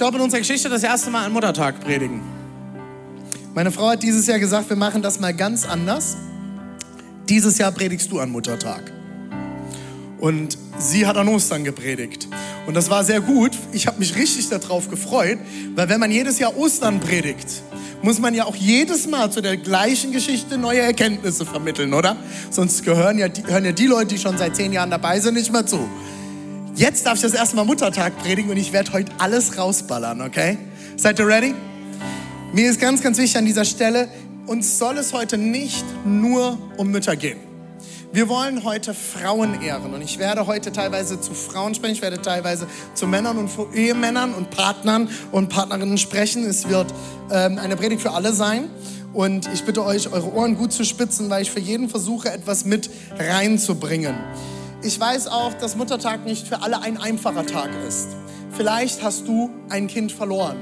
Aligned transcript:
glaube 0.00 0.16
in 0.16 0.22
unserer 0.24 0.40
Geschichte 0.40 0.70
das 0.70 0.82
erste 0.82 1.10
Mal 1.10 1.26
an 1.26 1.32
Muttertag 1.34 1.78
predigen. 1.80 2.22
Meine 3.54 3.70
Frau 3.70 3.90
hat 3.90 4.02
dieses 4.02 4.26
Jahr 4.26 4.38
gesagt, 4.38 4.70
wir 4.70 4.76
machen 4.76 5.02
das 5.02 5.20
mal 5.20 5.34
ganz 5.34 5.66
anders. 5.68 6.16
Dieses 7.28 7.58
Jahr 7.58 7.70
predigst 7.70 8.10
du 8.10 8.18
an 8.18 8.30
Muttertag. 8.30 8.90
Und 10.18 10.56
sie 10.78 11.06
hat 11.06 11.18
an 11.18 11.28
Ostern 11.28 11.64
gepredigt. 11.64 12.28
Und 12.66 12.72
das 12.72 12.88
war 12.88 13.04
sehr 13.04 13.20
gut. 13.20 13.50
Ich 13.72 13.86
habe 13.86 13.98
mich 13.98 14.16
richtig 14.16 14.48
darauf 14.48 14.88
gefreut, 14.88 15.38
weil 15.74 15.90
wenn 15.90 16.00
man 16.00 16.10
jedes 16.10 16.38
Jahr 16.38 16.56
Ostern 16.56 17.00
predigt, 17.00 17.62
muss 18.00 18.18
man 18.18 18.32
ja 18.32 18.46
auch 18.46 18.56
jedes 18.56 19.06
Mal 19.06 19.30
zu 19.30 19.42
der 19.42 19.58
gleichen 19.58 20.12
Geschichte 20.12 20.56
neue 20.56 20.80
Erkenntnisse 20.80 21.44
vermitteln, 21.44 21.92
oder? 21.92 22.16
Sonst 22.48 22.86
gehören 22.86 23.18
ja 23.18 23.28
die, 23.28 23.44
hören 23.44 23.66
ja 23.66 23.72
die 23.72 23.86
Leute, 23.86 24.14
die 24.14 24.18
schon 24.18 24.38
seit 24.38 24.56
zehn 24.56 24.72
Jahren 24.72 24.90
dabei 24.90 25.20
sind, 25.20 25.34
nicht 25.34 25.52
mehr 25.52 25.66
zu. 25.66 25.86
Jetzt 26.76 27.04
darf 27.04 27.16
ich 27.16 27.22
das 27.22 27.34
erste 27.34 27.56
Mal 27.56 27.64
Muttertag 27.64 28.16
predigen 28.18 28.50
und 28.50 28.56
ich 28.56 28.72
werde 28.72 28.92
heute 28.92 29.12
alles 29.18 29.58
rausballern, 29.58 30.20
okay? 30.22 30.56
Seid 30.96 31.18
ihr 31.18 31.26
ready? 31.26 31.54
Mir 32.52 32.70
ist 32.70 32.80
ganz, 32.80 33.02
ganz 33.02 33.18
wichtig 33.18 33.36
an 33.36 33.44
dieser 33.44 33.64
Stelle, 33.64 34.08
uns 34.46 34.78
soll 34.78 34.98
es 34.98 35.12
heute 35.12 35.36
nicht 35.36 35.84
nur 36.04 36.58
um 36.76 36.90
Mütter 36.90 37.16
gehen. 37.16 37.38
Wir 38.12 38.28
wollen 38.28 38.64
heute 38.64 38.94
Frauen 38.94 39.60
ehren 39.62 39.92
und 39.92 40.00
ich 40.02 40.18
werde 40.18 40.46
heute 40.46 40.72
teilweise 40.72 41.20
zu 41.20 41.34
Frauen 41.34 41.74
sprechen, 41.74 41.94
ich 41.94 42.02
werde 42.02 42.22
teilweise 42.22 42.66
zu 42.94 43.06
Männern 43.06 43.38
und 43.38 43.50
Ehemännern 43.74 44.32
und 44.32 44.50
Partnern 44.50 45.08
und 45.32 45.48
Partnerinnen 45.48 45.98
sprechen. 45.98 46.44
Es 46.44 46.68
wird 46.68 46.92
ähm, 47.30 47.58
eine 47.58 47.76
Predigt 47.76 48.02
für 48.02 48.12
alle 48.12 48.32
sein 48.32 48.70
und 49.12 49.48
ich 49.52 49.64
bitte 49.64 49.84
euch, 49.84 50.12
eure 50.12 50.32
Ohren 50.32 50.56
gut 50.56 50.72
zu 50.72 50.84
spitzen, 50.84 51.30
weil 51.30 51.42
ich 51.42 51.50
für 51.50 51.60
jeden 51.60 51.88
versuche, 51.88 52.30
etwas 52.32 52.64
mit 52.64 52.90
reinzubringen. 53.18 54.14
Ich 54.82 54.98
weiß 54.98 55.28
auch, 55.28 55.52
dass 55.52 55.76
Muttertag 55.76 56.24
nicht 56.24 56.48
für 56.48 56.62
alle 56.62 56.80
ein 56.80 56.96
einfacher 56.96 57.44
Tag 57.44 57.68
ist. 57.86 58.08
Vielleicht 58.50 59.02
hast 59.02 59.28
du 59.28 59.50
ein 59.68 59.88
Kind 59.88 60.10
verloren. 60.10 60.56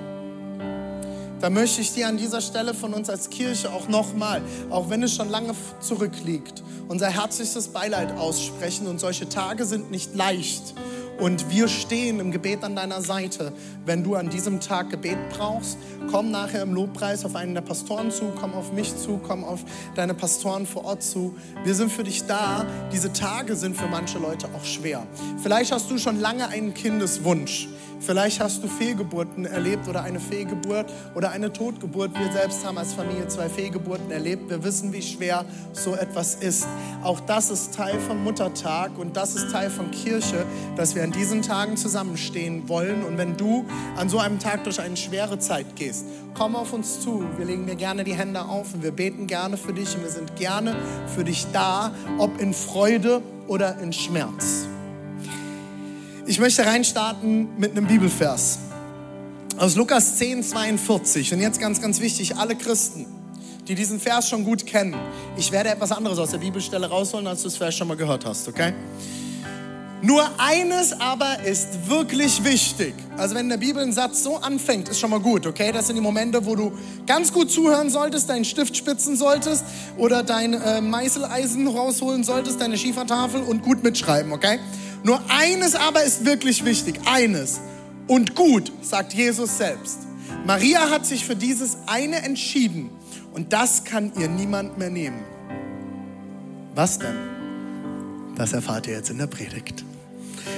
Da 1.41 1.51
möchte 1.51 1.81
ich 1.81 1.93
dir 1.93 2.09
an 2.09 2.17
dieser 2.17 2.41
Stelle 2.41 2.75
von 2.75 2.93
uns 2.93 3.09
als 3.09 3.31
Kirche 3.31 3.73
auch 3.73 3.89
nochmal, 3.89 4.43
auch 4.71 4.91
wenn 4.91 5.03
es 5.05 5.15
schon 5.15 5.29
lange 5.29 5.55
zurückliegt, 5.81 6.65
unser 6.89 7.09
herzlichstes 7.09 7.69
Beileid 7.69 8.17
aussprechen. 8.19 8.89
Und 8.89 8.99
solche 8.99 9.29
Tage 9.29 9.65
sind 9.65 9.91
nicht 9.91 10.17
leicht. 10.17 10.75
Und 11.19 11.51
wir 11.51 11.67
stehen 11.67 12.21
im 12.21 12.31
Gebet 12.31 12.63
an 12.63 12.77
deiner 12.77 13.03
Seite. 13.03 13.53
Wenn 13.85 14.05
du 14.05 14.15
an 14.15 14.31
diesem 14.31 14.61
Tag 14.61 14.91
Gebet 14.91 15.19
brauchst, 15.31 15.77
komm 16.11 16.31
nachher 16.31 16.63
im 16.63 16.75
Lobpreis 16.75 17.25
auf 17.25 17.35
einen 17.35 17.55
der 17.55 17.61
Pastoren 17.61 18.13
zu, 18.13 18.33
komm 18.39 18.55
auf 18.55 18.73
mich 18.73 18.97
zu, 18.97 19.21
komm 19.27 19.43
auf 19.43 19.61
deine 19.97 20.15
Pastoren 20.15 20.65
vor 20.65 20.85
Ort 20.85 21.03
zu. 21.03 21.37
Wir 21.65 21.75
sind 21.75 21.91
für 21.91 22.05
dich 22.05 22.25
da. 22.27 22.65
Diese 22.93 23.13
Tage 23.13 23.57
sind 23.57 23.77
für 23.77 23.89
manche 23.89 24.19
Leute 24.19 24.49
auch 24.57 24.65
schwer. 24.65 25.07
Vielleicht 25.43 25.73
hast 25.73 25.91
du 25.91 25.99
schon 25.99 26.21
lange 26.21 26.49
einen 26.49 26.73
Kindeswunsch. 26.73 27.69
Vielleicht 28.01 28.41
hast 28.41 28.63
du 28.63 28.69
Fehlgeburten 28.69 29.45
erlebt 29.45 29.89
oder 29.89 30.03
eine 30.03 30.21
Fehlgeburt 30.21 30.87
oder 31.15 31.31
eine 31.31 31.53
Totgeburt. 31.53 32.19
Wir 32.19 32.33
selbst 32.33 32.65
haben 32.65 32.79
als 32.79 32.95
Familie 32.95 33.27
zwei 33.29 33.49
Fehlgeburten 33.49 34.11
erlebt. 34.11 34.49
Wir 34.49 34.63
wissen, 34.63 34.93
wie 34.93 35.03
schwer 35.03 35.45
so 35.73 35.95
etwas 35.95 36.37
ist. 36.37 36.67
Auch 37.03 37.21
das 37.21 37.51
ist 37.51 37.75
Teil 37.75 37.99
vom 38.01 38.23
Muttertag 38.23 38.97
und 38.99 39.17
das 39.17 39.35
ist 39.35 39.51
Teil 39.51 39.69
von 39.69 39.91
Kirche, 39.91 40.47
dass 40.77 40.95
wir 40.95 41.03
an 41.03 41.13
diesen 41.13 41.43
Tagen 41.43 41.77
zusammenstehen 41.77 42.69
wollen. 42.69 43.05
Und 43.05 43.19
wenn 43.19 43.37
du 43.37 43.65
an 43.97 44.09
so 44.09 44.19
einem 44.19 44.39
Tag 44.39 44.65
durch 44.65 44.81
eine 44.81 44.97
schwere 44.97 45.39
Zeit 45.39 45.75
gehst, 45.75 46.07
komm 46.35 46.55
auf 46.55 46.73
uns 46.73 47.01
zu. 47.01 47.25
Wir 47.37 47.47
legen 47.47 47.67
dir 47.67 47.75
gerne 47.75 48.05
die 48.05 48.15
Hände 48.15 48.43
auf 48.43 48.75
und 48.75 48.83
wir 48.83 48.93
beten 48.93 49.27
gerne 49.27 49.57
für 49.57 49.73
dich 49.73 49.97
und 49.97 50.03
wir 50.03 50.11
sind 50.11 50.37
gerne 50.37 50.77
für 51.15 51.25
dich 51.25 51.47
da, 51.53 51.93
ob 52.19 52.41
in 52.41 52.55
Freude 52.55 53.23
oder 53.49 53.79
in 53.81 53.93
Schmerz. 53.93 54.69
Ich 56.29 56.39
möchte 56.39 56.67
reinstarten 56.67 57.49
mit 57.57 57.71
einem 57.71 57.87
Bibelvers 57.87 58.59
aus 59.57 59.77
Lukas 59.77 60.17
10, 60.19 60.43
42. 60.43 61.33
Und 61.33 61.41
jetzt 61.41 61.59
ganz, 61.59 61.81
ganz 61.81 62.01
wichtig, 62.01 62.37
alle 62.37 62.55
Christen, 62.55 63.07
die 63.67 63.75
diesen 63.75 63.99
Vers 63.99 64.29
schon 64.29 64.45
gut 64.45 64.67
kennen, 64.67 64.95
ich 65.39 65.51
werde 65.53 65.71
etwas 65.71 65.91
anderes 65.91 66.19
aus 66.19 66.33
der 66.33 66.39
Bibelstelle 66.39 66.87
rausholen, 66.87 67.27
als 67.27 67.41
du 67.41 67.49
es 67.49 67.57
vielleicht 67.57 67.79
schon 67.79 67.89
mal 67.89 67.97
gehört 67.97 68.27
hast, 68.27 68.47
okay? 68.47 68.75
Nur 70.03 70.23
eines 70.37 70.93
aber 71.01 71.43
ist 71.45 71.89
wirklich 71.89 72.45
wichtig. 72.45 72.93
Also 73.17 73.35
wenn 73.35 73.49
der 73.49 73.57
Bibel 73.57 73.83
ein 73.83 73.93
Satz 73.95 74.23
so 74.23 74.37
anfängt, 74.37 74.91
ist 74.91 75.01
schon 75.01 75.09
mal 75.09 75.21
gut, 75.21 75.47
okay? 75.47 75.73
Das 75.73 75.87
sind 75.87 75.97
die 75.97 76.03
Momente, 76.03 76.45
wo 76.45 76.55
du 76.55 76.73
ganz 77.07 77.33
gut 77.33 77.51
zuhören 77.51 77.89
solltest, 77.89 78.29
deinen 78.29 78.45
Stift 78.45 78.77
spitzen 78.77 79.17
solltest 79.17 79.65
oder 79.97 80.23
dein 80.23 80.53
äh, 80.53 80.83
Meißeleisen 80.83 81.67
rausholen 81.69 82.23
solltest, 82.23 82.61
deine 82.61 82.77
Schiefertafel 82.77 83.41
und 83.41 83.63
gut 83.63 83.83
mitschreiben, 83.83 84.31
okay? 84.31 84.59
Nur 85.05 85.21
eines 85.29 85.75
aber 85.75 86.03
ist 86.03 86.25
wirklich 86.25 86.65
wichtig, 86.65 87.01
eines. 87.07 87.61
Und 88.07 88.35
gut, 88.35 88.73
sagt 88.83 89.15
Jesus 89.15 89.59
selbst. 89.59 89.99
Maria 90.47 90.91
hat 90.91 91.07
sich 91.07 91.25
für 91.25 91.37
dieses 91.37 91.77
eine 91.87 92.23
entschieden 92.23 92.91
und 93.33 93.53
das 93.53 93.85
kann 93.85 94.13
ihr 94.19 94.29
niemand 94.29 94.79
mehr 94.79 94.91
nehmen. 94.91 95.25
Was 96.75 96.99
denn? 96.99 97.17
Das 98.37 98.53
erfahrt 98.53 98.87
ihr 98.87 98.95
jetzt 98.95 99.11
in 99.11 99.19
der 99.19 99.27
Predigt. 99.27 99.85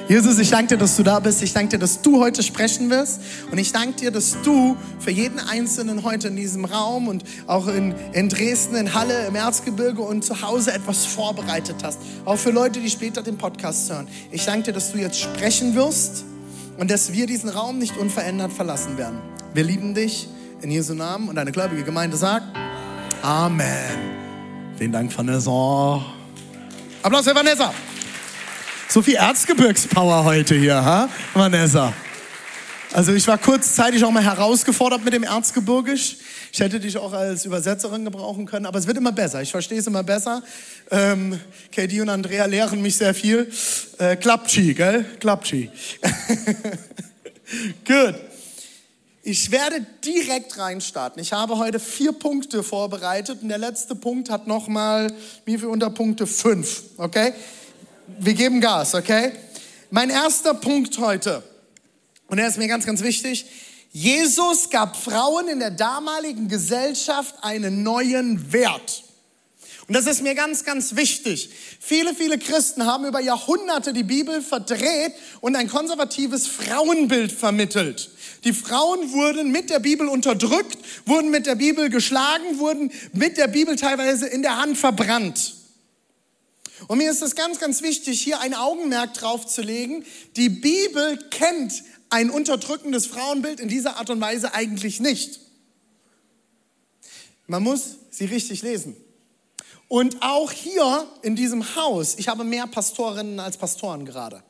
Jesus, 0.08 0.38
ich 0.38 0.50
danke 0.50 0.74
dir, 0.74 0.78
dass 0.78 0.96
du 0.96 1.02
da 1.02 1.20
bist. 1.20 1.42
Ich 1.42 1.52
danke 1.52 1.70
dir, 1.70 1.78
dass 1.78 2.02
du 2.02 2.20
heute 2.20 2.42
sprechen 2.42 2.90
wirst. 2.90 3.20
Und 3.50 3.58
ich 3.58 3.72
danke 3.72 4.00
dir, 4.00 4.10
dass 4.10 4.36
du 4.42 4.76
für 4.98 5.10
jeden 5.10 5.38
Einzelnen 5.38 6.02
heute 6.02 6.28
in 6.28 6.36
diesem 6.36 6.64
Raum 6.64 7.08
und 7.08 7.24
auch 7.46 7.68
in, 7.68 7.94
in 8.12 8.28
Dresden, 8.28 8.76
in 8.76 8.94
Halle, 8.94 9.26
im 9.26 9.34
Erzgebirge 9.34 10.02
und 10.02 10.24
zu 10.24 10.42
Hause 10.42 10.72
etwas 10.72 11.06
vorbereitet 11.06 11.76
hast. 11.82 11.98
Auch 12.24 12.38
für 12.38 12.50
Leute, 12.50 12.80
die 12.80 12.90
später 12.90 13.22
den 13.22 13.38
Podcast 13.38 13.90
hören. 13.90 14.08
Ich 14.30 14.44
danke 14.44 14.64
dir, 14.64 14.72
dass 14.72 14.92
du 14.92 14.98
jetzt 14.98 15.18
sprechen 15.18 15.74
wirst 15.74 16.24
und 16.78 16.90
dass 16.90 17.12
wir 17.12 17.26
diesen 17.26 17.48
Raum 17.48 17.78
nicht 17.78 17.96
unverändert 17.96 18.52
verlassen 18.52 18.98
werden. 18.98 19.18
Wir 19.54 19.64
lieben 19.64 19.94
dich 19.94 20.28
in 20.62 20.70
Jesu 20.70 20.94
Namen 20.94 21.28
und 21.28 21.36
deine 21.36 21.52
gläubige 21.52 21.84
Gemeinde 21.84 22.16
sagt 22.16 22.46
Amen. 23.22 24.10
Vielen 24.76 24.92
Dank, 24.92 25.16
Vanessa. 25.16 26.02
Applaus 27.02 27.24
für 27.24 27.34
Vanessa. 27.34 27.72
So 28.92 29.02
viel 29.02 29.14
Erzgebirgspower 29.14 30.24
heute 30.24 30.56
hier, 30.56 30.84
ha? 30.84 31.08
Vanessa. 31.32 31.92
Also 32.92 33.12
ich 33.12 33.24
war 33.28 33.38
kurzzeitig 33.38 34.02
auch 34.02 34.10
mal 34.10 34.24
herausgefordert 34.24 35.04
mit 35.04 35.14
dem 35.14 35.22
Erzgebirgisch. 35.22 36.16
Ich 36.52 36.58
hätte 36.58 36.80
dich 36.80 36.98
auch 36.98 37.12
als 37.12 37.44
Übersetzerin 37.44 38.04
gebrauchen 38.04 38.46
können, 38.46 38.66
aber 38.66 38.80
es 38.80 38.88
wird 38.88 38.96
immer 38.96 39.12
besser. 39.12 39.42
Ich 39.42 39.52
verstehe 39.52 39.78
es 39.78 39.86
immer 39.86 40.02
besser. 40.02 40.42
Ähm, 40.90 41.38
KD 41.70 42.00
und 42.00 42.08
Andrea 42.08 42.46
lehren 42.46 42.82
mich 42.82 42.96
sehr 42.96 43.14
viel. 43.14 43.48
Äh, 43.98 44.16
Klapschi, 44.16 44.74
gell? 44.74 45.04
Klapschi. 45.20 45.70
Gut. 47.86 48.16
Ich 49.22 49.52
werde 49.52 49.86
direkt 50.04 50.58
reinstarten. 50.58 51.22
Ich 51.22 51.32
habe 51.32 51.58
heute 51.58 51.78
vier 51.78 52.10
Punkte 52.10 52.64
vorbereitet 52.64 53.42
und 53.42 53.50
der 53.50 53.58
letzte 53.58 53.94
Punkt 53.94 54.30
hat 54.30 54.48
nochmal, 54.48 55.12
wie 55.44 55.58
viele 55.58 55.68
Unterpunkte? 55.68 56.26
Fünf, 56.26 56.82
okay? 56.96 57.34
Wir 58.18 58.34
geben 58.34 58.60
Gas, 58.60 58.94
okay? 58.94 59.32
Mein 59.90 60.10
erster 60.10 60.54
Punkt 60.54 60.98
heute, 60.98 61.42
und 62.28 62.38
er 62.38 62.46
ist 62.46 62.58
mir 62.58 62.68
ganz, 62.68 62.86
ganz 62.86 63.02
wichtig. 63.02 63.46
Jesus 63.92 64.70
gab 64.70 64.96
Frauen 64.96 65.48
in 65.48 65.58
der 65.58 65.72
damaligen 65.72 66.48
Gesellschaft 66.48 67.34
einen 67.42 67.82
neuen 67.82 68.52
Wert. 68.52 69.02
Und 69.88 69.96
das 69.96 70.06
ist 70.06 70.22
mir 70.22 70.36
ganz, 70.36 70.64
ganz 70.64 70.94
wichtig. 70.94 71.50
Viele, 71.80 72.14
viele 72.14 72.38
Christen 72.38 72.86
haben 72.86 73.04
über 73.04 73.20
Jahrhunderte 73.20 73.92
die 73.92 74.04
Bibel 74.04 74.40
verdreht 74.40 75.12
und 75.40 75.56
ein 75.56 75.68
konservatives 75.68 76.46
Frauenbild 76.46 77.32
vermittelt. 77.32 78.10
Die 78.44 78.52
Frauen 78.52 79.12
wurden 79.12 79.50
mit 79.50 79.68
der 79.68 79.80
Bibel 79.80 80.06
unterdrückt, 80.06 80.78
wurden 81.06 81.30
mit 81.30 81.46
der 81.46 81.56
Bibel 81.56 81.90
geschlagen, 81.90 82.60
wurden 82.60 82.92
mit 83.12 83.36
der 83.36 83.48
Bibel 83.48 83.74
teilweise 83.74 84.28
in 84.28 84.42
der 84.42 84.58
Hand 84.58 84.78
verbrannt. 84.78 85.59
Und 86.88 86.98
mir 86.98 87.10
ist 87.10 87.22
es 87.22 87.34
ganz, 87.34 87.58
ganz 87.58 87.82
wichtig, 87.82 88.20
hier 88.20 88.40
ein 88.40 88.54
Augenmerk 88.54 89.14
drauf 89.14 89.46
zu 89.46 89.62
legen. 89.62 90.04
Die 90.36 90.48
Bibel 90.48 91.18
kennt 91.30 91.82
ein 92.08 92.30
unterdrückendes 92.30 93.06
Frauenbild 93.06 93.60
in 93.60 93.68
dieser 93.68 93.96
Art 93.96 94.10
und 94.10 94.20
Weise 94.20 94.54
eigentlich 94.54 95.00
nicht. 95.00 95.40
Man 97.46 97.62
muss 97.62 97.96
sie 98.10 98.26
richtig 98.26 98.62
lesen. 98.62 98.96
Und 99.88 100.22
auch 100.22 100.52
hier 100.52 101.06
in 101.22 101.34
diesem 101.34 101.74
Haus, 101.74 102.14
ich 102.16 102.28
habe 102.28 102.44
mehr 102.44 102.66
Pastorinnen 102.66 103.40
als 103.40 103.56
Pastoren 103.56 104.04
gerade. 104.04 104.42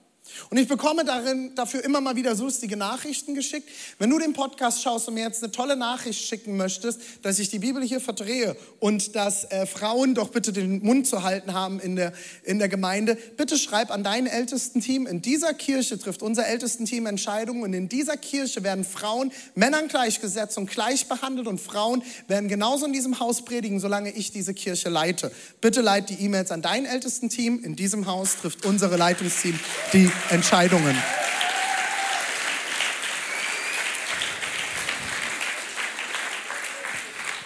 Und 0.48 0.56
ich 0.56 0.68
bekomme 0.68 1.04
darin, 1.04 1.54
dafür 1.54 1.84
immer 1.84 2.00
mal 2.00 2.16
wieder 2.16 2.34
lustige 2.34 2.76
Nachrichten 2.76 3.34
geschickt. 3.34 3.68
Wenn 3.98 4.10
du 4.10 4.18
den 4.18 4.32
Podcast 4.32 4.82
schaust 4.82 5.08
und 5.08 5.14
mir 5.14 5.24
jetzt 5.24 5.42
eine 5.42 5.52
tolle 5.52 5.76
Nachricht 5.76 6.20
schicken 6.20 6.56
möchtest, 6.56 7.00
dass 7.22 7.38
ich 7.38 7.50
die 7.50 7.58
Bibel 7.58 7.82
hier 7.82 8.00
verdrehe 8.00 8.56
und 8.78 9.14
dass 9.14 9.44
äh, 9.44 9.66
Frauen 9.66 10.14
doch 10.14 10.30
bitte 10.30 10.52
den 10.52 10.82
Mund 10.82 11.06
zu 11.06 11.22
halten 11.22 11.54
haben 11.54 11.80
in 11.80 11.96
der, 11.96 12.12
in 12.44 12.58
der 12.58 12.68
Gemeinde, 12.68 13.16
bitte 13.36 13.58
schreib 13.58 13.90
an 13.90 14.02
dein 14.02 14.26
ältesten 14.26 14.80
Team. 14.80 15.06
In 15.06 15.22
dieser 15.22 15.54
Kirche 15.54 15.98
trifft 15.98 16.22
unser 16.22 16.46
ältesten 16.46 16.86
Team 16.86 17.06
Entscheidungen 17.06 17.62
und 17.62 17.72
in 17.72 17.88
dieser 17.88 18.16
Kirche 18.16 18.64
werden 18.64 18.84
Frauen 18.84 19.32
Männern 19.54 19.88
gleichgesetzt 19.88 20.58
und 20.58 20.70
gleich 20.70 21.06
behandelt 21.06 21.46
und 21.46 21.60
Frauen 21.60 22.02
werden 22.28 22.48
genauso 22.48 22.86
in 22.86 22.92
diesem 22.92 23.20
Haus 23.20 23.44
predigen, 23.44 23.80
solange 23.80 24.10
ich 24.10 24.32
diese 24.32 24.54
Kirche 24.54 24.88
leite. 24.88 25.30
Bitte 25.60 25.80
leit 25.80 26.10
die 26.10 26.14
E-Mails 26.24 26.50
an 26.50 26.62
dein 26.62 26.86
ältesten 26.86 27.28
Team. 27.28 27.62
In 27.62 27.76
diesem 27.76 28.06
Haus 28.06 28.36
trifft 28.36 28.64
unsere 28.64 28.96
Leitungsteam 28.96 29.58
die 29.92 30.10
Entscheidungen. 30.30 30.96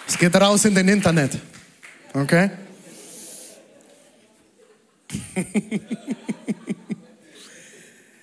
Es 0.07 0.19
geht 0.19 0.35
raus 0.35 0.63
in 0.65 0.75
den 0.75 0.87
Internet. 0.87 1.39
Okay? 2.13 2.49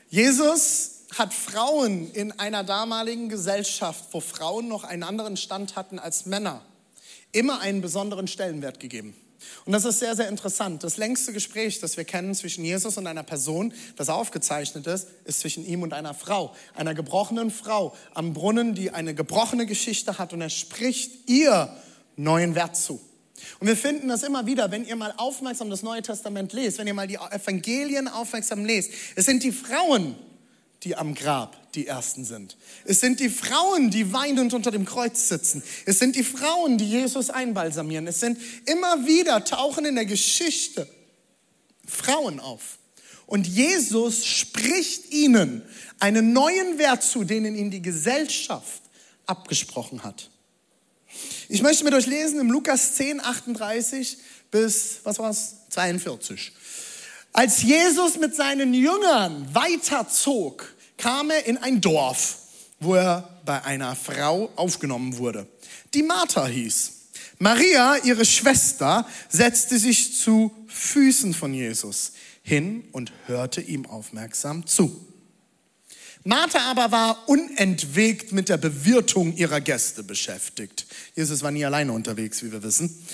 Jesus 0.09 1.01
hat 1.19 1.35
Frauen 1.35 2.11
in 2.13 2.33
einer 2.39 2.65
damaligen 2.65 3.29
Gesellschaft, 3.29 4.05
wo 4.13 4.21
Frauen 4.21 4.69
noch 4.69 4.85
einen 4.85 5.03
anderen 5.03 5.37
Stand 5.37 5.77
hatten 5.77 5.99
als 5.99 6.25
Männer, 6.25 6.63
immer 7.33 7.61
einen 7.61 7.81
besonderen 7.81 8.29
Stellenwert 8.29 8.81
gegeben. 8.81 9.15
Und 9.65 9.73
das 9.73 9.85
ist 9.85 9.99
sehr, 10.01 10.17
sehr 10.17 10.29
interessant. 10.29 10.83
Das 10.85 10.97
längste 10.97 11.33
Gespräch, 11.33 11.81
das 11.81 11.97
wir 11.97 12.05
kennen 12.05 12.35
zwischen 12.35 12.65
Jesus 12.65 12.97
und 12.97 13.07
einer 13.07 13.23
Person, 13.23 13.73
das 13.97 14.09
aufgezeichnet 14.09 14.87
ist, 14.87 15.09
ist 15.25 15.41
zwischen 15.41 15.65
ihm 15.67 15.83
und 15.83 15.93
einer 15.93 16.15
Frau, 16.15 16.55
einer 16.75 16.95
gebrochenen 16.95 17.51
Frau 17.51 17.95
am 18.15 18.33
Brunnen, 18.33 18.75
die 18.75 18.91
eine 18.91 19.15
gebrochene 19.15 19.67
Geschichte 19.67 20.19
hat 20.19 20.33
und 20.33 20.41
er 20.41 20.51
spricht 20.51 21.29
ihr 21.29 21.75
neuen 22.17 22.55
Wert 22.55 22.77
zu. 22.77 23.01
Und 23.61 23.67
wir 23.67 23.77
finden 23.77 24.09
das 24.09 24.23
immer 24.23 24.47
wieder, 24.47 24.71
wenn 24.71 24.85
ihr 24.85 24.97
mal 24.97 25.15
aufmerksam 25.17 25.71
das 25.71 25.83
Neue 25.83 26.03
Testament 26.03 26.53
lest, 26.53 26.79
wenn 26.79 26.87
ihr 26.87 26.95
mal 26.95 27.07
die 27.07 27.17
Evangelien 27.17 28.09
aufmerksam 28.09 28.65
lest. 28.65 28.91
Es 29.17 29.27
sind 29.27 29.43
die 29.43 29.53
Frauen, 29.53 30.15
die 30.85 30.97
am 30.97 31.15
Grab 31.15 31.73
die 31.75 31.87
Ersten 31.87 32.25
sind. 32.25 32.57
Es 32.85 33.01
sind 33.01 33.21
die 33.21 33.29
Frauen, 33.29 33.91
die 33.91 34.13
weinend 34.13 34.53
unter 34.53 34.71
dem 34.71 34.85
Kreuz 34.85 35.29
sitzen. 35.29 35.63
Es 35.87 35.99
sind 35.99 36.17
die 36.17 36.25
Frauen, 36.25 36.77
die 36.77 36.89
Jesus 36.89 37.31
einbalsamieren. 37.31 38.07
Es 38.07 38.21
sind 38.21 38.39
immer 38.67 39.07
wieder 39.07 39.45
tauchen 39.45 39.85
in 39.85 39.95
der 39.95 40.05
Geschichte 40.05 40.89
Frauen 41.87 42.41
auf. 42.41 42.79
Und 43.27 43.47
Jesus 43.47 44.27
spricht 44.27 45.13
ihnen 45.13 45.63
einen 46.01 46.33
neuen 46.33 46.79
Wert 46.79 47.03
zu, 47.03 47.25
den 47.25 47.45
ihnen 47.45 47.71
die 47.71 47.81
Gesellschaft 47.81 48.83
abgesprochen 49.27 50.03
hat. 50.03 50.29
Ich 51.49 51.63
möchte 51.63 51.85
mit 51.85 51.95
euch 51.95 52.07
lesen 52.07 52.41
im 52.41 52.51
Lukas 52.51 52.95
10, 52.95 53.21
38 53.21 54.19
bis, 54.51 55.01
was 55.05 55.19
war's, 55.19 55.55
42. 55.71 56.53
Als 57.33 57.63
Jesus 57.63 58.19
mit 58.19 58.35
seinen 58.35 58.75
Jüngern 58.75 59.49
weiterzog, 59.55 60.72
kam 61.03 61.31
er 61.31 61.47
in 61.47 61.59
ein 61.59 61.81
Dorf, 61.81 62.39
wo 62.79 62.95
er 62.95 63.29
bei 63.45 63.63
einer 63.65 63.97
Frau 63.97 64.51
aufgenommen 64.55 65.19
wurde, 65.19 65.49
die 65.95 66.03
Martha 66.03 66.47
hieß. 66.47 66.93
Maria, 67.39 67.97
ihre 68.05 68.25
Schwester, 68.25 69.07
setzte 69.29 69.79
sich 69.79 70.17
zu 70.17 70.53
Füßen 70.69 71.35
von 71.35 71.53
Jesus 71.53 72.13
hin 72.43 72.85
und 72.93 73.13
hörte 73.27 73.61
ihm 73.61 73.85
aufmerksam 73.85 74.65
zu. 74.67 75.05
Martha 76.25 76.71
aber 76.71 76.93
war 76.93 77.29
unentwegt 77.29 78.31
mit 78.31 78.49
der 78.49 78.59
Bewirtung 78.59 79.37
ihrer 79.37 79.61
Gäste 79.61 80.05
beschäftigt. 80.05 80.87
Jesus 81.17 81.43
war 81.43 81.51
nie 81.51 81.65
alleine 81.65 81.93
unterwegs, 81.93 82.45
wie 82.45 82.53
wir 82.53 82.63
wissen. 82.63 83.05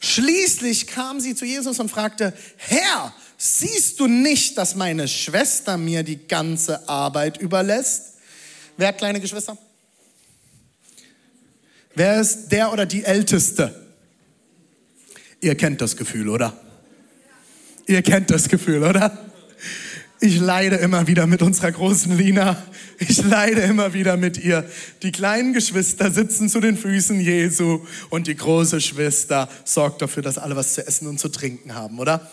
Schließlich 0.00 0.86
kam 0.86 1.20
sie 1.20 1.34
zu 1.34 1.44
Jesus 1.44 1.78
und 1.78 1.90
fragte, 1.90 2.32
Herr, 2.56 3.14
siehst 3.38 4.00
du 4.00 4.06
nicht, 4.06 4.58
dass 4.58 4.74
meine 4.74 5.08
Schwester 5.08 5.76
mir 5.76 6.02
die 6.02 6.26
ganze 6.28 6.88
Arbeit 6.88 7.38
überlässt? 7.38 8.14
Wer 8.76 8.88
hat 8.88 8.98
kleine 8.98 9.20
Geschwister? 9.20 9.56
Wer 11.94 12.20
ist 12.20 12.48
der 12.48 12.72
oder 12.72 12.84
die 12.84 13.04
Älteste? 13.04 13.86
Ihr 15.40 15.54
kennt 15.54 15.80
das 15.80 15.96
Gefühl, 15.96 16.28
oder? 16.28 16.52
Ihr 17.86 18.02
kennt 18.02 18.30
das 18.30 18.48
Gefühl, 18.48 18.82
oder? 18.82 19.26
Ich 20.18 20.38
leide 20.40 20.76
immer 20.76 21.06
wieder 21.06 21.26
mit 21.26 21.42
unserer 21.42 21.70
großen 21.70 22.16
Lina. 22.16 22.56
Ich 22.98 23.22
leide 23.22 23.60
immer 23.60 23.92
wieder 23.92 24.16
mit 24.16 24.38
ihr. 24.38 24.68
Die 25.02 25.12
kleinen 25.12 25.52
Geschwister 25.52 26.10
sitzen 26.10 26.48
zu 26.48 26.60
den 26.60 26.78
Füßen 26.78 27.20
Jesu 27.20 27.86
und 28.08 28.26
die 28.26 28.34
große 28.34 28.80
Schwester 28.80 29.48
sorgt 29.64 30.00
dafür, 30.00 30.22
dass 30.22 30.38
alle 30.38 30.56
was 30.56 30.72
zu 30.74 30.86
essen 30.86 31.06
und 31.06 31.20
zu 31.20 31.28
trinken 31.28 31.74
haben, 31.74 31.98
oder? 31.98 32.30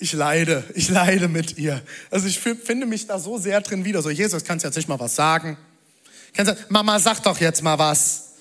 Ich 0.00 0.12
leide, 0.12 0.64
ich 0.74 0.90
leide 0.90 1.28
mit 1.28 1.56
ihr. 1.56 1.80
Also 2.10 2.26
ich 2.26 2.38
finde 2.38 2.84
mich 2.84 3.06
da 3.06 3.18
so 3.18 3.38
sehr 3.38 3.62
drin 3.62 3.86
wieder. 3.86 4.02
So, 4.02 4.10
Jesus, 4.10 4.44
kannst 4.44 4.64
du 4.64 4.68
jetzt 4.68 4.76
nicht 4.76 4.88
mal 4.88 5.00
was 5.00 5.14
sagen? 5.14 5.56
Kannst 6.34 6.52
du, 6.52 6.56
Mama, 6.68 6.98
sag 6.98 7.22
doch 7.22 7.40
jetzt 7.40 7.62
mal 7.62 7.78
was. 7.78 8.32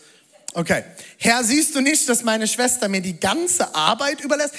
Okay. 0.54 0.84
Herr, 1.18 1.44
siehst 1.44 1.74
du 1.74 1.80
nicht, 1.80 2.10
dass 2.10 2.24
meine 2.24 2.48
Schwester 2.48 2.90
mir 2.90 3.02
die 3.02 3.18
ganze 3.18 3.74
Arbeit 3.74 4.20
überlässt? 4.22 4.56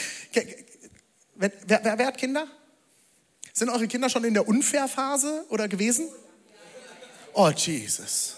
Wer, 1.34 1.52
wer, 1.66 1.98
wer 1.98 2.06
hat 2.06 2.16
Kinder? 2.16 2.46
Sind 3.56 3.68
eure 3.68 3.86
Kinder 3.86 4.10
schon 4.10 4.24
in 4.24 4.34
der 4.34 4.48
Unfairphase 4.48 5.44
oder 5.48 5.68
gewesen? 5.68 6.08
Oh, 7.34 7.50
Jesus. 7.50 8.34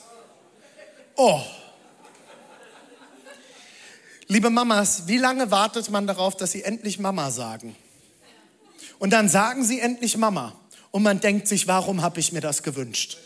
Oh. 1.16 1.40
Liebe 4.26 4.50
Mamas, 4.50 5.04
wie 5.06 5.16
lange 5.16 5.50
wartet 5.50 5.88
man 5.88 6.06
darauf, 6.06 6.36
dass 6.36 6.52
sie 6.52 6.64
endlich 6.64 6.98
Mama 6.98 7.30
sagen? 7.30 7.74
Und 8.98 9.10
dann 9.10 9.30
sagen 9.30 9.64
sie 9.64 9.80
endlich 9.80 10.18
Mama. 10.18 10.54
Und 10.90 11.02
man 11.02 11.18
denkt 11.18 11.48
sich, 11.48 11.66
warum 11.66 12.02
habe 12.02 12.20
ich 12.20 12.32
mir 12.32 12.42
das 12.42 12.62
gewünscht? 12.62 13.16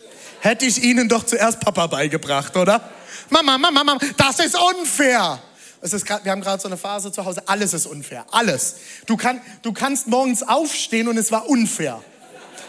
Hätte 0.40 0.66
ich 0.66 0.84
ihnen 0.84 1.08
doch 1.08 1.26
zuerst 1.26 1.58
Papa 1.58 1.88
beigebracht, 1.88 2.56
oder? 2.56 2.88
Mama, 3.30 3.58
Mama, 3.58 3.82
Mama, 3.82 4.00
das 4.16 4.38
ist 4.38 4.56
unfair. 4.56 5.42
Es 5.80 5.92
ist 5.92 6.04
grad, 6.04 6.24
wir 6.24 6.32
haben 6.32 6.42
gerade 6.42 6.60
so 6.60 6.68
eine 6.68 6.76
Phase 6.76 7.10
zu 7.10 7.24
Hause, 7.24 7.42
alles 7.46 7.72
ist 7.72 7.86
unfair, 7.86 8.26
alles. 8.30 8.76
Du, 9.06 9.16
kann, 9.16 9.40
du 9.62 9.72
kannst 9.72 10.06
morgens 10.08 10.42
aufstehen 10.42 11.08
und 11.08 11.16
es 11.16 11.32
war 11.32 11.48
unfair. 11.48 12.02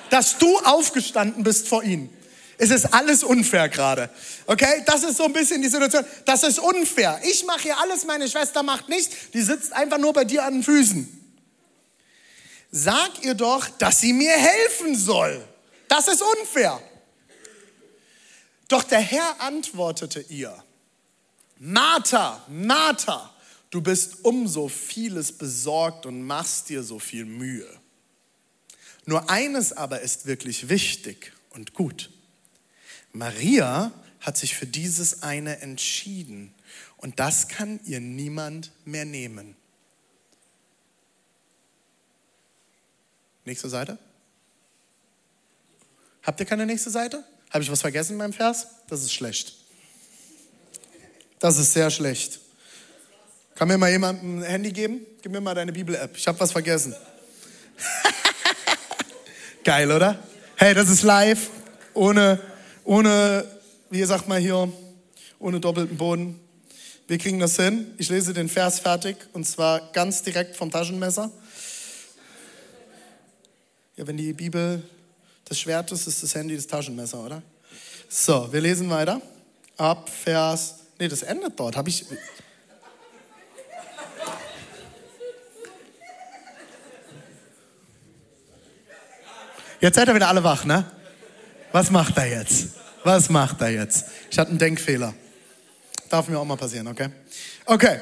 Dass 0.09 0.37
du 0.37 0.57
aufgestanden 0.59 1.43
bist 1.43 1.67
vor 1.67 1.83
ihnen. 1.83 2.09
Es 2.57 2.69
ist 2.69 2.93
alles 2.93 3.23
unfair 3.23 3.69
gerade. 3.69 4.09
Okay? 4.45 4.83
Das 4.85 5.03
ist 5.03 5.17
so 5.17 5.23
ein 5.23 5.33
bisschen 5.33 5.61
die 5.61 5.67
Situation. 5.67 6.05
Das 6.25 6.43
ist 6.43 6.59
unfair. 6.59 7.19
Ich 7.23 7.45
mache 7.45 7.61
hier 7.61 7.79
alles, 7.79 8.05
meine 8.05 8.29
Schwester 8.29 8.61
macht 8.61 8.87
nichts. 8.87 9.31
Die 9.33 9.41
sitzt 9.41 9.73
einfach 9.73 9.97
nur 9.97 10.13
bei 10.13 10.25
dir 10.25 10.45
an 10.45 10.55
den 10.55 10.63
Füßen. 10.63 11.21
Sag 12.69 13.23
ihr 13.23 13.33
doch, 13.33 13.67
dass 13.67 13.99
sie 13.99 14.13
mir 14.13 14.31
helfen 14.31 14.95
soll. 14.95 15.43
Das 15.87 16.07
ist 16.07 16.21
unfair. 16.21 16.79
Doch 18.67 18.83
der 18.83 18.99
Herr 18.99 19.41
antwortete 19.41 20.21
ihr, 20.29 20.63
Martha, 21.63 22.43
Martha, 22.49 23.31
du 23.69 23.81
bist 23.81 24.25
um 24.25 24.47
so 24.47 24.67
vieles 24.67 25.31
besorgt 25.31 26.07
und 26.07 26.23
machst 26.23 26.69
dir 26.69 26.81
so 26.81 26.97
viel 26.97 27.23
Mühe. 27.23 27.69
Nur 29.05 29.29
eines 29.29 29.71
aber 29.71 30.01
ist 30.01 30.25
wirklich 30.25 30.69
wichtig 30.69 31.33
und 31.51 31.75
gut. 31.75 32.09
Maria 33.13 33.91
hat 34.21 34.37
sich 34.37 34.55
für 34.55 34.65
dieses 34.65 35.21
eine 35.21 35.59
entschieden 35.59 36.51
und 36.97 37.19
das 37.19 37.47
kann 37.47 37.79
ihr 37.85 37.99
niemand 37.99 38.71
mehr 38.83 39.05
nehmen. 39.05 39.55
Nächste 43.45 43.69
Seite. 43.69 43.99
Habt 46.23 46.39
ihr 46.39 46.47
keine 46.47 46.65
nächste 46.65 46.89
Seite? 46.89 47.23
Habe 47.51 47.63
ich 47.63 47.71
was 47.71 47.81
vergessen 47.81 48.17
beim 48.17 48.33
Vers? 48.33 48.65
Das 48.87 49.03
ist 49.03 49.13
schlecht. 49.13 49.60
Das 51.41 51.57
ist 51.57 51.73
sehr 51.73 51.89
schlecht. 51.89 52.39
Kann 53.55 53.67
mir 53.67 53.79
mal 53.79 53.89
jemand 53.89 54.21
ein 54.21 54.43
Handy 54.43 54.71
geben? 54.71 55.01
Gib 55.23 55.31
mir 55.31 55.41
mal 55.41 55.55
deine 55.55 55.71
Bibel-App. 55.71 56.15
Ich 56.15 56.27
habe 56.27 56.39
was 56.39 56.51
vergessen. 56.51 56.95
Geil, 59.63 59.91
oder? 59.91 60.19
Hey, 60.55 60.75
das 60.75 60.87
ist 60.87 61.01
live. 61.01 61.49
Ohne, 61.95 62.39
ohne, 62.83 63.43
wie 63.89 64.03
sagt 64.03 64.27
man 64.27 64.39
hier, 64.39 64.71
ohne 65.39 65.59
doppelten 65.59 65.97
Boden. 65.97 66.39
Wir 67.07 67.17
kriegen 67.17 67.39
das 67.39 67.55
hin. 67.55 67.91
Ich 67.97 68.09
lese 68.09 68.33
den 68.33 68.47
Vers 68.47 68.79
fertig 68.79 69.17
und 69.33 69.45
zwar 69.45 69.91
ganz 69.93 70.21
direkt 70.21 70.55
vom 70.55 70.69
Taschenmesser. 70.69 71.31
Ja, 73.95 74.05
wenn 74.05 74.17
die 74.17 74.33
Bibel 74.33 74.83
das 75.45 75.59
Schwert 75.59 75.91
ist, 75.91 76.05
ist 76.05 76.21
das 76.21 76.35
Handy 76.35 76.55
das 76.55 76.67
Taschenmesser, 76.67 77.19
oder? 77.19 77.41
So, 78.09 78.53
wir 78.53 78.61
lesen 78.61 78.91
weiter. 78.91 79.19
Ab 79.77 80.07
Vers 80.07 80.80
Nee, 81.01 81.07
das 81.07 81.23
endet 81.23 81.59
dort. 81.59 81.75
Habe 81.75 81.89
ich. 81.89 82.05
Jetzt 89.79 89.95
seid 89.95 90.07
ihr 90.07 90.13
wieder 90.13 90.27
alle 90.27 90.43
wach, 90.43 90.63
ne? 90.63 90.85
Was 91.71 91.89
macht 91.89 92.15
er 92.17 92.27
jetzt? 92.27 92.67
Was 93.03 93.31
macht 93.31 93.61
er 93.61 93.69
jetzt? 93.69 94.05
Ich 94.29 94.37
hatte 94.37 94.51
einen 94.51 94.59
Denkfehler. 94.59 95.15
Darf 96.07 96.27
mir 96.27 96.37
auch 96.37 96.45
mal 96.45 96.55
passieren, 96.55 96.85
okay? 96.85 97.09
Okay. 97.65 97.99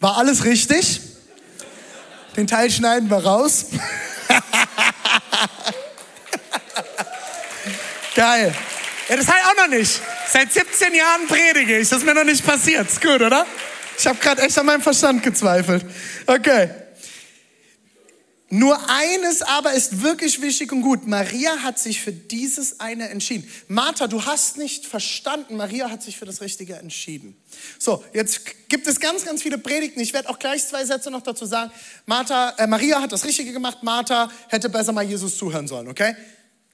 War 0.00 0.16
alles 0.16 0.44
richtig? 0.44 1.00
Den 2.36 2.48
Teil 2.48 2.72
schneiden 2.72 3.08
wir 3.08 3.24
raus. 3.24 3.66
Geil. 8.16 8.52
Ja, 9.08 9.16
das 9.16 9.26
halt 9.26 9.42
auch 9.46 9.64
noch 9.64 9.68
nicht. 9.68 10.00
Seit 10.30 10.52
17 10.52 10.94
Jahren 10.94 11.26
predige 11.28 11.78
ich. 11.78 11.88
Das 11.88 12.00
ist 12.00 12.04
mir 12.04 12.14
noch 12.14 12.24
nicht 12.24 12.44
passiert. 12.44 12.88
Ist 12.88 13.00
gut, 13.00 13.22
oder? 13.22 13.46
Ich 13.98 14.06
habe 14.06 14.18
gerade 14.18 14.42
echt 14.42 14.58
an 14.58 14.66
meinem 14.66 14.82
Verstand 14.82 15.22
gezweifelt. 15.22 15.84
Okay. 16.26 16.68
Nur 18.50 18.78
eines 18.88 19.42
aber 19.42 19.72
ist 19.72 20.02
wirklich 20.02 20.42
wichtig 20.42 20.72
und 20.72 20.82
gut. 20.82 21.06
Maria 21.06 21.62
hat 21.62 21.78
sich 21.78 22.02
für 22.02 22.12
dieses 22.12 22.80
eine 22.80 23.08
entschieden. 23.08 23.48
Martha, 23.68 24.06
du 24.06 24.24
hast 24.24 24.58
nicht 24.58 24.86
verstanden. 24.86 25.56
Maria 25.56 25.90
hat 25.90 26.02
sich 26.02 26.18
für 26.18 26.24
das 26.26 26.40
Richtige 26.42 26.76
entschieden. 26.76 27.36
So, 27.78 28.04
jetzt 28.12 28.68
gibt 28.68 28.86
es 28.86 29.00
ganz, 29.00 29.24
ganz 29.24 29.42
viele 29.42 29.58
Predigten. 29.58 30.00
Ich 30.00 30.12
werde 30.12 30.28
auch 30.28 30.38
gleich 30.38 30.66
zwei 30.66 30.84
Sätze 30.84 31.10
noch 31.10 31.22
dazu 31.22 31.46
sagen. 31.46 31.70
Martha, 32.06 32.54
äh, 32.58 32.66
Maria 32.66 33.00
hat 33.00 33.12
das 33.12 33.24
Richtige 33.24 33.52
gemacht. 33.52 33.82
Martha 33.82 34.30
hätte 34.48 34.68
besser 34.68 34.92
mal 34.92 35.04
Jesus 35.04 35.36
zuhören 35.36 35.66
sollen, 35.66 35.88
okay? 35.88 36.14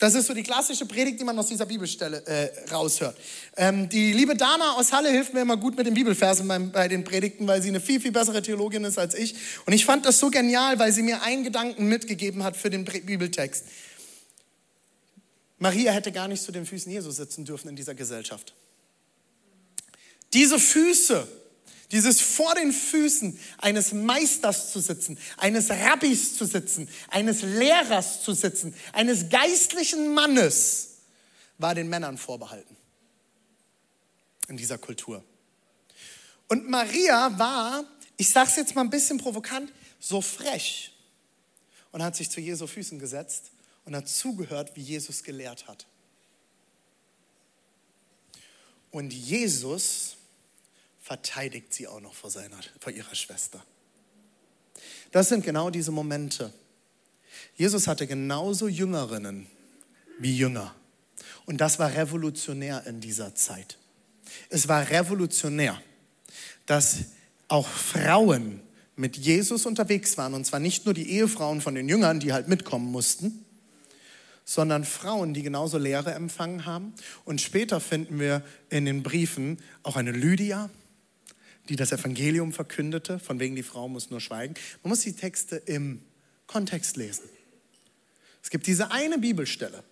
Das 0.05 0.15
ist 0.15 0.27
so 0.27 0.35
die 0.35 0.43
klassische 0.43 0.85
Predigt, 0.85 1.19
die 1.19 1.25
man 1.25 1.39
aus 1.39 1.47
dieser 1.47 1.65
Bibelstelle 1.65 2.23
äh, 2.27 2.69
raushört. 2.71 3.17
Ähm, 3.57 3.89
die 3.89 4.13
liebe 4.13 4.37
Dana 4.37 4.73
aus 4.73 4.93
Halle 4.93 5.09
hilft 5.09 5.33
mir 5.33 5.41
immer 5.41 5.57
gut 5.57 5.79
mit 5.79 5.87
den 5.87 5.95
Bibelversen 5.95 6.47
bei, 6.47 6.59
bei, 6.59 6.89
den 6.89 7.05
Predigten, 7.05 7.47
weil 7.47 7.63
sie 7.63 7.71
eine 7.71 7.81
viel, 7.81 7.99
viel 8.03 8.13
bessere 8.13 8.43
Theologin 8.43 8.85
ist 8.85 8.99
als 8.99 9.15
ich. 9.15 9.35
Und 9.65 9.73
ich 9.73 9.87
fand 9.87 10.05
das 10.05 10.19
so 10.19 10.29
genial, 10.29 10.79
weil 10.79 10.93
sie 10.93 11.01
mir 11.01 11.23
einen 11.23 11.43
Gedanken 11.43 11.87
mitgegeben 11.87 12.45
hat 12.45 12.55
für 12.55 12.69
den 12.69 12.85
Bibeltext. 12.85 13.65
Maria 15.57 15.91
hätte 15.93 16.13
gar 16.13 16.29
nicht 16.29 16.43
zu 16.43 16.53
den 16.53 16.67
Füßen 16.67 16.93
Jesu 16.93 17.11
sitzen 17.11 17.47
dürfen 17.47 17.71
in 17.71 17.77
dieser 17.77 17.95
Gesellschaft. 17.95 18.53
Diese 20.35 20.59
Füße, 20.59 21.27
dieses 21.91 22.21
vor 22.21 22.55
den 22.55 22.73
Füßen 22.73 23.39
eines 23.59 23.93
Meisters 23.93 24.73
zu 24.73 24.81
sitzen, 24.81 25.19
eines 25.37 25.71
Rabbis 25.71 26.37
zu 26.37 26.45
sitzen, 26.45 26.89
eines 27.09 27.43
Lehrers 27.43 28.23
zu 28.23 28.33
sitzen, 28.33 28.75
eines 28.93 29.29
geistlichen 29.29 30.15
Mannes, 30.15 30.91
war 31.59 31.75
den 31.75 31.89
Männern 31.89 32.19
vorbehalten 32.19 32.77
in 34.49 34.57
dieser 34.57 34.79
Kultur. 34.79 35.25
Und 36.49 36.69
Maria 36.69 37.39
war, 37.39 37.85
ich 38.17 38.29
sage 38.29 38.51
es 38.51 38.57
jetzt 38.57 38.75
mal 38.75 38.83
ein 38.83 38.91
bisschen 38.91 39.19
provokant, 39.19 39.73
so 40.01 40.21
frech 40.21 40.93
und 41.93 42.03
hat 42.03 42.17
sich 42.17 42.31
zu 42.31 42.41
Jesu 42.41 42.67
Füßen 42.67 42.99
gesetzt 42.99 43.53
und 43.85 43.97
hat 43.97 44.09
zugehört, 44.09 44.73
wie 44.75 44.83
Jesus 44.83 45.23
gelehrt 45.23 45.67
hat. 45.69 45.87
Und 48.91 49.13
Jesus 49.13 50.17
verteidigt 51.05 51.75
sie 51.75 51.87
auch 51.87 52.01
noch 52.01 52.15
vor, 52.15 52.31
seiner, 52.31 52.57
vor 52.81 52.91
ihrer 52.91 53.15
Schwester. 53.15 53.63
Das 55.13 55.29
sind 55.29 55.45
genau 55.45 55.69
diese 55.69 55.91
Momente. 55.91 56.51
Jesus 57.57 57.87
hatte 57.87 58.07
genauso 58.07 58.69
Jüngerinnen 58.69 59.47
wie 60.19 60.35
Jünger. 60.35 60.75
Und 61.45 61.61
das 61.61 61.79
war 61.79 61.93
revolutionär 61.93 62.87
in 62.87 63.03
dieser 63.03 63.35
Zeit. 63.35 63.77
Es 64.49 64.67
war 64.67 64.89
revolutionär, 64.89 65.79
dass 66.65 67.01
auch 67.49 67.69
Frauen 67.69 68.63
mit 68.97 69.19
Jesus 69.19 69.67
unterwegs 69.67 70.17
waren. 70.17 70.33
Und 70.33 70.47
zwar 70.47 70.59
nicht 70.59 70.87
nur 70.87 70.95
die 70.95 71.11
Ehefrauen 71.11 71.61
von 71.61 71.75
den 71.75 71.87
Jüngern, 71.87 72.19
die 72.19 72.33
halt 72.33 72.49
mitkommen 72.49 72.91
mussten, 72.91 73.45
sondern 74.47 74.85
Frauen, 74.85 75.35
die 75.35 75.43
genauso 75.43 75.77
Lehre 75.77 76.15
empfangen 76.15 76.65
haben. 76.65 76.95
Und 77.27 77.43
später 77.43 77.79
finden 77.79 78.19
wir 78.19 78.43
in 78.71 78.87
den 78.87 79.03
Briefen 79.03 79.59
auch 79.83 79.97
eine 79.97 80.11
Lydia, 80.11 80.71
die 81.69 81.77
das 81.77 81.93
Evangelium 81.93 82.53
verkündete, 82.53 83.19
von 83.19 83.41
wegen 83.41 83.57
die 83.57 83.63
Frau 83.63 83.89
muss 83.89 84.11
nur 84.11 84.21
schweigen. 84.21 84.55
Man 84.83 84.91
muss 84.91 85.01
die 85.01 85.15
Texte 85.15 85.57
im 85.57 86.03
Kontext 86.47 86.97
lesen. 86.97 87.25
Es 88.43 88.51
gibt 88.51 88.67
diese 88.67 88.91
eine 88.91 89.19
Bibelstelle, 89.19 89.83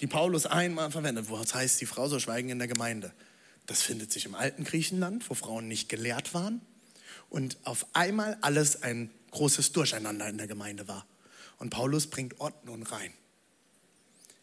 die 0.00 0.06
Paulus 0.06 0.46
einmal 0.46 0.90
verwendet, 0.90 1.28
wo 1.28 1.36
es 1.38 1.54
heißt, 1.54 1.80
die 1.80 1.86
Frau 1.86 2.08
soll 2.08 2.20
schweigen 2.20 2.50
in 2.50 2.58
der 2.58 2.68
Gemeinde. 2.68 3.12
Das 3.66 3.82
findet 3.82 4.12
sich 4.12 4.26
im 4.26 4.34
alten 4.34 4.62
Griechenland, 4.62 5.28
wo 5.28 5.34
Frauen 5.34 5.66
nicht 5.66 5.88
gelehrt 5.88 6.34
waren 6.34 6.60
und 7.28 7.58
auf 7.64 7.86
einmal 7.94 8.38
alles 8.40 8.82
ein 8.82 9.10
großes 9.32 9.72
Durcheinander 9.72 10.28
in 10.28 10.38
der 10.38 10.46
Gemeinde 10.46 10.86
war. 10.86 11.06
Und 11.58 11.70
Paulus 11.70 12.06
bringt 12.06 12.40
Ordnung 12.40 12.82
rein. 12.84 13.12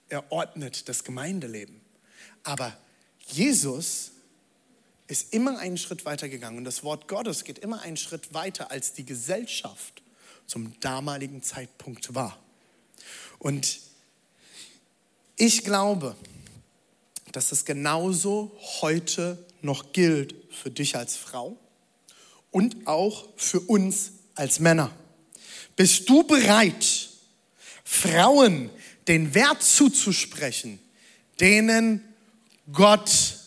Er 0.10 0.32
ordnet 0.32 0.90
das 0.90 1.04
Gemeindeleben. 1.04 1.82
Aber 2.44 2.78
Jesus 3.28 4.12
ist 5.08 5.34
immer 5.34 5.60
einen 5.60 5.78
Schritt 5.78 6.06
weiter 6.06 6.30
gegangen 6.30 6.58
und 6.58 6.64
das 6.64 6.84
Wort 6.84 7.08
Gottes 7.08 7.44
geht 7.44 7.60
immer 7.60 7.82
einen 7.82 7.98
Schritt 7.98 8.34
weiter, 8.34 8.72
als 8.72 8.94
die 8.94 9.06
Gesellschaft 9.06 10.02
zum 10.48 10.80
damaligen 10.80 11.44
Zeitpunkt 11.44 12.16
war. 12.16 12.38
Und 13.40 13.80
ich 15.36 15.64
glaube, 15.64 16.16
dass 17.32 17.52
es 17.52 17.66
genauso 17.66 18.58
heute 18.82 19.44
noch 19.62 19.92
gilt 19.92 20.36
für 20.52 20.70
dich 20.70 20.96
als 20.96 21.16
Frau 21.16 21.58
und 22.52 22.88
auch 22.88 23.28
für 23.36 23.60
uns 23.60 24.12
als 24.36 24.60
Männer. 24.60 24.92
Bist 25.76 26.08
du 26.10 26.24
bereit, 26.24 27.10
Frauen 27.84 28.70
den 29.08 29.34
Wert 29.34 29.64
zuzusprechen, 29.64 30.80
denen 31.40 32.02
Gott 32.72 33.40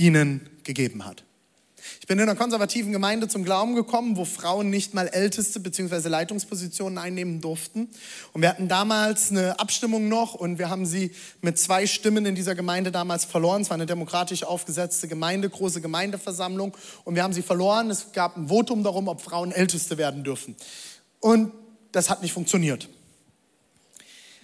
ihnen 0.00 0.48
gegeben 0.64 1.04
hat. 1.04 1.24
Ich 2.00 2.06
bin 2.06 2.18
in 2.18 2.22
einer 2.22 2.34
konservativen 2.34 2.92
Gemeinde 2.92 3.28
zum 3.28 3.44
Glauben 3.44 3.74
gekommen, 3.74 4.16
wo 4.16 4.24
Frauen 4.24 4.70
nicht 4.70 4.94
mal 4.94 5.08
älteste 5.08 5.60
bzw. 5.60 6.08
Leitungspositionen 6.08 6.98
einnehmen 6.98 7.40
durften. 7.40 7.88
Und 8.32 8.42
wir 8.42 8.48
hatten 8.48 8.68
damals 8.68 9.30
eine 9.30 9.58
Abstimmung 9.58 10.08
noch 10.08 10.34
und 10.34 10.58
wir 10.58 10.70
haben 10.70 10.86
sie 10.86 11.12
mit 11.42 11.58
zwei 11.58 11.86
Stimmen 11.86 12.24
in 12.26 12.34
dieser 12.34 12.54
Gemeinde 12.54 12.90
damals 12.90 13.24
verloren. 13.24 13.62
Es 13.62 13.70
war 13.70 13.74
eine 13.74 13.86
demokratisch 13.86 14.42
aufgesetzte 14.42 15.08
Gemeinde, 15.08 15.48
große 15.48 15.80
Gemeindeversammlung 15.80 16.76
und 17.04 17.14
wir 17.14 17.22
haben 17.22 17.34
sie 17.34 17.42
verloren. 17.42 17.90
Es 17.90 18.12
gab 18.12 18.36
ein 18.36 18.48
Votum 18.48 18.82
darum, 18.82 19.08
ob 19.08 19.20
Frauen 19.20 19.52
Älteste 19.52 19.98
werden 19.98 20.24
dürfen. 20.24 20.56
Und 21.20 21.52
das 21.92 22.08
hat 22.08 22.22
nicht 22.22 22.32
funktioniert. 22.32 22.88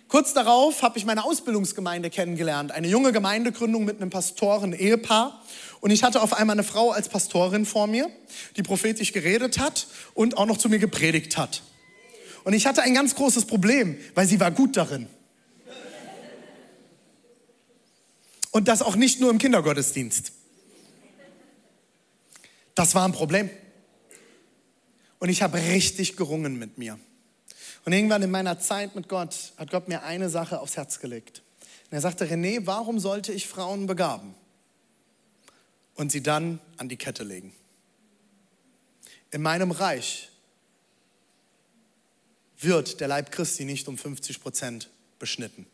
Kurz 0.08 0.32
darauf 0.32 0.82
habe 0.82 0.98
ich 0.98 1.04
meine 1.04 1.24
Ausbildungsgemeinde 1.24 2.10
kennengelernt, 2.10 2.70
eine 2.70 2.86
junge 2.86 3.12
Gemeindegründung 3.12 3.84
mit 3.84 4.00
einem 4.00 4.10
Pastoren-Ehepaar. 4.10 5.42
Und 5.80 5.90
ich 5.90 6.04
hatte 6.04 6.22
auf 6.22 6.32
einmal 6.32 6.54
eine 6.54 6.62
Frau 6.62 6.92
als 6.92 7.08
Pastorin 7.08 7.66
vor 7.66 7.86
mir, 7.86 8.08
die 8.56 8.62
prophetisch 8.62 9.12
geredet 9.12 9.58
hat 9.58 9.88
und 10.14 10.38
auch 10.38 10.46
noch 10.46 10.58
zu 10.58 10.68
mir 10.68 10.78
gepredigt 10.78 11.36
hat. 11.36 11.62
Und 12.44 12.52
ich 12.52 12.66
hatte 12.66 12.82
ein 12.82 12.94
ganz 12.94 13.16
großes 13.16 13.46
Problem, 13.46 13.98
weil 14.14 14.26
sie 14.26 14.38
war 14.38 14.52
gut 14.52 14.76
darin. 14.76 15.08
Und 18.52 18.68
das 18.68 18.82
auch 18.82 18.96
nicht 18.96 19.20
nur 19.20 19.30
im 19.30 19.38
Kindergottesdienst. 19.38 20.32
Das 22.76 22.94
war 22.94 23.04
ein 23.06 23.12
Problem. 23.12 23.50
Und 25.18 25.28
ich 25.28 25.42
habe 25.42 25.58
richtig 25.58 26.16
gerungen 26.16 26.58
mit 26.58 26.78
mir. 26.78 26.98
Und 27.86 27.92
irgendwann 27.92 28.22
in 28.22 28.32
meiner 28.32 28.58
Zeit 28.58 28.96
mit 28.96 29.08
Gott 29.08 29.52
hat 29.56 29.70
Gott 29.70 29.86
mir 29.86 30.02
eine 30.02 30.28
Sache 30.28 30.58
aufs 30.58 30.76
Herz 30.76 30.98
gelegt. 30.98 31.42
Und 31.84 31.92
er 31.92 32.00
sagte, 32.00 32.26
René, 32.26 32.66
warum 32.66 32.98
sollte 32.98 33.32
ich 33.32 33.46
Frauen 33.46 33.86
begaben? 33.86 34.34
Und 35.94 36.10
sie 36.10 36.20
dann 36.20 36.58
an 36.78 36.88
die 36.88 36.96
Kette 36.96 37.22
legen. 37.22 37.54
In 39.30 39.40
meinem 39.40 39.70
Reich 39.70 40.30
wird 42.58 43.00
der 43.00 43.06
Leib 43.06 43.30
Christi 43.30 43.64
nicht 43.64 43.86
um 43.86 43.96
50 43.96 44.40
Prozent 44.40 44.90
beschnitten. 45.20 45.64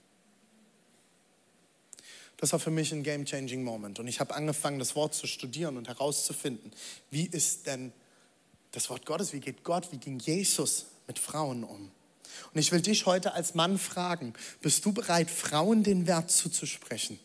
Das 2.36 2.52
war 2.52 2.58
für 2.58 2.70
mich 2.70 2.92
ein 2.92 3.04
game-changing 3.04 3.64
Moment. 3.64 4.00
Und 4.00 4.06
ich 4.06 4.20
habe 4.20 4.34
angefangen, 4.34 4.78
das 4.78 4.96
Wort 4.96 5.14
zu 5.14 5.26
studieren 5.26 5.78
und 5.78 5.88
herauszufinden, 5.88 6.72
wie 7.10 7.24
ist 7.24 7.66
denn 7.66 7.90
das 8.72 8.90
Wort 8.90 9.06
Gottes, 9.06 9.32
wie 9.32 9.40
geht 9.40 9.64
Gott, 9.64 9.92
wie 9.92 9.98
ging 9.98 10.18
Jesus 10.18 10.86
mit 11.06 11.18
Frauen 11.18 11.64
um? 11.64 11.90
Und 12.52 12.60
ich 12.60 12.72
will 12.72 12.80
dich 12.80 13.06
heute 13.06 13.34
als 13.34 13.54
Mann 13.54 13.78
fragen, 13.78 14.34
bist 14.60 14.84
du 14.84 14.92
bereit, 14.92 15.30
Frauen 15.30 15.82
den 15.82 16.06
Wert 16.06 16.30
zuzusprechen, 16.30 17.18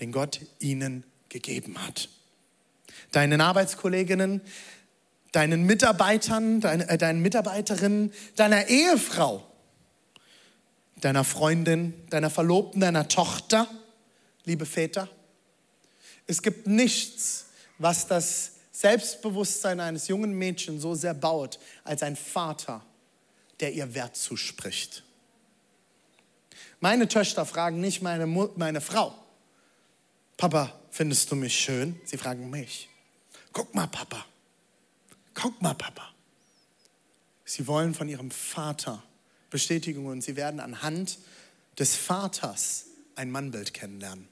den 0.00 0.12
Gott 0.12 0.40
ihnen 0.58 1.04
gegeben 1.28 1.76
hat? 1.86 2.08
Deinen 3.12 3.40
Arbeitskolleginnen, 3.40 4.40
deinen 5.32 5.64
Mitarbeitern, 5.64 6.60
deine, 6.60 6.88
äh, 6.88 6.98
deinen 6.98 7.20
Mitarbeiterinnen, 7.20 8.12
deiner 8.36 8.68
Ehefrau, 8.68 9.46
deiner 11.00 11.24
Freundin, 11.24 11.94
deiner 12.10 12.30
Verlobten, 12.30 12.80
deiner 12.80 13.08
Tochter, 13.08 13.68
liebe 14.44 14.66
Väter. 14.66 15.08
Es 16.26 16.42
gibt 16.42 16.66
nichts, 16.66 17.46
was 17.78 18.06
das 18.06 18.52
Selbstbewusstsein 18.72 19.80
eines 19.80 20.08
jungen 20.08 20.32
Mädchens 20.32 20.82
so 20.82 20.94
sehr 20.94 21.14
baut, 21.14 21.58
als 21.84 22.02
ein 22.02 22.16
Vater, 22.16 22.84
der 23.60 23.72
ihr 23.72 23.94
Wert 23.94 24.16
zuspricht. 24.16 25.02
Meine 26.80 27.08
Töchter 27.08 27.46
fragen 27.46 27.80
nicht 27.80 28.02
meine, 28.02 28.26
meine 28.26 28.80
Frau, 28.80 29.14
Papa, 30.36 30.78
findest 30.90 31.30
du 31.30 31.36
mich 31.36 31.58
schön? 31.58 31.98
Sie 32.04 32.18
fragen 32.18 32.50
mich. 32.50 32.90
Guck 33.52 33.74
mal, 33.74 33.86
Papa. 33.86 34.26
Guck 35.32 35.62
mal, 35.62 35.74
Papa. 35.74 36.12
Sie 37.44 37.66
wollen 37.66 37.94
von 37.94 38.08
ihrem 38.08 38.30
Vater 38.30 39.02
Bestätigung 39.48 40.06
und 40.06 40.20
sie 40.20 40.36
werden 40.36 40.60
anhand 40.60 41.18
des 41.78 41.96
Vaters 41.96 42.86
ein 43.14 43.30
Mannbild 43.30 43.72
kennenlernen. 43.72 44.28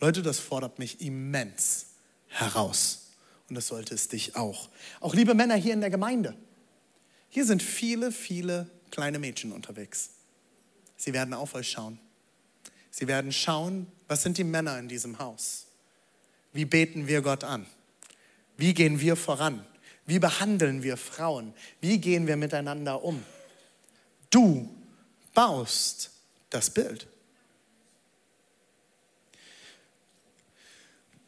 Leute, 0.00 0.22
das 0.22 0.40
fordert 0.40 0.78
mich 0.78 1.00
immens 1.00 1.86
heraus. 2.26 3.10
Und 3.48 3.54
das 3.54 3.68
sollte 3.68 3.94
es 3.94 4.08
dich 4.08 4.36
auch. 4.36 4.68
Auch 5.00 5.14
liebe 5.14 5.34
Männer 5.34 5.54
hier 5.54 5.72
in 5.72 5.80
der 5.80 5.90
Gemeinde. 5.90 6.36
Hier 7.28 7.44
sind 7.44 7.62
viele, 7.62 8.12
viele 8.12 8.68
kleine 8.90 9.18
Mädchen 9.18 9.52
unterwegs. 9.52 10.10
Sie 10.96 11.12
werden 11.12 11.34
auf 11.34 11.54
euch 11.54 11.70
schauen. 11.70 11.98
Sie 12.90 13.06
werden 13.06 13.32
schauen, 13.32 13.86
was 14.08 14.22
sind 14.22 14.38
die 14.38 14.44
Männer 14.44 14.78
in 14.78 14.88
diesem 14.88 15.18
Haus? 15.18 15.66
Wie 16.52 16.64
beten 16.64 17.06
wir 17.06 17.22
Gott 17.22 17.44
an? 17.44 17.66
Wie 18.56 18.74
gehen 18.74 19.00
wir 19.00 19.14
voran? 19.14 19.64
Wie 20.06 20.18
behandeln 20.18 20.82
wir 20.82 20.96
Frauen? 20.96 21.54
Wie 21.80 21.98
gehen 21.98 22.26
wir 22.26 22.36
miteinander 22.36 23.04
um? 23.04 23.22
Du 24.30 24.74
baust 25.34 26.10
das 26.50 26.70
Bild. 26.70 27.06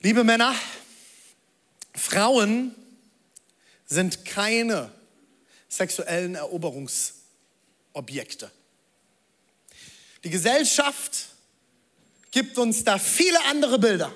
Liebe 0.01 0.25
Männer, 0.25 0.55
Frauen 1.95 2.75
sind 3.87 4.25
keine 4.25 4.91
sexuellen 5.71 6.35
Eroberungsobjekte. 6.35 8.51
Die 10.25 10.31
Gesellschaft 10.31 11.29
gibt 12.31 12.59
uns 12.59 12.85
da 12.85 12.99
viele 12.99 13.43
andere 13.47 13.79
Bilder. 13.79 14.13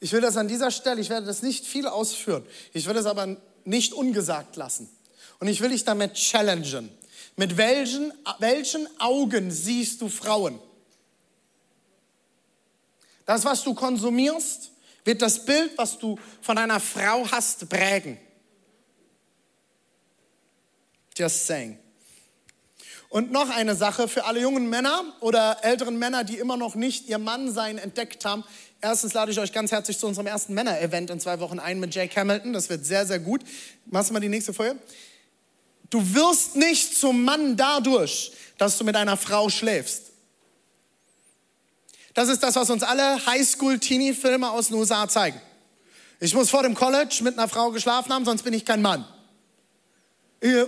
Ich 0.00 0.12
will 0.12 0.20
das 0.20 0.36
an 0.36 0.48
dieser 0.48 0.70
Stelle, 0.70 1.00
ich 1.00 1.08
werde 1.08 1.26
das 1.26 1.42
nicht 1.42 1.64
viel 1.64 1.86
ausführen, 1.86 2.44
ich 2.74 2.86
will 2.86 2.96
es 2.96 3.06
aber 3.06 3.38
nicht 3.64 3.94
ungesagt 3.94 4.56
lassen. 4.56 4.90
Und 5.38 5.48
ich 5.48 5.60
will 5.60 5.70
dich 5.70 5.84
damit 5.84 6.14
challengen. 6.14 6.90
Mit 7.36 7.56
welchen, 7.56 8.12
welchen 8.38 8.88
Augen 9.00 9.50
siehst 9.50 10.00
du 10.00 10.08
Frauen? 10.08 10.58
Das, 13.26 13.44
was 13.44 13.64
du 13.64 13.74
konsumierst, 13.74 14.70
wird 15.04 15.20
das 15.20 15.44
Bild, 15.44 15.76
was 15.76 15.98
du 15.98 16.18
von 16.40 16.56
einer 16.56 16.80
Frau 16.80 17.30
hast, 17.30 17.68
prägen. 17.68 18.18
Just 21.16 21.46
saying. 21.46 21.78
Und 23.08 23.30
noch 23.30 23.48
eine 23.50 23.74
Sache 23.74 24.08
für 24.08 24.24
alle 24.24 24.40
jungen 24.40 24.68
Männer 24.68 25.02
oder 25.20 25.58
älteren 25.62 25.98
Männer, 25.98 26.24
die 26.24 26.36
immer 26.36 26.56
noch 26.56 26.74
nicht 26.74 27.08
ihr 27.08 27.18
Mannsein 27.18 27.78
entdeckt 27.78 28.24
haben. 28.24 28.44
Erstens 28.80 29.14
lade 29.14 29.32
ich 29.32 29.38
euch 29.38 29.52
ganz 29.52 29.72
herzlich 29.72 29.98
zu 29.98 30.06
unserem 30.06 30.26
ersten 30.26 30.54
Männer-Event 30.54 31.10
in 31.10 31.20
zwei 31.20 31.40
Wochen 31.40 31.58
ein 31.58 31.80
mit 31.80 31.94
Jake 31.94 32.14
Hamilton. 32.14 32.52
Das 32.52 32.68
wird 32.68 32.84
sehr, 32.84 33.06
sehr 33.06 33.18
gut. 33.18 33.42
Machst 33.86 34.10
du 34.10 34.12
mal 34.12 34.20
die 34.20 34.28
nächste 34.28 34.52
Folie? 34.52 34.76
Du 35.88 36.14
wirst 36.14 36.56
nicht 36.56 36.98
zum 36.98 37.24
Mann 37.24 37.56
dadurch, 37.56 38.32
dass 38.58 38.76
du 38.76 38.84
mit 38.84 38.96
einer 38.96 39.16
Frau 39.16 39.48
schläfst. 39.48 40.10
Das 42.12 42.28
ist 42.28 42.42
das, 42.42 42.56
was 42.56 42.68
uns 42.70 42.82
alle 42.82 43.24
Highschool-Teenie-Filme 43.24 44.50
aus 44.50 44.68
den 44.68 44.76
USA 44.76 45.08
zeigen. 45.08 45.40
Ich 46.18 46.34
muss 46.34 46.50
vor 46.50 46.62
dem 46.62 46.74
College 46.74 47.20
mit 47.22 47.38
einer 47.38 47.48
Frau 47.48 47.70
geschlafen 47.70 48.12
haben, 48.12 48.24
sonst 48.24 48.42
bin 48.42 48.52
ich 48.52 48.64
kein 48.64 48.82
Mann. 48.82 49.06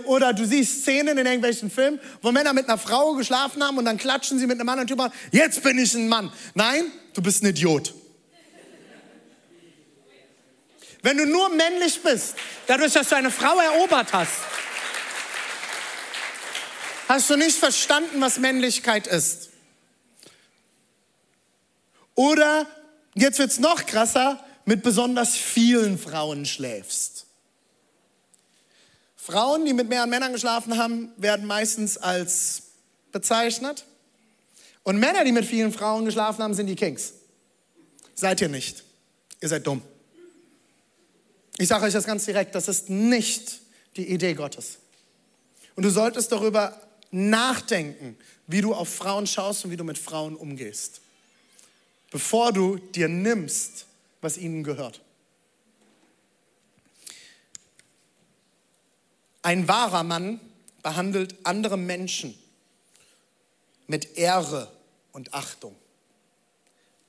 Oder 0.05 0.33
du 0.33 0.45
siehst 0.45 0.81
Szenen 0.81 1.17
in 1.17 1.25
irgendwelchen 1.25 1.69
Filmen, 1.69 1.99
wo 2.21 2.31
Männer 2.31 2.53
mit 2.53 2.67
einer 2.67 2.77
Frau 2.77 3.13
geschlafen 3.13 3.63
haben 3.63 3.77
und 3.77 3.85
dann 3.85 3.97
klatschen 3.97 4.39
sie 4.39 4.47
mit 4.47 4.57
einem 4.57 4.65
Mann 4.65 4.79
und 4.79 4.89
drüber, 4.89 5.11
jetzt 5.31 5.61
bin 5.61 5.77
ich 5.77 5.93
ein 5.93 6.09
Mann. 6.09 6.31
Nein, 6.55 6.91
du 7.13 7.21
bist 7.21 7.43
ein 7.43 7.47
Idiot. 7.47 7.93
Wenn 11.01 11.17
du 11.17 11.25
nur 11.25 11.49
männlich 11.49 12.01
bist, 12.01 12.35
dadurch, 12.67 12.93
dass 12.93 13.09
du 13.09 13.15
eine 13.15 13.31
Frau 13.31 13.57
erobert 13.59 14.11
hast, 14.11 14.33
hast 17.07 17.29
du 17.29 17.37
nicht 17.37 17.57
verstanden, 17.57 18.19
was 18.19 18.37
Männlichkeit 18.39 19.07
ist. 19.07 19.49
Oder, 22.15 22.67
jetzt 23.13 23.39
wird 23.39 23.51
es 23.51 23.59
noch 23.59 23.85
krasser, 23.85 24.43
mit 24.65 24.83
besonders 24.83 25.35
vielen 25.35 25.97
Frauen 25.97 26.45
schläfst. 26.45 27.18
Frauen, 29.29 29.65
die 29.65 29.73
mit 29.73 29.89
mehreren 29.89 30.09
Männern 30.09 30.33
geschlafen 30.33 30.77
haben, 30.77 31.11
werden 31.17 31.45
meistens 31.45 31.97
als 31.97 32.63
bezeichnet. 33.11 33.85
Und 34.83 34.97
Männer, 34.97 35.23
die 35.23 35.31
mit 35.31 35.45
vielen 35.45 35.71
Frauen 35.71 36.05
geschlafen 36.05 36.41
haben, 36.43 36.53
sind 36.53 36.67
die 36.67 36.75
Kings. 36.75 37.13
Seid 38.15 38.41
ihr 38.41 38.49
nicht. 38.49 38.83
Ihr 39.41 39.49
seid 39.49 39.67
dumm. 39.67 39.81
Ich 41.57 41.67
sage 41.67 41.85
euch 41.85 41.93
das 41.93 42.05
ganz 42.05 42.25
direkt, 42.25 42.55
das 42.55 42.67
ist 42.67 42.89
nicht 42.89 43.59
die 43.97 44.09
Idee 44.09 44.33
Gottes. 44.33 44.77
Und 45.75 45.83
du 45.83 45.89
solltest 45.89 46.31
darüber 46.31 46.79
nachdenken, 47.11 48.17
wie 48.47 48.61
du 48.61 48.73
auf 48.73 48.89
Frauen 48.89 49.27
schaust 49.27 49.65
und 49.65 49.71
wie 49.71 49.77
du 49.77 49.83
mit 49.83 49.97
Frauen 49.97 50.35
umgehst 50.35 51.01
bevor 52.11 52.51
du 52.51 52.77
dir 52.77 53.07
nimmst, 53.07 53.85
was 54.21 54.37
ihnen 54.37 54.63
gehört. 54.63 55.01
Ein 59.41 59.67
wahrer 59.67 60.03
Mann 60.03 60.39
behandelt 60.83 61.35
andere 61.43 61.77
Menschen 61.77 62.37
mit 63.87 64.17
Ehre 64.17 64.71
und 65.11 65.33
Achtung. 65.33 65.75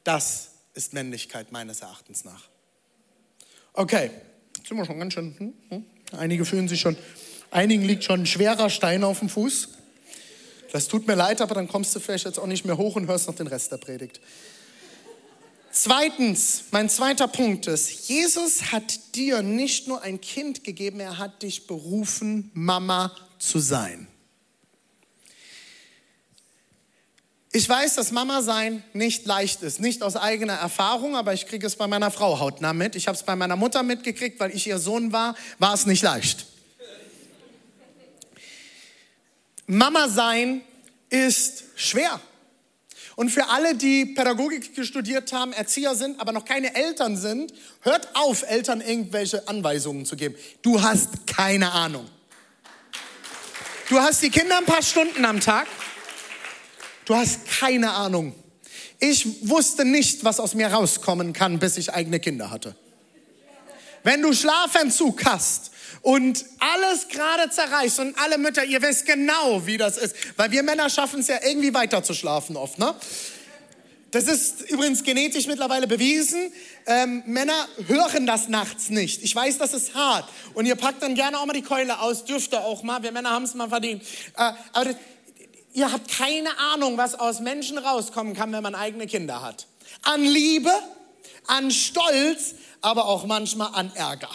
Das 0.04 0.52
ist 0.74 0.92
Männlichkeit 0.92 1.52
meines 1.52 1.80
Erachtens 1.80 2.24
nach. 2.24 2.48
Okay, 3.72 4.10
jetzt 4.56 4.68
sind 4.68 4.76
wir 4.76 4.84
schon 4.84 4.98
ganz 4.98 5.14
schön. 5.14 5.34
Hm, 5.38 5.54
hm. 5.68 5.84
Einige 6.12 6.44
fühlen 6.44 6.68
sich 6.68 6.80
schon, 6.80 6.96
einigen 7.50 7.84
liegt 7.84 8.04
schon 8.04 8.22
ein 8.22 8.26
schwerer 8.26 8.70
Stein 8.70 9.04
auf 9.04 9.20
dem 9.20 9.28
Fuß. 9.28 9.68
Das 10.72 10.88
tut 10.88 11.06
mir 11.06 11.16
leid, 11.16 11.40
aber 11.40 11.54
dann 11.54 11.68
kommst 11.68 11.94
du 11.94 12.00
vielleicht 12.00 12.24
jetzt 12.24 12.38
auch 12.38 12.46
nicht 12.46 12.64
mehr 12.64 12.76
hoch 12.76 12.96
und 12.96 13.08
hörst 13.08 13.26
noch 13.26 13.34
den 13.34 13.48
Rest 13.48 13.72
der 13.72 13.78
Predigt. 13.78 14.20
Zweitens, 15.72 16.64
mein 16.72 16.88
zweiter 16.88 17.28
Punkt 17.28 17.68
ist, 17.68 18.08
Jesus 18.08 18.72
hat 18.72 19.14
dir 19.14 19.42
nicht 19.42 19.86
nur 19.86 20.02
ein 20.02 20.20
Kind 20.20 20.64
gegeben, 20.64 20.98
er 20.98 21.18
hat 21.18 21.42
dich 21.42 21.68
berufen, 21.68 22.50
Mama 22.54 23.14
zu 23.38 23.60
sein. 23.60 24.08
Ich 27.52 27.68
weiß, 27.68 27.96
dass 27.96 28.10
Mama 28.10 28.42
sein 28.42 28.82
nicht 28.94 29.26
leicht 29.26 29.62
ist, 29.62 29.80
nicht 29.80 30.02
aus 30.02 30.16
eigener 30.16 30.54
Erfahrung, 30.54 31.16
aber 31.16 31.34
ich 31.34 31.46
kriege 31.46 31.66
es 31.66 31.76
bei 31.76 31.86
meiner 31.86 32.10
Frau 32.10 32.38
hautnah 32.38 32.72
mit. 32.72 32.96
Ich 32.96 33.06
habe 33.06 33.16
es 33.16 33.24
bei 33.24 33.34
meiner 33.36 33.56
Mutter 33.56 33.82
mitgekriegt, 33.82 34.38
weil 34.40 34.54
ich 34.54 34.66
ihr 34.66 34.78
Sohn 34.78 35.12
war, 35.12 35.36
war 35.58 35.74
es 35.74 35.86
nicht 35.86 36.02
leicht. 36.02 36.46
Mama 39.66 40.08
sein 40.08 40.62
ist 41.10 41.64
schwer. 41.76 42.20
Und 43.20 43.28
für 43.28 43.50
alle, 43.50 43.74
die 43.74 44.06
Pädagogik 44.06 44.70
studiert 44.82 45.34
haben, 45.34 45.52
Erzieher 45.52 45.94
sind, 45.94 46.18
aber 46.18 46.32
noch 46.32 46.46
keine 46.46 46.74
Eltern 46.74 47.18
sind, 47.18 47.52
hört 47.82 48.08
auf, 48.16 48.44
Eltern 48.48 48.80
irgendwelche 48.80 49.46
Anweisungen 49.46 50.06
zu 50.06 50.16
geben. 50.16 50.36
Du 50.62 50.80
hast 50.80 51.26
keine 51.26 51.70
Ahnung. 51.70 52.08
Du 53.90 53.98
hast 54.00 54.22
die 54.22 54.30
Kinder 54.30 54.56
ein 54.56 54.64
paar 54.64 54.80
Stunden 54.82 55.22
am 55.26 55.38
Tag. 55.38 55.66
Du 57.04 57.14
hast 57.14 57.46
keine 57.46 57.90
Ahnung. 57.90 58.34
Ich 58.98 59.46
wusste 59.46 59.84
nicht, 59.84 60.24
was 60.24 60.40
aus 60.40 60.54
mir 60.54 60.68
rauskommen 60.68 61.34
kann, 61.34 61.58
bis 61.58 61.76
ich 61.76 61.92
eigene 61.92 62.20
Kinder 62.20 62.50
hatte. 62.50 62.74
Wenn 64.02 64.22
du 64.22 64.32
Schlafentzug 64.32 65.26
hast 65.26 65.72
und 66.02 66.44
alles 66.58 67.08
gerade 67.08 67.50
zerreißt 67.50 68.00
und 68.00 68.18
alle 68.18 68.38
Mütter, 68.38 68.64
ihr 68.64 68.80
wisst 68.82 69.06
genau, 69.06 69.66
wie 69.66 69.76
das 69.76 69.98
ist, 69.98 70.14
weil 70.36 70.50
wir 70.50 70.62
Männer 70.62 70.88
schaffen 70.88 71.20
es 71.20 71.28
ja 71.28 71.38
irgendwie 71.44 71.74
weiter 71.74 72.02
zu 72.02 72.14
schlafen 72.14 72.56
oft, 72.56 72.78
ne? 72.78 72.94
Das 74.10 74.24
ist 74.24 74.62
übrigens 74.62 75.04
genetisch 75.04 75.46
mittlerweile 75.46 75.86
bewiesen. 75.86 76.52
Ähm, 76.86 77.22
Männer 77.26 77.68
hören 77.86 78.26
das 78.26 78.48
nachts 78.48 78.90
nicht. 78.90 79.22
Ich 79.22 79.36
weiß, 79.36 79.58
das 79.58 79.72
ist 79.72 79.94
hart. 79.94 80.28
Und 80.54 80.66
ihr 80.66 80.74
packt 80.74 81.02
dann 81.02 81.14
gerne 81.14 81.38
auch 81.38 81.46
mal 81.46 81.52
die 81.52 81.62
Keule 81.62 82.00
aus, 82.00 82.24
dürft 82.24 82.52
ihr 82.52 82.60
auch 82.60 82.82
mal. 82.82 83.04
Wir 83.04 83.12
Männer 83.12 83.30
haben 83.30 83.44
es 83.44 83.54
mal 83.54 83.68
verdient. 83.68 84.02
Äh, 84.36 84.52
aber 84.72 84.86
das, 84.86 84.96
ihr 85.74 85.92
habt 85.92 86.10
keine 86.10 86.58
Ahnung, 86.58 86.96
was 86.96 87.14
aus 87.14 87.38
Menschen 87.38 87.78
rauskommen 87.78 88.34
kann, 88.34 88.52
wenn 88.52 88.64
man 88.64 88.74
eigene 88.74 89.06
Kinder 89.06 89.42
hat. 89.42 89.68
An 90.02 90.24
Liebe, 90.24 90.72
an 91.46 91.70
Stolz, 91.70 92.56
aber 92.80 93.06
auch 93.06 93.26
manchmal 93.26 93.70
an 93.74 93.92
Ärger. 93.94 94.30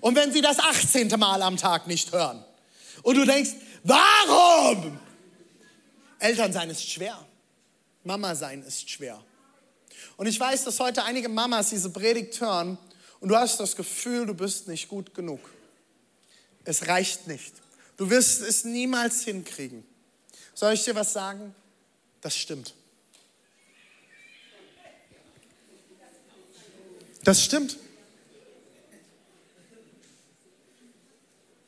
Und 0.00 0.16
wenn 0.16 0.32
sie 0.32 0.40
das 0.40 0.58
18. 0.58 1.08
Mal 1.18 1.42
am 1.42 1.56
Tag 1.56 1.86
nicht 1.86 2.12
hören 2.12 2.44
und 3.02 3.16
du 3.16 3.24
denkst, 3.24 3.52
warum? 3.84 4.98
Eltern 6.18 6.52
sein 6.52 6.70
ist 6.70 6.88
schwer. 6.88 7.18
Mama 8.04 8.34
sein 8.34 8.62
ist 8.62 8.88
schwer. 8.88 9.22
Und 10.16 10.26
ich 10.26 10.38
weiß, 10.38 10.64
dass 10.64 10.80
heute 10.80 11.04
einige 11.04 11.28
Mamas 11.28 11.70
diese 11.70 11.90
Predigt 11.90 12.40
hören 12.40 12.78
und 13.20 13.28
du 13.28 13.36
hast 13.36 13.58
das 13.58 13.76
Gefühl, 13.76 14.26
du 14.26 14.34
bist 14.34 14.68
nicht 14.68 14.88
gut 14.88 15.14
genug. 15.14 15.40
Es 16.64 16.88
reicht 16.88 17.26
nicht. 17.26 17.54
Du 17.96 18.10
wirst 18.10 18.42
es 18.42 18.64
niemals 18.64 19.22
hinkriegen. 19.22 19.84
Soll 20.54 20.74
ich 20.74 20.84
dir 20.84 20.94
was 20.94 21.12
sagen? 21.12 21.54
Das 22.20 22.36
stimmt. 22.36 22.74
Das 27.24 27.42
stimmt. 27.42 27.76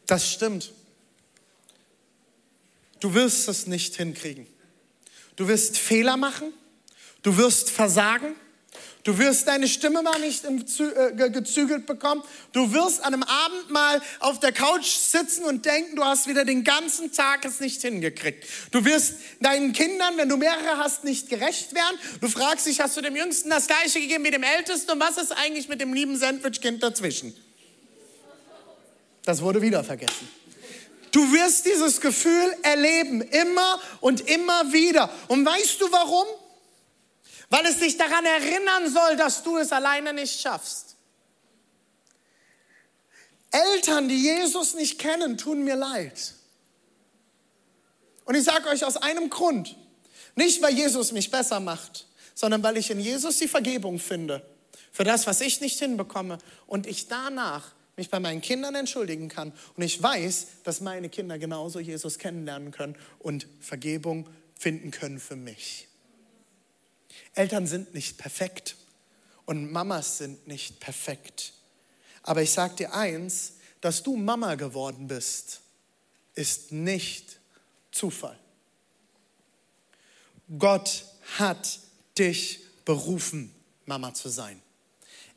Das 0.09 0.29
stimmt. 0.33 0.73
Du 2.99 3.15
wirst 3.15 3.47
es 3.47 3.69
nicht 3.69 3.95
hinkriegen. 3.95 4.47
Du 5.37 5.47
wirst 5.47 5.79
Fehler 5.79 6.17
machen. 6.17 6.53
Du 7.23 7.37
wirst 7.37 7.71
versagen. 7.71 8.35
Du 9.05 9.19
wirst 9.19 9.47
deine 9.49 9.69
Stimme 9.69 10.03
mal 10.03 10.19
nicht 10.19 10.45
äh, 10.45 11.31
gezügelt 11.31 11.87
bekommen. 11.87 12.23
Du 12.53 12.73
wirst 12.73 13.01
an 13.05 13.15
einem 13.15 13.23
Abend 13.23 13.71
mal 13.71 14.01
auf 14.19 14.41
der 14.41 14.53
Couch 14.53 14.87
sitzen 14.87 15.45
und 15.45 15.67
denken, 15.67 15.95
du 15.95 16.05
hast 16.05 16.27
wieder 16.27 16.45
den 16.45 16.65
ganzen 16.65 17.13
Tag 17.13 17.45
es 17.45 17.61
nicht 17.61 17.81
hingekriegt. 17.83 18.47
Du 18.71 18.85
wirst 18.85 19.15
deinen 19.41 19.73
Kindern, 19.73 20.17
wenn 20.17 20.29
du 20.29 20.37
mehrere 20.39 20.79
hast, 20.79 21.05
nicht 21.05 21.29
gerecht 21.29 21.75
werden. 21.75 21.99
Du 22.21 22.29
fragst 22.29 22.67
dich, 22.67 22.81
hast 22.81 22.97
du 22.97 23.03
dem 23.03 23.15
Jüngsten 23.15 23.51
das 23.51 23.67
Gleiche 23.67 24.01
gegeben 24.01 24.25
wie 24.25 24.31
dem 24.31 24.43
Ältesten? 24.43 24.91
Und 24.91 25.01
was 25.01 25.19
ist 25.19 25.33
eigentlich 25.33 25.69
mit 25.69 25.81
dem 25.81 25.93
lieben 25.93 26.17
Sandwichkind 26.17 26.83
dazwischen? 26.83 27.35
Das 29.29 29.43
wurde 29.43 29.61
wieder 29.61 29.85
vergessen. 29.85 30.29
Du 31.13 31.33
wirst 31.33 31.67
dieses 31.67 32.01
Gefühl 32.01 32.57
erleben, 32.63 33.21
immer 33.21 33.81
und 34.01 34.29
immer 34.29 34.73
wieder. 34.73 35.11
Und 35.29 35.45
weißt 35.45 35.81
du 35.81 35.93
warum? 35.93 36.27
weil 37.51 37.65
es 37.67 37.79
dich 37.79 37.97
daran 37.97 38.25
erinnern 38.25 38.93
soll, 38.93 39.17
dass 39.17 39.43
du 39.43 39.57
es 39.57 39.73
alleine 39.73 40.13
nicht 40.13 40.41
schaffst. 40.41 40.97
Eltern, 43.51 44.09
die 44.09 44.23
Jesus 44.23 44.75
nicht 44.75 44.99
kennen, 44.99 45.39
tun 45.39 45.65
mir 45.65 45.77
leid. 45.77 46.35
Und 48.27 48.35
ich 48.35 48.45
sage 48.45 48.69
euch 48.69 48.85
aus 48.85 48.99
einem 48.99 49.31
Grund, 49.31 49.77
nicht 50.35 50.61
weil 50.61 50.75
Jesus 50.75 51.13
mich 51.13 51.31
besser 51.31 51.61
macht, 51.61 52.07
sondern 52.35 52.63
weil 52.63 52.77
ich 52.77 52.91
in 52.91 53.01
Jesus 53.01 53.39
die 53.39 53.49
Vergebung 53.49 53.99
finde 53.99 54.45
für 54.93 55.05
das, 55.05 55.27
was 55.27 55.41
ich 55.41 55.63
nicht 55.63 55.79
hinbekomme 55.79 56.39
und 56.67 56.87
ich 56.87 57.09
danach 57.09 57.73
mich 57.99 58.11
bei 58.11 58.21
meinen 58.21 58.41
Kindern 58.41 58.75
entschuldigen 58.75 59.29
kann 59.29 59.53
und 59.77 59.83
ich 59.83 60.03
weiß, 60.03 60.47
dass 60.65 60.81
meine 60.81 61.09
Kinder 61.09 61.39
genauso 61.39 61.81
Jesus 61.81 62.19
kennenlernen 62.19 62.71
können 62.71 62.97
und 63.19 63.47
Vergebung 63.61 64.29
finden 64.55 64.91
können 64.91 65.21
für 65.21 65.37
mich. 65.37 65.89
Eltern 67.35 67.67
sind 67.67 67.95
nicht 67.95 68.19
perfekt 68.19 68.77
und 69.45 69.71
Mamas 69.71 70.19
sind 70.19 70.47
nicht 70.47 70.81
perfekt. 70.81 71.53
Aber 72.23 72.43
ich 72.43 72.51
sage 72.51 72.77
dir 72.77 72.95
eins, 72.95 73.55
dass 73.81 74.03
du 74.03 74.17
Mama 74.17 74.57
geworden 74.57 75.07
bist, 75.07 75.61
ist 76.35 76.73
nicht 76.73 77.39
Zufall. 77.93 78.39
Gott 80.59 81.05
hat 81.39 81.81
dich 82.19 82.61
berufen, 82.85 83.55
Mama 83.87 84.15
zu 84.15 84.29
sein. 84.29 84.61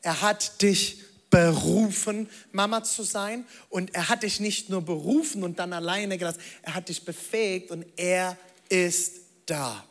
Er 0.02 0.21
hat 0.21 0.62
dich 0.62 1.04
berufen, 1.32 2.30
Mama 2.52 2.84
zu 2.84 3.02
sein. 3.02 3.46
Und 3.70 3.96
er 3.96 4.10
hat 4.10 4.22
dich 4.22 4.39
nicht 4.39 4.70
nur 4.70 4.84
berufen 4.84 5.44
und 5.44 5.58
dann 5.58 5.74
alleine 5.74 6.20
gelassen, 6.20 6.41
er 6.62 6.76
hat 6.76 6.89
dich 6.89 7.04
befähigt 7.04 7.72
und 7.72 7.86
er 7.98 8.38
ist 8.70 9.22
da 9.48 9.84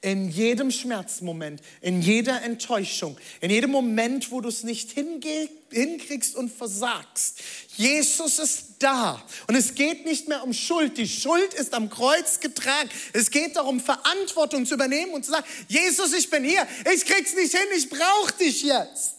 in 0.00 0.30
jedem 0.30 0.70
Schmerzmoment, 0.70 1.60
in 1.80 2.00
jeder 2.00 2.42
Enttäuschung, 2.42 3.16
in 3.40 3.50
jedem 3.50 3.70
Moment, 3.70 4.30
wo 4.30 4.40
du 4.40 4.48
es 4.48 4.62
nicht 4.62 4.92
hinkriegst 4.92 6.36
und 6.36 6.52
versagst. 6.52 7.40
Jesus 7.76 8.38
ist 8.38 8.64
da. 8.78 9.22
Und 9.48 9.56
es 9.56 9.74
geht 9.74 10.04
nicht 10.04 10.28
mehr 10.28 10.44
um 10.44 10.52
Schuld. 10.52 10.98
Die 10.98 11.08
Schuld 11.08 11.52
ist 11.54 11.74
am 11.74 11.90
Kreuz 11.90 12.38
getragen. 12.38 12.88
Es 13.12 13.30
geht 13.30 13.56
darum, 13.56 13.80
Verantwortung 13.80 14.66
zu 14.66 14.74
übernehmen 14.74 15.12
und 15.12 15.24
zu 15.24 15.32
sagen, 15.32 15.46
Jesus, 15.66 16.12
ich 16.14 16.30
bin 16.30 16.44
hier. 16.44 16.66
Ich 16.94 17.04
krieg's 17.04 17.34
nicht 17.34 17.52
hin. 17.52 17.66
Ich 17.76 17.90
brauche 17.90 18.32
dich 18.38 18.62
jetzt. 18.62 19.17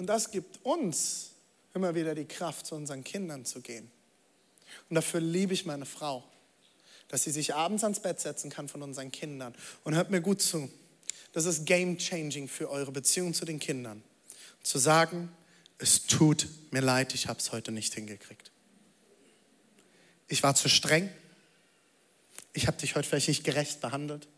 Und 0.00 0.06
das 0.06 0.32
gibt 0.32 0.64
uns 0.64 1.30
immer 1.74 1.94
wieder 1.94 2.16
die 2.16 2.24
Kraft, 2.24 2.66
zu 2.66 2.74
unseren 2.74 3.04
Kindern 3.04 3.44
zu 3.44 3.60
gehen. 3.60 3.88
Und 4.88 4.96
dafür 4.96 5.20
liebe 5.20 5.54
ich 5.54 5.64
meine 5.64 5.86
Frau 5.86 6.24
dass 7.10 7.24
sie 7.24 7.32
sich 7.32 7.54
abends 7.54 7.82
ans 7.82 8.00
Bett 8.00 8.20
setzen 8.20 8.50
kann 8.50 8.68
von 8.68 8.82
unseren 8.82 9.10
Kindern. 9.10 9.54
Und 9.82 9.96
hört 9.96 10.10
mir 10.10 10.20
gut 10.20 10.40
zu, 10.40 10.70
das 11.32 11.44
ist 11.44 11.66
game 11.66 11.98
changing 11.98 12.48
für 12.48 12.70
eure 12.70 12.92
Beziehung 12.92 13.34
zu 13.34 13.44
den 13.44 13.58
Kindern. 13.58 14.02
Zu 14.62 14.78
sagen, 14.78 15.28
es 15.78 16.06
tut 16.06 16.46
mir 16.70 16.80
leid, 16.82 17.14
ich 17.14 17.26
habe 17.26 17.40
es 17.40 17.50
heute 17.50 17.72
nicht 17.72 17.94
hingekriegt. 17.94 18.52
Ich 20.28 20.42
war 20.44 20.54
zu 20.54 20.68
streng. 20.68 21.10
Ich 22.52 22.68
habe 22.68 22.76
dich 22.76 22.94
heute 22.94 23.08
vielleicht 23.08 23.28
nicht 23.28 23.42
gerecht 23.42 23.80
behandelt. 23.80 24.28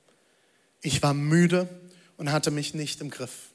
Ich 0.80 1.02
war 1.02 1.12
müde 1.12 1.68
und 2.16 2.32
hatte 2.32 2.50
mich 2.50 2.72
nicht 2.72 3.02
im 3.02 3.10
Griff 3.10 3.51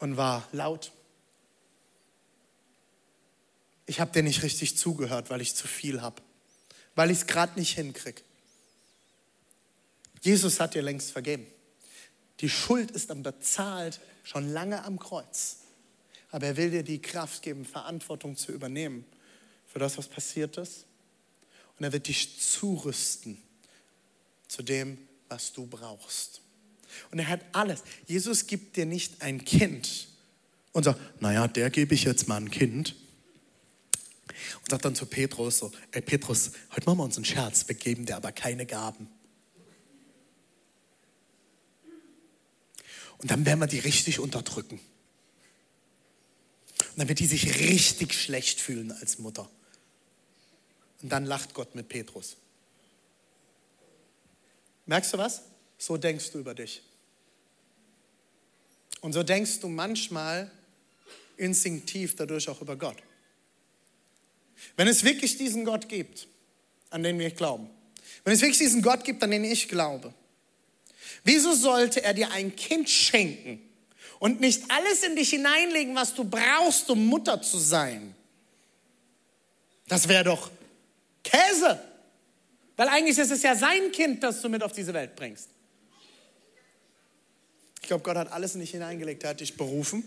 und 0.00 0.16
war 0.16 0.46
laut. 0.52 0.92
Ich 3.86 4.00
habe 4.00 4.12
dir 4.12 4.22
nicht 4.22 4.42
richtig 4.42 4.76
zugehört, 4.76 5.30
weil 5.30 5.40
ich 5.40 5.54
zu 5.54 5.66
viel 5.66 6.02
habe 6.02 6.20
weil 6.94 7.10
ich 7.10 7.18
es 7.20 7.26
gerade 7.26 7.58
nicht 7.58 7.76
hinkriege. 7.76 8.20
Jesus 10.20 10.60
hat 10.60 10.74
dir 10.74 10.82
längst 10.82 11.12
vergeben. 11.12 11.46
Die 12.40 12.48
Schuld 12.50 12.90
ist 12.90 13.08
dann 13.08 13.22
bezahlt, 13.22 14.00
schon 14.22 14.52
lange 14.52 14.84
am 14.84 14.98
Kreuz. 14.98 15.60
Aber 16.30 16.46
er 16.46 16.56
will 16.58 16.70
dir 16.70 16.82
die 16.82 17.00
Kraft 17.00 17.42
geben, 17.42 17.64
Verantwortung 17.64 18.36
zu 18.36 18.52
übernehmen 18.52 19.04
für 19.66 19.78
das, 19.78 19.98
was 19.98 20.08
passiert 20.08 20.58
ist. 20.58 20.84
Und 21.78 21.84
er 21.84 21.92
wird 21.92 22.06
dich 22.06 22.38
zurüsten 22.38 23.42
zu 24.46 24.62
dem, 24.62 24.98
was 25.28 25.52
du 25.52 25.66
brauchst. 25.66 26.42
Und 27.10 27.18
er 27.18 27.28
hat 27.28 27.40
alles. 27.52 27.82
Jesus 28.06 28.46
gibt 28.46 28.76
dir 28.76 28.86
nicht 28.86 29.22
ein 29.22 29.44
Kind 29.44 30.08
und 30.72 30.84
sagt, 30.84 31.00
naja, 31.20 31.48
der 31.48 31.70
gebe 31.70 31.94
ich 31.94 32.04
jetzt 32.04 32.28
mal 32.28 32.36
ein 32.36 32.50
Kind 32.50 32.94
und 34.60 34.70
sagt 34.70 34.84
dann 34.84 34.94
zu 34.94 35.06
Petrus 35.06 35.58
so, 35.58 35.72
ey 35.92 36.00
Petrus, 36.00 36.52
heute 36.72 36.86
machen 36.86 36.98
wir 36.98 37.04
uns 37.04 37.16
einen 37.16 37.24
Scherz, 37.24 37.66
wir 37.68 37.74
geben 37.74 38.06
dir 38.06 38.16
aber 38.16 38.32
keine 38.32 38.66
Gaben. 38.66 39.08
Und 43.18 43.30
dann 43.30 43.44
werden 43.44 43.60
wir 43.60 43.66
die 43.66 43.80
richtig 43.80 44.18
unterdrücken. 44.18 44.80
Und 46.90 46.98
dann 46.98 47.08
wird 47.08 47.18
die 47.18 47.26
sich 47.26 47.60
richtig 47.60 48.14
schlecht 48.14 48.60
fühlen 48.60 48.92
als 48.92 49.18
Mutter. 49.18 49.48
Und 51.02 51.10
dann 51.10 51.26
lacht 51.26 51.54
Gott 51.54 51.74
mit 51.74 51.88
Petrus. 51.88 52.36
Merkst 54.86 55.12
du 55.12 55.18
was? 55.18 55.42
So 55.80 55.96
denkst 55.96 56.32
du 56.32 56.40
über 56.40 56.54
dich. 56.54 56.82
Und 59.00 59.14
so 59.14 59.22
denkst 59.22 59.60
du 59.60 59.68
manchmal 59.68 60.50
instinktiv 61.38 62.14
dadurch 62.16 62.50
auch 62.50 62.60
über 62.60 62.76
Gott. 62.76 62.98
Wenn 64.76 64.88
es 64.88 65.04
wirklich 65.04 65.38
diesen 65.38 65.64
Gott 65.64 65.88
gibt, 65.88 66.28
an 66.90 67.02
den 67.02 67.18
wir 67.18 67.30
glauben, 67.30 67.70
wenn 68.24 68.34
es 68.34 68.42
wirklich 68.42 68.58
diesen 68.58 68.82
Gott 68.82 69.04
gibt, 69.04 69.22
an 69.22 69.30
den 69.30 69.42
ich 69.42 69.68
glaube, 69.68 70.12
wieso 71.24 71.54
sollte 71.54 72.04
er 72.04 72.12
dir 72.12 72.30
ein 72.30 72.54
Kind 72.54 72.90
schenken 72.90 73.66
und 74.18 74.38
nicht 74.38 74.70
alles 74.70 75.02
in 75.02 75.16
dich 75.16 75.30
hineinlegen, 75.30 75.94
was 75.94 76.14
du 76.14 76.24
brauchst, 76.24 76.90
um 76.90 77.06
Mutter 77.06 77.40
zu 77.40 77.56
sein? 77.56 78.14
Das 79.88 80.06
wäre 80.06 80.24
doch 80.24 80.50
Käse. 81.24 81.82
Weil 82.76 82.88
eigentlich 82.88 83.16
ist 83.16 83.30
es 83.30 83.42
ja 83.42 83.56
sein 83.56 83.90
Kind, 83.92 84.22
das 84.22 84.42
du 84.42 84.50
mit 84.50 84.62
auf 84.62 84.72
diese 84.72 84.92
Welt 84.92 85.16
bringst. 85.16 85.48
Ich 87.80 87.88
glaube, 87.88 88.04
Gott 88.04 88.16
hat 88.16 88.32
alles 88.32 88.54
in 88.54 88.60
dich 88.60 88.70
hineingelegt. 88.70 89.24
Er 89.24 89.30
hat 89.30 89.40
dich 89.40 89.56
berufen. 89.56 90.04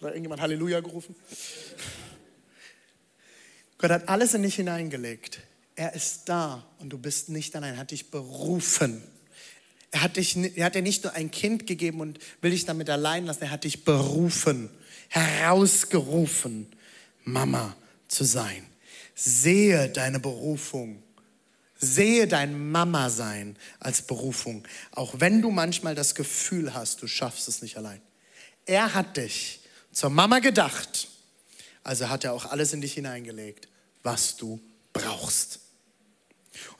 Hat 0.00 0.10
irgendjemand 0.10 0.40
Halleluja 0.40 0.80
gerufen? 0.80 1.14
Gott 3.78 3.90
hat 3.90 4.08
alles 4.08 4.34
in 4.34 4.42
dich 4.42 4.56
hineingelegt. 4.56 5.40
Er 5.74 5.94
ist 5.94 6.28
da 6.28 6.64
und 6.78 6.90
du 6.90 6.98
bist 6.98 7.28
nicht 7.28 7.54
allein. 7.56 7.74
Er 7.74 7.80
hat 7.80 7.90
dich 7.90 8.10
berufen. 8.10 9.02
Er 9.90 10.02
hat, 10.02 10.16
dich, 10.16 10.36
er 10.36 10.66
hat 10.66 10.74
dir 10.74 10.82
nicht 10.82 11.04
nur 11.04 11.12
ein 11.14 11.30
Kind 11.30 11.66
gegeben 11.66 12.00
und 12.00 12.18
will 12.40 12.50
dich 12.50 12.64
damit 12.64 12.88
allein 12.88 13.26
lassen. 13.26 13.42
Er 13.42 13.50
hat 13.50 13.64
dich 13.64 13.84
berufen, 13.84 14.70
herausgerufen, 15.08 16.66
Mama 17.24 17.76
zu 18.08 18.24
sein. 18.24 18.64
Sehe 19.14 19.90
deine 19.90 20.18
Berufung. 20.18 21.02
Sehe 21.82 22.26
dein 22.26 22.70
Mama 22.70 23.10
sein 23.10 23.56
als 23.80 24.02
Berufung. 24.02 24.64
Auch 24.92 25.14
wenn 25.18 25.42
du 25.42 25.50
manchmal 25.50 25.94
das 25.94 26.14
Gefühl 26.14 26.72
hast, 26.72 27.02
du 27.02 27.06
schaffst 27.06 27.48
es 27.48 27.60
nicht 27.60 27.76
allein. 27.76 28.00
Er 28.64 28.94
hat 28.94 29.16
dich 29.16 29.60
zur 29.92 30.10
Mama 30.10 30.38
gedacht. 30.38 31.08
Also 31.84 32.08
hat 32.08 32.24
er 32.24 32.32
auch 32.32 32.46
alles 32.46 32.72
in 32.72 32.80
dich 32.80 32.94
hineingelegt 32.94 33.68
was 34.02 34.36
du 34.36 34.60
brauchst. 34.92 35.60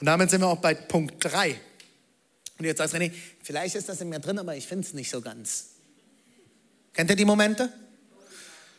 Und 0.00 0.06
damit 0.06 0.30
sind 0.30 0.40
wir 0.40 0.48
auch 0.48 0.58
bei 0.58 0.74
Punkt 0.74 1.16
3. 1.24 1.58
Und 2.58 2.64
jetzt 2.64 2.78
sagst 2.78 2.94
René, 2.94 3.10
vielleicht 3.42 3.74
ist 3.74 3.88
das 3.88 4.00
in 4.00 4.08
mir 4.08 4.20
drin, 4.20 4.38
aber 4.38 4.56
ich 4.56 4.66
finde 4.66 4.86
es 4.86 4.92
nicht 4.92 5.10
so 5.10 5.20
ganz. 5.20 5.66
Kennt 6.92 7.10
ihr 7.10 7.16
die 7.16 7.24
Momente? 7.24 7.72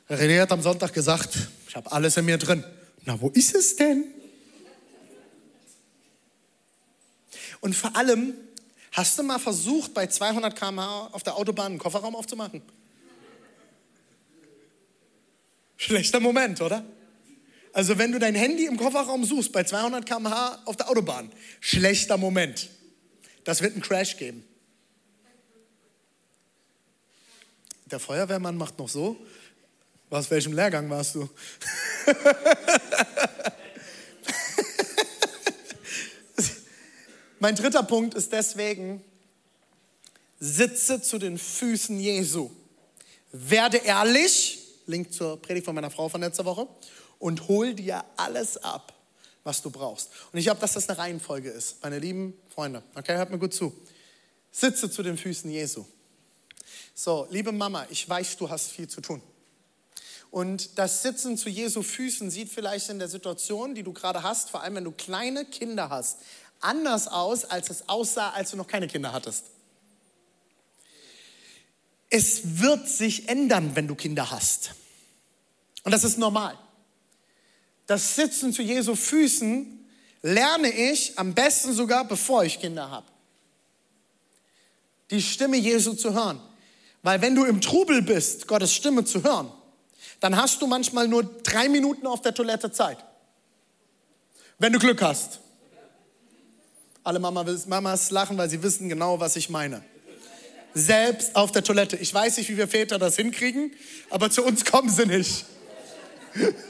René 0.10 0.42
hat 0.42 0.52
am 0.52 0.62
Sonntag 0.62 0.94
gesagt, 0.94 1.36
ich 1.68 1.76
habe 1.76 1.92
alles 1.92 2.18
in 2.18 2.26
mir 2.26 2.38
drin. 2.38 2.64
Na, 3.06 3.20
wo 3.20 3.30
ist 3.30 3.56
es 3.56 3.76
denn? 3.76 4.06
Und 7.64 7.74
vor 7.78 7.96
allem, 7.96 8.34
hast 8.92 9.18
du 9.18 9.24
mal 9.24 9.40
versucht, 9.40 9.94
bei 9.94 10.06
200 10.06 10.54
km/h 10.54 11.08
auf 11.14 11.24
der 11.24 11.38
Autobahn 11.38 11.68
einen 11.68 11.80
Kofferraum 11.80 12.14
aufzumachen? 12.14 12.62
Schlechter 15.78 16.20
Moment, 16.20 16.60
oder? 16.60 16.84
Also 17.72 17.98
wenn 17.98 18.12
du 18.12 18.20
dein 18.20 18.36
Handy 18.36 18.66
im 18.66 18.76
Kofferraum 18.76 19.24
suchst 19.24 19.54
bei 19.54 19.64
200 19.64 20.06
km/h 20.06 20.62
auf 20.66 20.76
der 20.76 20.90
Autobahn, 20.90 21.32
schlechter 21.62 22.18
Moment. 22.18 22.70
Das 23.46 23.62
wird 23.62 23.72
einen 23.72 23.82
Crash 23.82 24.18
geben. 24.18 24.44
Der 27.86 28.02
Feuerwehrmann 28.02 28.58
macht 28.58 28.78
noch 28.78 28.90
so. 28.90 29.16
Aus 30.10 30.30
welchem 30.30 30.52
Lehrgang 30.52 30.90
warst 30.90 31.16
du? 31.16 31.30
mein 37.44 37.56
dritter 37.56 37.84
Punkt 37.84 38.14
ist 38.14 38.32
deswegen, 38.32 39.04
sitze 40.40 41.02
zu 41.02 41.18
den 41.18 41.38
Füßen 41.38 42.00
Jesu. 42.00 42.50
Werde 43.34 43.80
ehrlich, 43.80 44.60
Link 44.86 45.14
zur 45.14 45.42
Predigt 45.42 45.66
von 45.66 45.76
meiner 45.76 45.92
Frau 45.92 46.08
von 46.08 46.22
letzter 46.22 46.46
Woche, 46.46 46.70
und 47.20 47.50
hol 47.50 47.74
dir 47.74 48.06
alles 48.16 48.56
ab, 48.56 48.94
was 49.44 49.62
du 49.62 49.70
brauchst. 49.70 50.10
Und 50.32 50.40
ich 50.40 50.46
glaube, 50.46 50.62
dass 50.62 50.72
das 50.72 50.88
eine 50.88 50.98
Reihenfolge 50.98 51.50
ist, 51.50 51.84
meine 51.84 52.00
lieben 52.00 52.34
Freunde. 52.48 52.82
Okay, 52.96 53.18
hört 53.18 53.30
mir 53.30 53.40
gut 53.40 53.54
zu. 53.54 53.74
Sitze 54.50 54.90
zu 54.90 55.04
den 55.04 55.18
Füßen 55.18 55.52
Jesu. 55.52 55.84
So, 56.96 57.28
liebe 57.30 57.52
Mama, 57.52 57.86
ich 57.90 58.08
weiß, 58.08 58.38
du 58.38 58.50
hast 58.50 58.72
viel 58.72 58.88
zu 58.88 59.02
tun. 59.02 59.22
Und 60.32 60.80
das 60.80 61.04
Sitzen 61.04 61.38
zu 61.38 61.48
Jesu 61.48 61.84
Füßen 61.84 62.32
sieht 62.32 62.50
vielleicht 62.50 62.90
in 62.90 62.98
der 62.98 63.08
Situation, 63.08 63.76
die 63.76 63.84
du 63.84 63.94
gerade 63.94 64.24
hast, 64.24 64.50
vor 64.50 64.64
allem 64.64 64.76
wenn 64.76 64.84
du 64.84 64.92
kleine 64.92 65.46
Kinder 65.46 65.92
hast, 65.92 66.22
anders 66.64 67.08
aus, 67.08 67.46
als 67.46 67.70
es 67.70 67.88
aussah, 67.90 68.32
als 68.32 68.52
du 68.52 68.58
noch 68.58 68.68
keine 68.68 68.88
Kinder 68.88 69.12
hattest. 69.12 69.46
Es 72.10 72.60
wird 72.60 72.88
sich 72.88 73.28
ändern, 73.28 73.76
wenn 73.76 73.88
du 73.88 73.96
Kinder 73.96 74.32
hast. 74.32 74.72
Und 75.84 75.92
das 75.92 76.04
ist 76.04 76.18
normal 76.18 76.58
das 77.88 78.16
Sitzen 78.16 78.54
zu 78.54 78.62
Jesu 78.62 78.96
Füßen 78.96 79.80
lerne 80.22 80.72
ich 80.72 81.18
am 81.20 81.34
besten 81.34 81.74
sogar, 81.74 82.06
bevor 82.06 82.44
ich 82.44 82.60
Kinder 82.60 82.90
habe. 82.90 83.06
Die 85.12 85.22
Stimme 85.22 85.58
Jesu 85.58 85.94
zu 85.94 86.14
hören. 86.14 86.40
Weil 87.02 87.22
wenn 87.22 87.36
du 87.36 87.44
im 87.44 87.60
Trubel 87.60 88.02
bist, 88.02 88.48
Gottes 88.48 88.74
Stimme 88.74 89.04
zu 89.04 89.24
hören, 89.24 89.52
dann 90.22 90.38
hast 90.38 90.62
du 90.62 90.68
manchmal 90.68 91.08
nur 91.08 91.24
drei 91.24 91.68
Minuten 91.68 92.08
auf 92.08 92.22
der 92.22 92.34
Toilette 92.34 92.72
Zeit. 92.72 92.98
Wenn 94.58 94.72
du 94.72 94.80
Glück 94.80 95.02
hast. 95.02 95.40
Alle 97.04 97.20
Mamas 97.20 98.12
lachen, 98.12 98.38
weil 98.38 98.50
sie 98.50 98.64
wissen 98.64 98.88
genau, 98.90 99.20
was 99.20 99.36
ich 99.36 99.50
meine. 99.50 99.84
Selbst 100.74 101.36
auf 101.36 101.52
der 101.52 101.64
Toilette. 101.64 101.98
Ich 101.98 102.14
weiß 102.14 102.38
nicht, 102.38 102.50
wie 102.50 102.58
wir 102.58 102.68
Väter 102.68 102.98
das 102.98 103.16
hinkriegen, 103.16 103.72
aber 104.10 104.32
zu 104.32 104.44
uns 104.44 104.66
kommen 104.66 104.90
sie 104.90 105.06
nicht. 105.06 105.46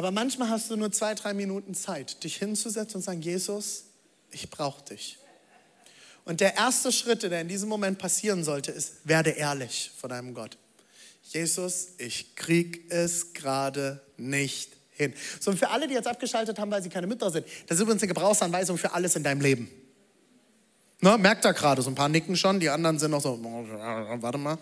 Aber 0.00 0.12
manchmal 0.12 0.48
hast 0.48 0.70
du 0.70 0.76
nur 0.76 0.90
zwei, 0.92 1.14
drei 1.14 1.34
Minuten 1.34 1.74
Zeit, 1.74 2.24
dich 2.24 2.36
hinzusetzen 2.36 2.96
und 2.96 3.02
sagen, 3.02 3.20
Jesus, 3.20 3.84
ich 4.30 4.48
brauche 4.48 4.82
dich. 4.82 5.18
Und 6.24 6.40
der 6.40 6.54
erste 6.54 6.90
Schritt, 6.90 7.22
der 7.22 7.40
in 7.42 7.48
diesem 7.48 7.68
Moment 7.68 7.98
passieren 7.98 8.42
sollte, 8.42 8.72
ist, 8.72 8.94
werde 9.04 9.30
ehrlich 9.30 9.90
vor 9.94 10.08
deinem 10.08 10.32
Gott. 10.32 10.56
Jesus, 11.24 11.88
ich 11.98 12.34
krieg 12.34 12.90
es 12.90 13.34
gerade 13.34 14.00
nicht 14.16 14.79
hin. 15.00 15.14
So, 15.40 15.50
und 15.50 15.56
für 15.58 15.70
alle, 15.70 15.88
die 15.88 15.94
jetzt 15.94 16.06
abgeschaltet 16.06 16.58
haben, 16.58 16.70
weil 16.70 16.82
sie 16.82 16.88
keine 16.88 17.06
Mütter 17.06 17.30
sind, 17.30 17.46
das 17.66 17.76
ist 17.76 17.82
übrigens 17.82 18.02
eine 18.02 18.08
Gebrauchsanweisung 18.08 18.78
für 18.78 18.92
alles 18.92 19.16
in 19.16 19.22
deinem 19.22 19.40
Leben. 19.40 19.68
Ne, 21.00 21.16
merkt 21.16 21.44
da 21.44 21.52
gerade, 21.52 21.80
so 21.82 21.90
ein 21.90 21.94
paar 21.94 22.08
nicken 22.08 22.36
schon, 22.36 22.60
die 22.60 22.68
anderen 22.68 22.98
sind 22.98 23.10
noch 23.10 23.22
so, 23.22 23.38
warte 23.42 24.38
mal. 24.38 24.58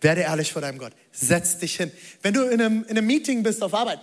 Werde 0.00 0.22
ehrlich 0.22 0.52
vor 0.52 0.62
deinem 0.62 0.78
Gott. 0.78 0.92
Setz 1.12 1.58
dich 1.58 1.76
hin. 1.76 1.90
Wenn 2.22 2.32
du 2.32 2.44
in 2.44 2.60
einem, 2.60 2.84
in 2.84 2.96
einem 2.96 3.06
Meeting 3.06 3.42
bist 3.42 3.62
auf 3.62 3.74
Arbeit 3.74 4.00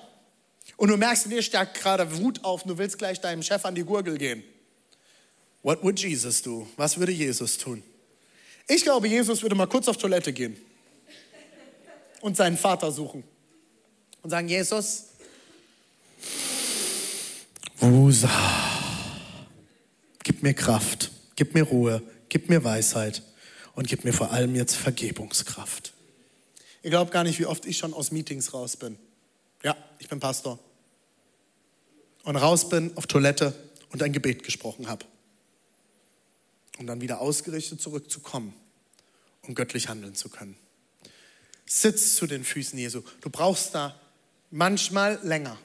und 0.77 0.89
du 0.89 0.97
merkst, 0.97 1.25
in 1.25 1.31
dir 1.31 1.41
stärkt 1.41 1.79
gerade 1.79 2.17
Wut 2.17 2.43
auf 2.43 2.63
und 2.63 2.69
du 2.69 2.77
willst 2.77 2.97
gleich 2.97 3.21
deinem 3.21 3.43
Chef 3.43 3.65
an 3.65 3.75
die 3.75 3.84
Gurgel 3.84 4.17
gehen. 4.17 4.43
What 5.63 5.81
would 5.84 5.99
Jesus 5.99 6.41
do? 6.41 6.67
Was 6.77 6.99
würde 6.99 7.12
Jesus 7.12 7.58
tun? 7.58 7.81
Ich 8.67 8.84
glaube, 8.84 9.08
Jesus 9.08 9.41
würde 9.41 9.55
mal 9.55 9.67
kurz 9.67 9.88
auf 9.88 9.97
Toilette 9.97 10.34
gehen 10.34 10.58
und 12.21 12.36
seinen 12.38 12.58
Vater 12.58 12.91
suchen 12.91 13.23
und 14.25 14.31
sagen, 14.31 14.49
Jesus, 14.49 15.03
Wusa, 17.77 18.27
gib 20.23 20.41
mir 20.41 20.55
Kraft, 20.55 21.11
gib 21.35 21.53
mir 21.53 21.61
Ruhe, 21.61 22.01
gib 22.27 22.49
mir 22.49 22.63
Weisheit 22.63 23.21
und 23.75 23.88
gib 23.88 24.03
mir 24.03 24.13
vor 24.13 24.31
allem 24.31 24.55
jetzt 24.55 24.75
Vergebungskraft. 24.77 25.93
Ihr 26.81 26.89
glaubt 26.89 27.11
gar 27.11 27.23
nicht, 27.23 27.38
wie 27.38 27.45
oft 27.45 27.67
ich 27.67 27.77
schon 27.77 27.93
aus 27.93 28.09
Meetings 28.09 28.51
raus 28.51 28.77
bin. 28.77 28.97
Ja, 29.61 29.77
ich 29.99 30.09
bin 30.09 30.19
Pastor. 30.19 30.57
Und 32.23 32.35
raus 32.35 32.67
bin 32.67 32.97
auf 32.97 33.05
Toilette 33.05 33.53
und 33.91 34.01
ein 34.01 34.11
Gebet 34.11 34.41
gesprochen 34.41 34.88
habe. 34.88 35.05
Um 36.79 36.88
dann 36.88 36.99
wieder 36.99 37.21
ausgerichtet 37.21 37.79
zurückzukommen 37.79 38.55
um 39.43 39.53
göttlich 39.53 39.88
handeln 39.88 40.15
zu 40.15 40.29
können. 40.29 40.57
Sitz 41.67 42.15
zu 42.15 42.25
den 42.25 42.43
Füßen 42.43 42.79
Jesu. 42.79 43.03
Du 43.21 43.29
brauchst 43.29 43.75
da 43.75 43.99
manchmal 44.55 45.19
länger. 45.21 45.59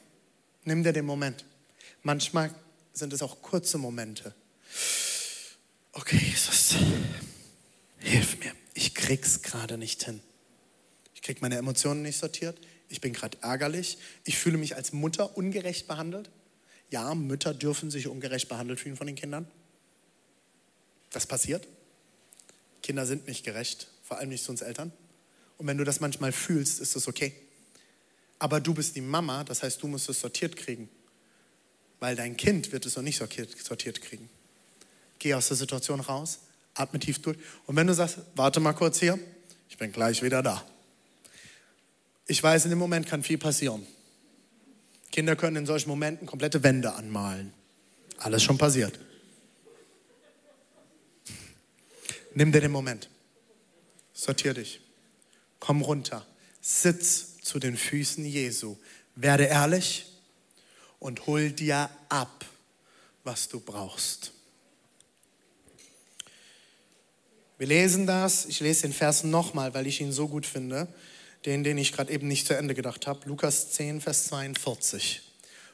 Nimm 0.64 0.82
dir 0.82 0.92
den 0.92 1.06
Moment. 1.06 1.44
Manchmal 2.02 2.52
sind 2.92 3.12
es 3.12 3.22
auch 3.22 3.40
kurze 3.40 3.78
Momente. 3.78 4.34
Okay, 5.92 6.16
Jesus, 6.18 6.74
hilf 7.98 8.38
mir, 8.40 8.52
ich 8.74 8.94
krieg's 8.94 9.42
gerade 9.42 9.78
nicht 9.78 10.04
hin. 10.04 10.20
Ich 11.14 11.22
krieg 11.22 11.40
meine 11.40 11.56
Emotionen 11.56 12.02
nicht 12.02 12.18
sortiert. 12.18 12.58
Ich 12.88 13.00
bin 13.00 13.12
gerade 13.12 13.38
ärgerlich. 13.42 13.98
Ich 14.24 14.38
fühle 14.38 14.58
mich 14.58 14.74
als 14.74 14.92
Mutter 14.92 15.36
ungerecht 15.36 15.86
behandelt. 15.86 16.30
Ja, 16.90 17.14
Mütter 17.14 17.54
dürfen 17.54 17.90
sich 17.90 18.08
ungerecht 18.08 18.48
behandelt 18.48 18.80
fühlen 18.80 18.96
von 18.96 19.06
den 19.06 19.16
Kindern. 19.16 19.48
Das 21.10 21.26
passiert. 21.26 21.68
Kinder 22.82 23.06
sind 23.06 23.28
nicht 23.28 23.44
gerecht, 23.44 23.88
vor 24.02 24.18
allem 24.18 24.30
nicht 24.30 24.42
zu 24.42 24.50
uns 24.50 24.62
Eltern. 24.62 24.92
Und 25.58 25.66
wenn 25.66 25.78
du 25.78 25.84
das 25.84 26.00
manchmal 26.00 26.32
fühlst, 26.32 26.80
ist 26.80 26.96
das 26.96 27.06
okay. 27.06 27.34
Aber 28.40 28.58
du 28.58 28.74
bist 28.74 28.96
die 28.96 29.02
Mama, 29.02 29.44
das 29.44 29.62
heißt, 29.62 29.80
du 29.82 29.86
musst 29.86 30.08
es 30.08 30.20
sortiert 30.20 30.56
kriegen. 30.56 30.88
Weil 32.00 32.16
dein 32.16 32.36
Kind 32.36 32.72
wird 32.72 32.86
es 32.86 32.96
noch 32.96 33.02
nicht 33.02 33.18
sortiert, 33.18 33.56
sortiert 33.56 34.00
kriegen. 34.00 34.28
Geh 35.18 35.34
aus 35.34 35.48
der 35.48 35.58
Situation 35.58 36.00
raus, 36.00 36.40
atme 36.74 36.98
tief 36.98 37.20
durch. 37.20 37.36
Und 37.66 37.76
wenn 37.76 37.86
du 37.86 37.94
sagst, 37.94 38.18
warte 38.34 38.58
mal 38.58 38.72
kurz 38.72 38.98
hier, 38.98 39.18
ich 39.68 39.76
bin 39.76 39.92
gleich 39.92 40.22
wieder 40.22 40.42
da. 40.42 40.64
Ich 42.26 42.42
weiß, 42.42 42.64
in 42.64 42.70
dem 42.70 42.78
Moment 42.78 43.06
kann 43.06 43.22
viel 43.22 43.36
passieren. 43.36 43.86
Kinder 45.12 45.36
können 45.36 45.56
in 45.56 45.66
solchen 45.66 45.90
Momenten 45.90 46.26
komplette 46.26 46.62
Wände 46.62 46.94
anmalen. 46.94 47.52
Alles 48.16 48.42
schon 48.42 48.56
passiert. 48.56 48.98
Nimm 52.32 52.52
dir 52.52 52.62
den 52.62 52.72
Moment. 52.72 53.10
Sortier 54.14 54.54
dich. 54.54 54.80
Komm 55.58 55.82
runter. 55.82 56.26
Sitz 56.62 57.36
zu 57.50 57.58
den 57.58 57.76
Füßen 57.76 58.24
Jesu. 58.24 58.76
Werde 59.16 59.44
ehrlich 59.44 60.06
und 61.00 61.26
hol 61.26 61.50
dir 61.50 61.90
ab, 62.08 62.44
was 63.24 63.48
du 63.48 63.58
brauchst. 63.58 64.32
Wir 67.58 67.66
lesen 67.66 68.06
das, 68.06 68.46
ich 68.46 68.60
lese 68.60 68.82
den 68.82 68.92
Vers 68.92 69.24
nochmal, 69.24 69.74
weil 69.74 69.88
ich 69.88 70.00
ihn 70.00 70.12
so 70.12 70.28
gut 70.28 70.46
finde, 70.46 70.86
den, 71.44 71.64
den 71.64 71.76
ich 71.76 71.92
gerade 71.92 72.12
eben 72.12 72.28
nicht 72.28 72.46
zu 72.46 72.56
Ende 72.56 72.72
gedacht 72.72 73.08
habe. 73.08 73.28
Lukas 73.28 73.72
10, 73.72 74.00
Vers 74.00 74.28
42. 74.28 75.20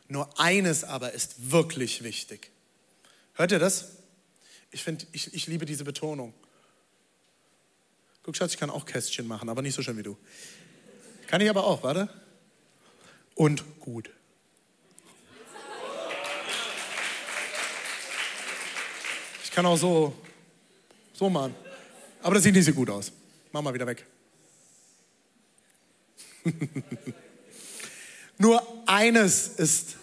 Nur 0.08 0.40
eines 0.40 0.82
aber 0.82 1.12
ist 1.12 1.50
wirklich 1.50 2.02
wichtig. 2.02 2.50
Hört 3.34 3.52
ihr 3.52 3.58
das? 3.58 3.96
Ich, 4.70 4.82
find, 4.82 5.06
ich, 5.12 5.34
ich 5.34 5.46
liebe 5.46 5.66
diese 5.66 5.84
Betonung. 5.84 6.32
Guck, 8.22 8.34
Schatz, 8.34 8.54
ich 8.54 8.58
kann 8.58 8.70
auch 8.70 8.86
Kästchen 8.86 9.26
machen, 9.26 9.50
aber 9.50 9.60
nicht 9.60 9.74
so 9.74 9.82
schön 9.82 9.98
wie 9.98 10.02
du. 10.02 10.16
Kann 11.26 11.40
ich 11.40 11.50
aber 11.50 11.64
auch, 11.64 11.82
warte. 11.82 12.08
Und 13.34 13.80
gut. 13.80 14.10
Ich 19.42 19.50
kann 19.50 19.66
auch 19.66 19.76
so, 19.76 20.14
so 21.12 21.28
machen. 21.28 21.54
Aber 22.22 22.34
das 22.34 22.44
sieht 22.44 22.54
nicht 22.54 22.66
so 22.66 22.72
gut 22.72 22.90
aus. 22.90 23.10
Mach 23.52 23.62
mal 23.62 23.74
wieder 23.74 23.86
weg. 23.86 24.06
Nur 28.38 28.62
eines 28.86 29.48
ist 29.48 29.96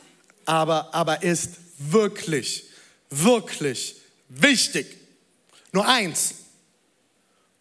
aber, 0.46 0.94
aber 0.94 1.24
ist 1.24 1.52
wirklich, 1.78 2.66
wirklich 3.10 3.96
wichtig. 4.28 4.98
Nur 5.72 5.88
eins 5.88 6.36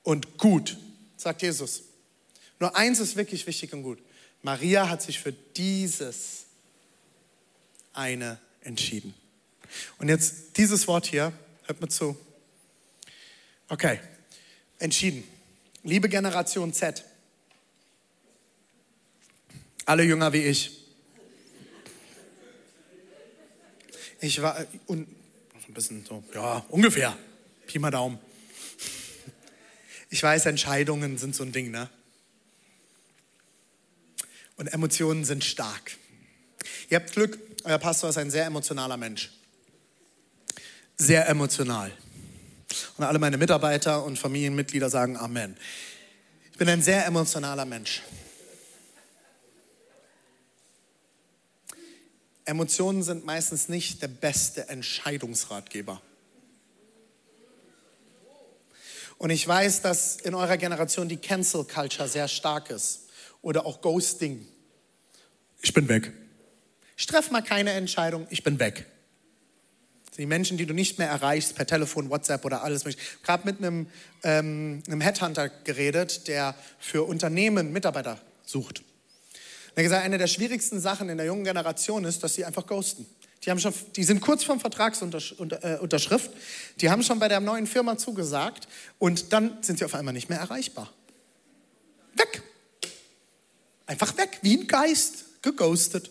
und 0.02 0.36
gut, 0.36 0.76
sagt 1.16 1.42
Jesus. 1.42 1.82
Nur 2.62 2.76
eins 2.76 3.00
ist 3.00 3.16
wirklich 3.16 3.44
wichtig 3.48 3.72
und 3.72 3.82
gut. 3.82 3.98
Maria 4.42 4.88
hat 4.88 5.02
sich 5.02 5.18
für 5.18 5.32
dieses 5.32 6.44
eine 7.92 8.38
entschieden. 8.60 9.14
Und 9.98 10.08
jetzt 10.08 10.56
dieses 10.56 10.86
Wort 10.86 11.06
hier, 11.06 11.32
hört 11.64 11.80
mir 11.80 11.88
zu. 11.88 12.16
Okay, 13.68 13.98
entschieden. 14.78 15.24
Liebe 15.82 16.08
Generation 16.08 16.72
Z, 16.72 17.04
alle 19.84 20.04
jünger 20.04 20.32
wie 20.32 20.44
ich. 20.44 20.86
Ich 24.20 24.40
war 24.40 24.64
un, 24.86 25.08
ein 25.66 25.74
bisschen 25.74 26.06
so, 26.06 26.22
ja, 26.32 26.64
ungefähr. 26.68 27.18
Pi 27.66 27.80
mal 27.80 27.90
Daumen. 27.90 28.20
Ich 30.10 30.22
weiß, 30.22 30.46
Entscheidungen 30.46 31.18
sind 31.18 31.34
so 31.34 31.42
ein 31.42 31.50
Ding, 31.50 31.72
ne? 31.72 31.90
Und 34.56 34.72
Emotionen 34.72 35.24
sind 35.24 35.44
stark. 35.44 35.92
Ihr 36.88 36.96
habt 36.96 37.12
Glück, 37.12 37.38
euer 37.64 37.78
Pastor 37.78 38.10
ist 38.10 38.18
ein 38.18 38.30
sehr 38.30 38.46
emotionaler 38.46 38.96
Mensch. 38.96 39.30
Sehr 40.96 41.28
emotional. 41.28 41.90
Und 42.96 43.04
alle 43.04 43.18
meine 43.18 43.38
Mitarbeiter 43.38 44.04
und 44.04 44.18
Familienmitglieder 44.18 44.90
sagen 44.90 45.16
Amen. 45.16 45.56
Ich 46.50 46.58
bin 46.58 46.68
ein 46.68 46.82
sehr 46.82 47.06
emotionaler 47.06 47.64
Mensch. 47.64 48.02
Emotionen 52.44 53.02
sind 53.02 53.24
meistens 53.24 53.68
nicht 53.68 54.02
der 54.02 54.08
beste 54.08 54.68
Entscheidungsratgeber. 54.68 56.02
Und 59.18 59.30
ich 59.30 59.46
weiß, 59.46 59.82
dass 59.82 60.16
in 60.16 60.34
eurer 60.34 60.56
Generation 60.56 61.08
die 61.08 61.16
Cancel 61.16 61.64
Culture 61.64 62.08
sehr 62.08 62.26
stark 62.26 62.70
ist 62.70 63.02
oder 63.42 63.66
auch 63.66 63.82
Ghosting. 63.82 64.46
Ich 65.60 65.74
bin 65.74 65.88
weg. 65.88 66.12
Ich 66.96 67.06
treffe 67.06 67.32
mal 67.32 67.42
keine 67.42 67.72
Entscheidung, 67.72 68.26
ich 68.30 68.42
bin 68.42 68.58
weg. 68.58 68.86
Die 70.18 70.26
Menschen, 70.26 70.58
die 70.58 70.66
du 70.66 70.74
nicht 70.74 70.98
mehr 70.98 71.08
erreichst 71.08 71.54
per 71.54 71.66
Telefon, 71.66 72.10
WhatsApp 72.10 72.44
oder 72.44 72.62
alles 72.62 72.84
mögliche. 72.84 73.04
Gerade 73.22 73.46
mit 73.46 73.58
einem, 73.58 73.86
ähm, 74.22 74.82
einem 74.86 75.00
Headhunter 75.00 75.48
geredet, 75.48 76.28
der 76.28 76.54
für 76.78 77.04
Unternehmen 77.04 77.72
Mitarbeiter 77.72 78.20
sucht. 78.44 78.82
Er 79.74 79.80
hat 79.80 79.84
gesagt, 79.84 80.04
eine 80.04 80.18
der 80.18 80.26
schwierigsten 80.26 80.80
Sachen 80.80 81.08
in 81.08 81.16
der 81.16 81.26
jungen 81.26 81.44
Generation 81.44 82.04
ist, 82.04 82.22
dass 82.22 82.34
sie 82.34 82.44
einfach 82.44 82.66
ghosten. 82.66 83.06
Die, 83.44 83.50
haben 83.50 83.58
schon, 83.58 83.72
die 83.96 84.04
sind 84.04 84.20
kurz 84.20 84.44
vorm 84.44 84.60
Vertragsunterschrift, 84.60 86.30
äh, 86.30 86.36
die 86.80 86.90
haben 86.90 87.02
schon 87.02 87.18
bei 87.18 87.28
der 87.28 87.40
neuen 87.40 87.66
Firma 87.66 87.96
zugesagt 87.96 88.68
und 88.98 89.32
dann 89.32 89.62
sind 89.62 89.78
sie 89.78 89.84
auf 89.84 89.94
einmal 89.94 90.14
nicht 90.14 90.28
mehr 90.28 90.38
erreichbar. 90.38 90.92
Weg. 92.14 92.42
Einfach 93.86 94.16
weg, 94.16 94.38
wie 94.42 94.56
ein 94.56 94.66
Geist, 94.66 95.42
geghostet. 95.42 96.10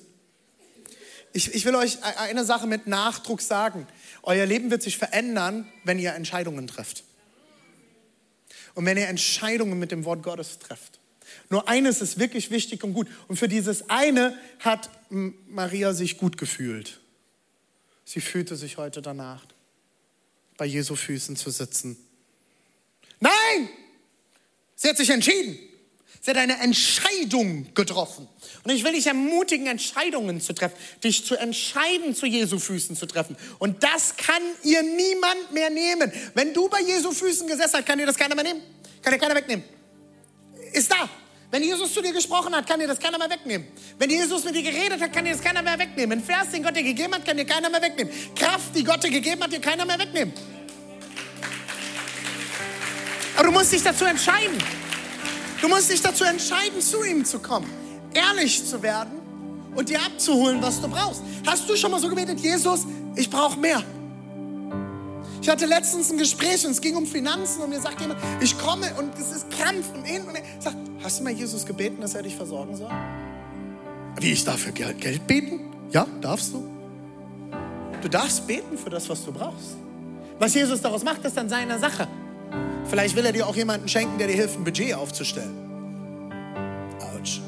Ich, 1.34 1.54
ich 1.54 1.66
will 1.66 1.76
euch 1.76 1.96
e-, 1.96 2.18
eine 2.18 2.46
Sache 2.46 2.68
mit 2.68 2.88
Nachdruck 2.88 3.42
sagen. 3.42 3.88
Euer 4.24 4.46
Leben 4.46 4.72
wird 4.72 4.84
sich 4.84 4.98
verändern, 4.98 5.72
wenn 5.84 6.00
ihr 6.00 6.14
Entscheidungen 6.14 6.68
trefft. 6.68 7.04
Und 8.74 8.86
wenn 8.86 8.98
ihr 8.98 9.08
Entscheidungen 9.08 9.80
mit 9.80 9.92
dem 9.92 10.06
Wort 10.06 10.24
Gottes 10.24 10.60
trefft. 10.60 11.00
Nur 11.50 11.68
eines 11.68 12.02
ist 12.02 12.20
wirklich 12.20 12.52
wichtig 12.52 12.84
und 12.84 12.94
gut. 12.94 13.08
Und 13.28 13.38
für 13.38 13.48
dieses 13.48 13.90
eine 13.90 14.38
hat 14.60 14.90
Maria 15.10 15.94
sich 15.94 16.18
gut 16.18 16.38
gefühlt. 16.38 17.00
Sie 18.06 18.22
fühlte 18.22 18.56
sich 18.56 18.78
heute 18.78 19.02
danach, 19.02 19.46
bei 20.58 20.66
Jesu 20.66 20.96
Füßen 20.96 21.36
zu 21.36 21.50
sitzen. 21.50 21.98
Nein! 23.20 23.70
Sie 24.76 24.90
hat 24.90 24.98
sich 24.98 25.10
entschieden. 25.10 25.58
Sie 26.20 26.30
hat 26.30 26.38
eine 26.38 26.60
Entscheidung 26.60 27.74
getroffen. 27.74 28.28
Und 28.64 28.72
ich 28.72 28.84
will 28.84 28.92
dich 28.92 29.08
ermutigen, 29.08 29.66
Entscheidungen 29.68 30.40
zu 30.40 30.54
treffen, 30.54 30.76
dich 31.04 31.26
zu 31.26 31.36
entscheiden, 31.36 32.16
zu 32.16 32.28
Jesu 32.28 32.60
Füßen 32.60 32.96
zu 32.96 33.08
treffen. 33.08 33.36
Und 33.58 33.84
das 33.84 34.16
kann 34.18 34.42
ihr 34.64 34.84
niemand 34.84 35.52
mehr 35.52 35.70
nehmen. 35.70 36.12
Wenn 36.36 36.54
du 36.54 36.70
bei 36.70 36.82
Jesu 36.82 37.12
Füßen 37.12 37.48
gesessen 37.48 37.74
hast, 37.74 37.86
kann 37.86 37.98
dir 37.98 38.06
das 38.06 38.18
keiner 38.18 38.36
mehr 38.36 38.44
nehmen. 38.44 38.62
Kann 39.02 39.14
dir 39.14 39.20
keiner 39.20 39.36
wegnehmen. 39.36 39.66
Ist 40.74 40.92
da. 40.92 41.10
Wenn 41.50 41.64
Jesus 41.64 41.94
zu 41.94 42.02
dir 42.02 42.14
gesprochen 42.14 42.56
hat, 42.56 42.68
kann 42.68 42.80
dir 42.80 42.88
das 42.88 43.00
keiner 43.00 43.18
mehr 43.18 43.30
wegnehmen. 43.30 43.68
Wenn 43.98 44.10
Jesus 44.10 44.44
mit 44.46 44.56
dir 44.56 44.64
geredet 44.64 45.02
hat, 45.02 45.12
kann 45.12 45.26
dir 45.26 45.32
das 45.32 45.42
keiner 45.42 45.62
mehr 45.62 45.78
wegnehmen. 45.78 46.20
Ein 46.20 46.24
Vers, 46.24 46.52
den 46.52 46.64
Gott 46.64 46.76
dir 46.76 46.84
gegeben 46.84 47.14
hat, 47.14 47.26
kann 47.26 47.36
dir 47.36 47.46
keiner 47.46 47.70
mehr 47.70 47.82
wegnehmen. 47.82 48.14
Kraft, 48.36 48.76
die 48.76 48.84
Gott 48.84 49.04
dir 49.04 49.10
gegeben 49.10 49.44
hat, 49.44 49.52
dir 49.52 49.60
keiner 49.60 49.86
mehr 49.86 50.00
wegnehmen. 50.00 50.34
Aber 53.36 53.48
du 53.48 53.52
musst 53.52 53.74
dich 53.74 53.84
dazu 53.84 54.06
entscheiden. 54.06 54.58
Du 55.62 55.68
musst 55.68 55.92
dich 55.92 56.02
dazu 56.02 56.24
entscheiden, 56.24 56.82
zu 56.82 57.04
ihm 57.04 57.24
zu 57.24 57.40
kommen, 57.40 57.70
ehrlich 58.14 58.66
zu 58.66 58.82
werden 58.82 59.20
und 59.76 59.90
dir 59.90 60.02
abzuholen, 60.02 60.62
was 60.62 60.82
du 60.82 60.88
brauchst. 60.88 61.22
Hast 61.46 61.70
du 61.70 61.76
schon 61.76 61.92
mal 61.92 62.00
so 62.00 62.10
gebetet, 62.10 62.40
Jesus, 62.40 62.86
ich 63.16 63.30
brauche 63.30 63.60
mehr. 63.60 63.84
Ich 65.42 65.50
hatte 65.50 65.66
letztens 65.66 66.12
ein 66.12 66.18
Gespräch 66.18 66.66
und 66.66 66.72
es 66.72 66.82
ging 66.82 66.96
um 66.96 67.06
Finanzen 67.06 67.62
und 67.62 67.70
mir 67.70 67.82
sagt 67.82 68.00
jemand, 68.02 68.20
ich 68.42 68.58
komme 68.58 68.94
und 68.98 69.14
es 69.20 69.32
ist 69.32 69.50
Krampf 69.50 69.92
und 69.94 70.04
hin 70.04 70.24
und 70.28 70.36
her. 70.36 70.44
Ich 70.58 70.64
sag, 70.64 70.76
hast 71.04 71.20
du 71.20 71.24
mal 71.24 71.34
Jesus 71.34 71.66
gebeten, 71.66 72.02
dass 72.02 72.14
er 72.14 72.24
dich 72.24 72.36
versorgen 72.36 72.76
soll? 72.76 72.92
Wie, 74.20 74.32
ich 74.32 74.44
darf 74.44 74.60
für 74.60 74.72
Geld 74.72 75.26
beten? 75.26 75.62
Ja, 75.92 76.06
darfst 76.22 76.54
du. 76.54 76.68
Du 78.02 78.08
darfst 78.08 78.46
beten 78.46 78.78
für 78.78 78.90
das, 78.90 79.10
was 79.10 79.24
du 79.26 79.32
brauchst. 79.32 79.78
Was 80.38 80.54
Jesus 80.54 80.82
daraus 80.82 81.04
macht, 81.04 81.24
ist 81.24 81.38
dann 81.38 81.50
seine 81.50 81.80
Sache. 81.80 82.08
Vielleicht 82.90 83.16
will 83.16 83.26
er 83.26 83.32
dir 83.32 83.48
auch 83.48 83.56
jemanden 83.56 83.88
schenken, 83.88 84.18
der 84.18 84.28
dir 84.28 84.36
hilft, 84.36 84.58
ein 84.58 84.64
Budget 84.64 84.94
aufzustellen. 84.94 85.56
Autsch. 87.00 87.42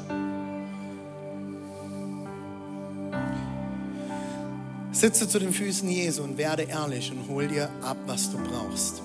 Sitze 4.92 5.28
zu 5.28 5.38
den 5.38 5.52
Füßen 5.52 5.88
Jesu 5.88 6.22
und 6.22 6.38
werde 6.38 6.62
ehrlich 6.62 7.12
und 7.12 7.28
hol 7.28 7.48
dir 7.48 7.68
ab, 7.82 7.96
was 8.06 8.30
du 8.30 8.38
brauchst. 8.38 9.02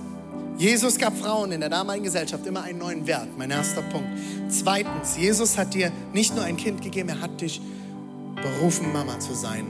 Jesus 0.57 0.97
gab 0.97 1.17
Frauen 1.17 1.51
in 1.51 1.61
der 1.61 1.69
damaligen 1.69 2.03
Gesellschaft 2.03 2.45
immer 2.45 2.63
einen 2.63 2.79
neuen 2.79 3.07
Wert, 3.07 3.29
mein 3.37 3.49
erster 3.49 3.81
Punkt. 3.81 4.09
Zweitens, 4.49 5.17
Jesus 5.17 5.57
hat 5.57 5.73
dir 5.73 5.91
nicht 6.13 6.35
nur 6.35 6.43
ein 6.43 6.57
Kind 6.57 6.81
gegeben, 6.81 7.09
er 7.09 7.21
hat 7.21 7.41
dich 7.41 7.61
berufen, 8.35 8.91
Mama 8.93 9.19
zu 9.19 9.33
sein. 9.33 9.67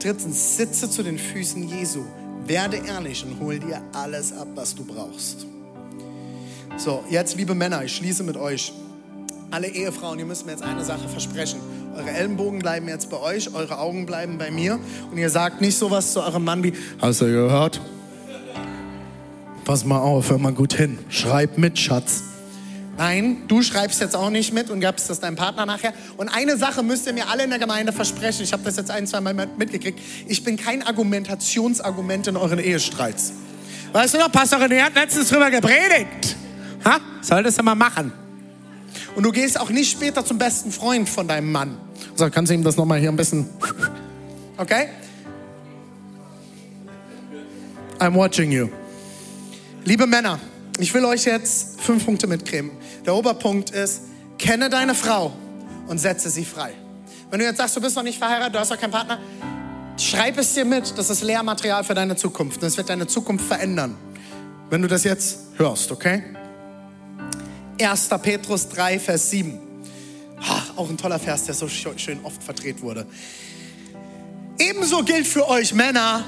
Drittens, 0.00 0.56
sitze 0.56 0.90
zu 0.90 1.02
den 1.02 1.18
Füßen 1.18 1.68
Jesu, 1.68 2.04
werde 2.46 2.76
ehrlich 2.76 3.24
und 3.24 3.40
hol 3.40 3.58
dir 3.58 3.82
alles 3.92 4.32
ab, 4.32 4.48
was 4.54 4.74
du 4.74 4.84
brauchst. 4.84 5.46
So, 6.76 7.04
jetzt, 7.08 7.36
liebe 7.36 7.54
Männer, 7.54 7.84
ich 7.84 7.94
schließe 7.94 8.24
mit 8.24 8.36
euch. 8.36 8.72
Alle 9.52 9.68
Ehefrauen, 9.68 10.18
ihr 10.18 10.24
müsst 10.24 10.44
mir 10.44 10.52
jetzt 10.52 10.64
eine 10.64 10.84
Sache 10.84 11.08
versprechen. 11.08 11.60
Eure 11.96 12.10
Ellenbogen 12.10 12.58
bleiben 12.58 12.88
jetzt 12.88 13.10
bei 13.10 13.18
euch, 13.18 13.54
eure 13.54 13.78
Augen 13.78 14.06
bleiben 14.06 14.38
bei 14.38 14.50
mir. 14.50 14.80
Und 15.10 15.16
ihr 15.16 15.30
sagt 15.30 15.60
nicht 15.60 15.78
sowas 15.78 16.12
zu 16.12 16.20
eurem 16.20 16.42
Mann 16.42 16.64
wie, 16.64 16.72
hast 17.00 17.20
du 17.20 17.26
gehört? 17.26 17.80
Pass 19.64 19.84
mal 19.84 20.00
auf, 20.00 20.30
hör 20.30 20.38
mal 20.38 20.52
gut 20.52 20.74
hin. 20.74 20.98
Schreib 21.08 21.58
mit, 21.58 21.78
Schatz. 21.78 22.24
Nein, 22.98 23.44
du 23.46 23.62
schreibst 23.62 24.00
jetzt 24.00 24.16
auch 24.16 24.30
nicht 24.30 24.52
mit 24.52 24.68
und 24.68 24.80
gabst 24.80 25.08
das 25.08 25.20
deinem 25.20 25.36
Partner 25.36 25.66
nachher. 25.66 25.94
Und 26.16 26.28
eine 26.28 26.56
Sache 26.56 26.82
müsst 26.82 27.06
ihr 27.06 27.12
mir 27.12 27.28
alle 27.28 27.44
in 27.44 27.50
der 27.50 27.60
Gemeinde 27.60 27.92
versprechen. 27.92 28.42
Ich 28.42 28.52
habe 28.52 28.64
das 28.64 28.76
jetzt 28.76 28.90
ein, 28.90 29.06
zwei 29.06 29.20
Mal 29.20 29.34
mitgekriegt. 29.56 30.00
Ich 30.26 30.42
bin 30.42 30.56
kein 30.56 30.82
Argumentationsargument 30.82 32.26
in 32.26 32.36
euren 32.36 32.58
Ehestreits. 32.58 33.32
Weißt 33.92 34.14
du 34.14 34.18
noch, 34.18 34.30
Pastorin, 34.30 34.70
die 34.70 34.82
hat 34.82 34.94
letztens 34.96 35.28
drüber 35.28 35.50
gepredigt. 35.50 36.36
Ha? 36.84 37.00
Solltest 37.20 37.58
du 37.58 37.62
mal 37.62 37.74
machen. 37.74 38.12
Und 39.16 39.22
du 39.22 39.32
gehst 39.32 39.58
auch 39.58 39.70
nicht 39.70 39.90
später 39.90 40.24
zum 40.24 40.38
besten 40.38 40.70
Freund 40.70 41.08
von 41.08 41.26
deinem 41.26 41.50
Mann. 41.50 41.76
So, 42.14 42.28
kannst 42.30 42.50
du 42.50 42.54
ihm 42.54 42.64
das 42.64 42.76
nochmal 42.76 43.00
hier 43.00 43.10
ein 43.10 43.16
bisschen. 43.16 43.48
Okay? 44.56 44.86
I'm 47.98 48.14
watching 48.14 48.52
you. 48.52 48.68
Liebe 49.84 50.06
Männer, 50.06 50.38
ich 50.78 50.94
will 50.94 51.04
euch 51.04 51.24
jetzt 51.24 51.80
fünf 51.80 52.04
Punkte 52.04 52.28
mitgeben. 52.28 52.70
Der 53.04 53.16
Oberpunkt 53.16 53.70
ist, 53.70 54.02
kenne 54.38 54.70
deine 54.70 54.94
Frau 54.94 55.32
und 55.88 55.98
setze 55.98 56.30
sie 56.30 56.44
frei. 56.44 56.72
Wenn 57.30 57.40
du 57.40 57.46
jetzt 57.46 57.56
sagst, 57.56 57.76
du 57.76 57.80
bist 57.80 57.96
noch 57.96 58.04
nicht 58.04 58.18
verheiratet, 58.18 58.54
du 58.54 58.60
hast 58.60 58.70
noch 58.70 58.78
keinen 58.78 58.92
Partner, 58.92 59.18
schreib 59.98 60.38
es 60.38 60.54
dir 60.54 60.64
mit. 60.64 60.96
Das 60.96 61.10
ist 61.10 61.22
Lehrmaterial 61.22 61.82
für 61.82 61.94
deine 61.94 62.14
Zukunft. 62.14 62.62
Das 62.62 62.76
wird 62.76 62.88
deine 62.88 63.08
Zukunft 63.08 63.44
verändern. 63.44 63.96
Wenn 64.70 64.82
du 64.82 64.88
das 64.88 65.02
jetzt 65.02 65.38
hörst, 65.56 65.90
okay? 65.90 66.22
1. 67.80 68.08
Petrus 68.22 68.68
3, 68.68 68.98
Vers 68.98 69.30
7. 69.30 69.58
Ach, 70.40 70.76
auch 70.76 70.88
ein 70.88 70.96
toller 70.96 71.18
Vers, 71.18 71.44
der 71.44 71.54
so 71.54 71.68
schön 71.68 72.20
oft 72.24 72.42
verdreht 72.42 72.82
wurde. 72.82 73.06
Ebenso 74.58 75.02
gilt 75.02 75.26
für 75.26 75.48
euch 75.48 75.74
Männer, 75.74 76.24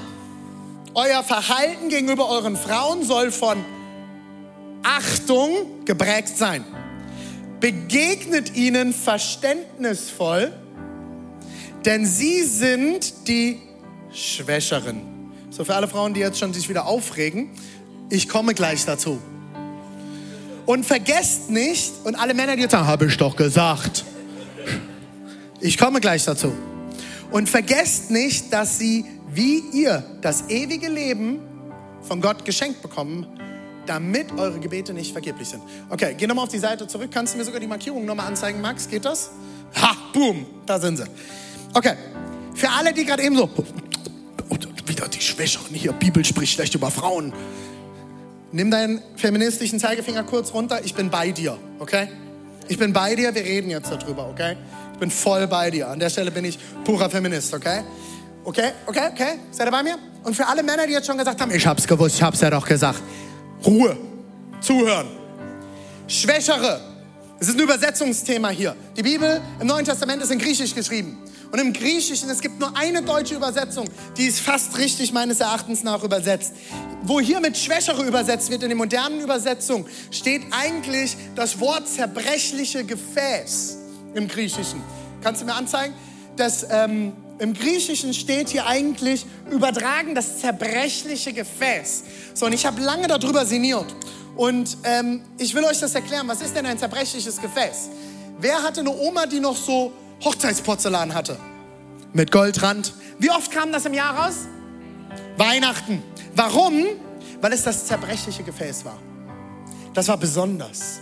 euer 0.93 1.23
Verhalten 1.23 1.89
gegenüber 1.89 2.29
euren 2.29 2.57
Frauen 2.57 3.03
soll 3.03 3.31
von 3.31 3.63
Achtung 4.83 5.85
geprägt 5.85 6.37
sein. 6.37 6.63
Begegnet 7.59 8.55
ihnen 8.55 8.93
verständnisvoll, 8.93 10.51
denn 11.85 12.05
sie 12.05 12.43
sind 12.43 13.27
die 13.27 13.61
Schwächeren. 14.11 15.01
So 15.49 15.63
für 15.63 15.75
alle 15.75 15.87
Frauen, 15.87 16.13
die 16.13 16.19
jetzt 16.19 16.39
schon 16.39 16.53
sich 16.53 16.69
wieder 16.69 16.85
aufregen, 16.85 17.49
ich 18.09 18.27
komme 18.27 18.53
gleich 18.53 18.85
dazu. 18.85 19.19
Und 20.67 20.85
vergesst 20.85 21.49
nicht, 21.49 21.93
und 22.03 22.15
alle 22.15 22.33
Männer, 22.33 22.57
die 22.57 22.63
jetzt 22.63 22.73
sagen, 22.73 22.87
habe 22.87 23.05
ich 23.05 23.15
doch 23.15 23.37
gesagt. 23.37 24.03
Ich 25.61 25.77
komme 25.77 26.01
gleich 26.01 26.25
dazu. 26.25 26.53
Und 27.31 27.49
vergesst 27.49 28.11
nicht, 28.11 28.51
dass 28.51 28.77
sie 28.77 29.05
wie 29.29 29.59
ihr 29.71 30.03
das 30.21 30.49
ewige 30.49 30.89
Leben 30.89 31.39
von 32.01 32.19
Gott 32.19 32.43
geschenkt 32.43 32.81
bekommen, 32.81 33.25
damit 33.85 34.33
eure 34.37 34.59
Gebete 34.59 34.93
nicht 34.93 35.13
vergeblich 35.13 35.47
sind. 35.47 35.63
Okay, 35.89 36.15
geh 36.17 36.27
nochmal 36.27 36.43
auf 36.43 36.51
die 36.51 36.59
Seite 36.59 36.85
zurück. 36.85 37.11
Kannst 37.13 37.33
du 37.33 37.37
mir 37.37 37.45
sogar 37.45 37.61
die 37.61 37.67
Markierung 37.67 38.03
nochmal 38.03 38.27
anzeigen, 38.27 38.59
Max? 38.59 38.89
Geht 38.89 39.05
das? 39.05 39.31
Ha, 39.81 39.95
boom, 40.11 40.45
da 40.65 40.79
sind 40.79 40.97
sie. 40.97 41.05
Okay, 41.73 41.93
für 42.53 42.69
alle, 42.69 42.93
die 42.93 43.05
gerade 43.05 43.23
eben 43.23 43.37
so, 43.37 43.49
wieder 44.85 45.07
die 45.07 45.21
Schwächeren 45.21 45.73
hier, 45.73 45.93
Bibel 45.93 46.25
spricht 46.25 46.53
schlecht 46.53 46.75
über 46.75 46.91
Frauen. 46.91 47.31
Nimm 48.51 48.71
deinen 48.71 49.01
feministischen 49.15 49.79
Zeigefinger 49.79 50.23
kurz 50.23 50.53
runter. 50.53 50.79
Ich 50.83 50.95
bin 50.95 51.09
bei 51.09 51.31
dir, 51.31 51.57
okay? 51.79 52.07
Ich 52.69 52.77
bin 52.77 52.93
bei 52.93 53.15
dir, 53.15 53.33
wir 53.35 53.43
reden 53.43 53.69
jetzt 53.69 53.91
darüber, 53.91 54.27
okay? 54.29 54.55
Ich 54.93 54.99
bin 54.99 55.11
voll 55.11 55.47
bei 55.47 55.69
dir. 55.69 55.89
An 55.89 55.99
der 55.99 56.09
Stelle 56.09 56.31
bin 56.31 56.45
ich 56.45 56.57
purer 56.83 57.09
Feminist, 57.09 57.53
okay? 57.53 57.81
Okay, 58.43 58.71
okay, 58.85 59.09
okay? 59.11 59.39
Seid 59.51 59.67
ihr 59.67 59.71
bei 59.71 59.83
mir? 59.83 59.97
Und 60.23 60.33
für 60.33 60.47
alle 60.47 60.63
Männer, 60.63 60.87
die 60.87 60.93
jetzt 60.93 61.07
schon 61.07 61.17
gesagt 61.17 61.41
haben, 61.41 61.51
ich 61.51 61.67
hab's 61.67 61.85
gewusst, 61.85 62.15
ich 62.15 62.23
hab's 62.23 62.39
ja 62.39 62.49
doch 62.49 62.65
gesagt. 62.65 63.01
Ruhe. 63.65 63.97
Zuhören. 64.61 65.07
Schwächere. 66.07 66.79
Es 67.39 67.49
ist 67.49 67.55
ein 67.55 67.61
Übersetzungsthema 67.61 68.49
hier. 68.49 68.75
Die 68.95 69.03
Bibel 69.03 69.41
im 69.59 69.67
Neuen 69.67 69.85
Testament 69.85 70.23
ist 70.23 70.31
in 70.31 70.39
Griechisch 70.39 70.73
geschrieben. 70.73 71.17
Und 71.51 71.59
im 71.59 71.73
Griechischen, 71.73 72.29
es 72.29 72.41
gibt 72.41 72.59
nur 72.59 72.75
eine 72.75 73.01
deutsche 73.01 73.35
Übersetzung, 73.35 73.89
die 74.17 74.25
ist 74.25 74.39
fast 74.39 74.77
richtig 74.77 75.13
meines 75.13 75.39
Erachtens 75.39 75.83
nach 75.83 76.03
übersetzt. 76.03 76.53
Wo 77.03 77.21
hier 77.21 77.39
mit 77.39 77.57
Schwächere 77.57 78.05
übersetzt 78.05 78.49
wird, 78.49 78.63
in 78.63 78.69
der 78.69 78.77
modernen 78.77 79.21
Übersetzung, 79.21 79.85
steht 80.11 80.41
eigentlich 80.51 81.15
das 81.35 81.59
Wort 81.59 81.87
zerbrechliche 81.87 82.83
Gefäß 82.83 83.77
im 84.13 84.27
Griechischen. 84.27 84.81
Kannst 85.21 85.41
du 85.41 85.45
mir 85.45 85.55
anzeigen? 85.55 85.93
Das, 86.35 86.65
ähm, 86.69 87.13
Im 87.39 87.53
Griechischen 87.53 88.13
steht 88.13 88.49
hier 88.49 88.67
eigentlich 88.67 89.25
übertragen 89.49 90.15
das 90.15 90.39
zerbrechliche 90.39 91.33
Gefäß. 91.33 92.03
So, 92.33 92.45
und 92.45 92.53
ich 92.53 92.65
habe 92.65 92.81
lange 92.81 93.07
darüber 93.07 93.45
sinniert. 93.45 93.85
Und 94.35 94.77
ähm, 94.83 95.21
ich 95.37 95.55
will 95.55 95.63
euch 95.63 95.79
das 95.79 95.95
erklären. 95.95 96.27
Was 96.27 96.41
ist 96.41 96.55
denn 96.55 96.65
ein 96.65 96.77
zerbrechliches 96.77 97.41
Gefäß? 97.41 97.89
Wer 98.39 98.61
hatte 98.61 98.81
eine 98.81 98.91
Oma, 98.91 99.25
die 99.25 99.39
noch 99.39 99.55
so 99.55 99.91
Hochzeitsporzellan 100.23 101.13
hatte? 101.13 101.37
Mit 102.13 102.31
Goldrand. 102.31 102.93
Wie 103.19 103.29
oft 103.29 103.51
kam 103.51 103.71
das 103.71 103.85
im 103.85 103.93
Jahr 103.93 104.17
raus? 104.17 104.47
Weihnachten. 105.37 106.01
Warum? 106.35 106.85
Weil 107.41 107.53
es 107.53 107.63
das 107.63 107.85
zerbrechliche 107.85 108.43
Gefäß 108.43 108.85
war. 108.85 108.97
Das 109.93 110.07
war 110.07 110.17
besonders. 110.17 110.99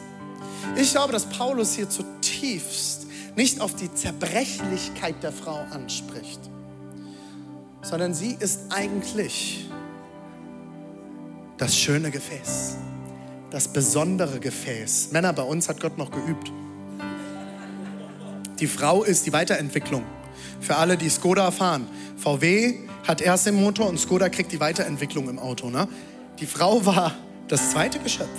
Ich 0.76 0.92
glaube, 0.92 1.14
dass 1.14 1.26
Paulus 1.26 1.74
hier 1.74 1.90
zutiefst 1.90 3.08
nicht 3.36 3.62
auf 3.62 3.76
die 3.76 3.94
Zerbrechlichkeit 3.94 5.22
der 5.22 5.32
Frau 5.32 5.66
anspricht, 5.72 6.40
sondern 7.82 8.14
sie 8.14 8.36
ist 8.40 8.62
eigentlich 8.70 9.70
das 11.58 11.78
schöne 11.78 12.12
Gefäß, 12.12 12.78
das 13.52 13.68
besondere 13.68 14.40
Gefäß. 14.40 15.12
Männer, 15.12 15.34
bei 15.34 15.44
uns 15.44 15.70
hat 15.70 15.80
Gott 15.80 15.98
noch 15.98 16.12
geübt. 16.12 16.52
Die 18.60 18.68
Frau 18.68 19.04
ist 19.04 19.26
die 19.26 19.34
Weiterentwicklung. 19.34 20.04
Für 20.62 20.78
alle, 20.78 20.98
die 20.98 21.10
Skoda 21.10 21.52
fahren. 21.52 21.88
VW 22.18 22.76
hat 23.08 23.22
erst 23.22 23.46
den 23.46 23.56
Motor 23.56 23.88
und 23.88 24.00
Skoda 24.00 24.30
kriegt 24.30 24.52
die 24.52 24.60
Weiterentwicklung 24.60 25.30
im 25.30 25.40
Auto. 25.40 25.70
Ne? 25.70 25.88
Die 26.40 26.46
Frau 26.46 26.86
war 26.86 27.14
das 27.48 27.72
zweite 27.72 28.00
Geschöpf. 28.00 28.30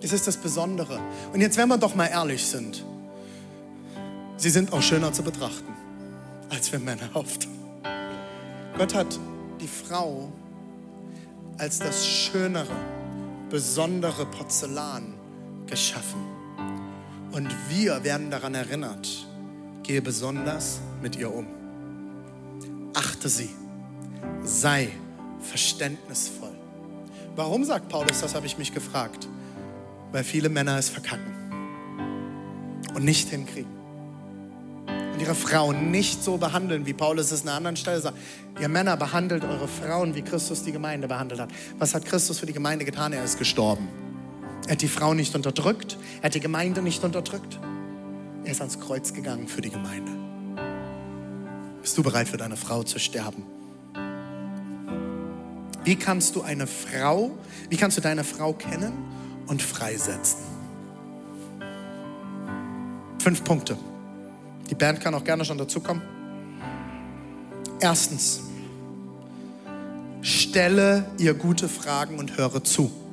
Das 0.00 0.12
ist 0.12 0.26
das 0.26 0.36
Besondere. 0.36 1.00
Und 1.32 1.40
jetzt, 1.40 1.56
wenn 1.56 1.68
wir 1.68 1.78
doch 1.78 1.94
mal 1.94 2.06
ehrlich 2.06 2.46
sind, 2.46 2.84
sie 4.36 4.50
sind 4.50 4.72
auch 4.72 4.82
schöner 4.82 5.12
zu 5.12 5.22
betrachten 5.22 5.78
als 6.50 6.72
wir 6.72 6.78
Männer 6.78 7.08
oft. 7.14 7.46
Gott 8.76 8.94
hat 8.94 9.18
die 9.60 9.68
Frau 9.68 10.32
als 11.58 11.78
das 11.78 12.06
schönere, 12.06 12.74
besondere 13.50 14.24
Porzellan 14.26 15.14
geschaffen. 15.66 16.37
Und 17.38 17.54
wir 17.68 18.02
werden 18.02 18.32
daran 18.32 18.56
erinnert, 18.56 19.08
gehe 19.84 20.02
besonders 20.02 20.80
mit 21.00 21.14
ihr 21.14 21.32
um. 21.32 21.46
Achte 22.94 23.28
sie. 23.28 23.50
Sei 24.42 24.88
verständnisvoll. 25.40 26.50
Warum 27.36 27.62
sagt 27.62 27.90
Paulus, 27.90 28.22
das 28.22 28.34
habe 28.34 28.46
ich 28.46 28.58
mich 28.58 28.74
gefragt? 28.74 29.28
Weil 30.10 30.24
viele 30.24 30.48
Männer 30.48 30.78
es 30.78 30.88
verkacken 30.88 31.32
und 32.96 33.04
nicht 33.04 33.28
hinkriegen. 33.28 33.70
Und 34.88 35.20
ihre 35.20 35.36
Frauen 35.36 35.92
nicht 35.92 36.24
so 36.24 36.38
behandeln, 36.38 36.86
wie 36.86 36.92
Paulus 36.92 37.30
es 37.30 37.42
an 37.42 37.50
einer 37.50 37.56
anderen 37.58 37.76
Stelle 37.76 38.00
sagt. 38.00 38.18
Ihr 38.60 38.68
Männer 38.68 38.96
behandelt 38.96 39.44
eure 39.44 39.68
Frauen, 39.68 40.16
wie 40.16 40.22
Christus 40.22 40.64
die 40.64 40.72
Gemeinde 40.72 41.06
behandelt 41.06 41.40
hat. 41.40 41.50
Was 41.78 41.94
hat 41.94 42.04
Christus 42.04 42.40
für 42.40 42.46
die 42.46 42.52
Gemeinde 42.52 42.84
getan? 42.84 43.12
Er 43.12 43.22
ist 43.22 43.38
gestorben. 43.38 44.07
Er 44.68 44.72
hat 44.72 44.82
die 44.82 44.88
Frau 44.88 45.14
nicht 45.14 45.34
unterdrückt, 45.34 45.96
er 46.20 46.24
hat 46.24 46.34
die 46.34 46.40
Gemeinde 46.40 46.82
nicht 46.82 47.02
unterdrückt. 47.02 47.58
Er 48.44 48.52
ist 48.52 48.60
ans 48.60 48.78
Kreuz 48.78 49.14
gegangen 49.14 49.48
für 49.48 49.62
die 49.62 49.70
Gemeinde. 49.70 50.12
Bist 51.80 51.96
du 51.96 52.02
bereit 52.02 52.28
für 52.28 52.36
deine 52.36 52.58
Frau 52.58 52.82
zu 52.82 52.98
sterben? 52.98 53.44
Wie 55.84 55.96
kannst 55.96 56.36
du 56.36 56.42
eine 56.42 56.66
Frau, 56.66 57.30
wie 57.70 57.78
kannst 57.78 57.96
du 57.96 58.02
deine 58.02 58.24
Frau 58.24 58.52
kennen 58.52 58.92
und 59.46 59.62
freisetzen? 59.62 60.40
Fünf 63.20 63.42
Punkte. 63.44 63.78
Die 64.68 64.74
Band 64.74 65.00
kann 65.00 65.14
auch 65.14 65.24
gerne 65.24 65.46
schon 65.46 65.56
dazukommen. 65.56 66.02
Erstens, 67.80 68.42
stelle 70.20 71.06
ihr 71.16 71.32
gute 71.32 71.70
Fragen 71.70 72.18
und 72.18 72.36
höre 72.36 72.62
zu. 72.62 73.07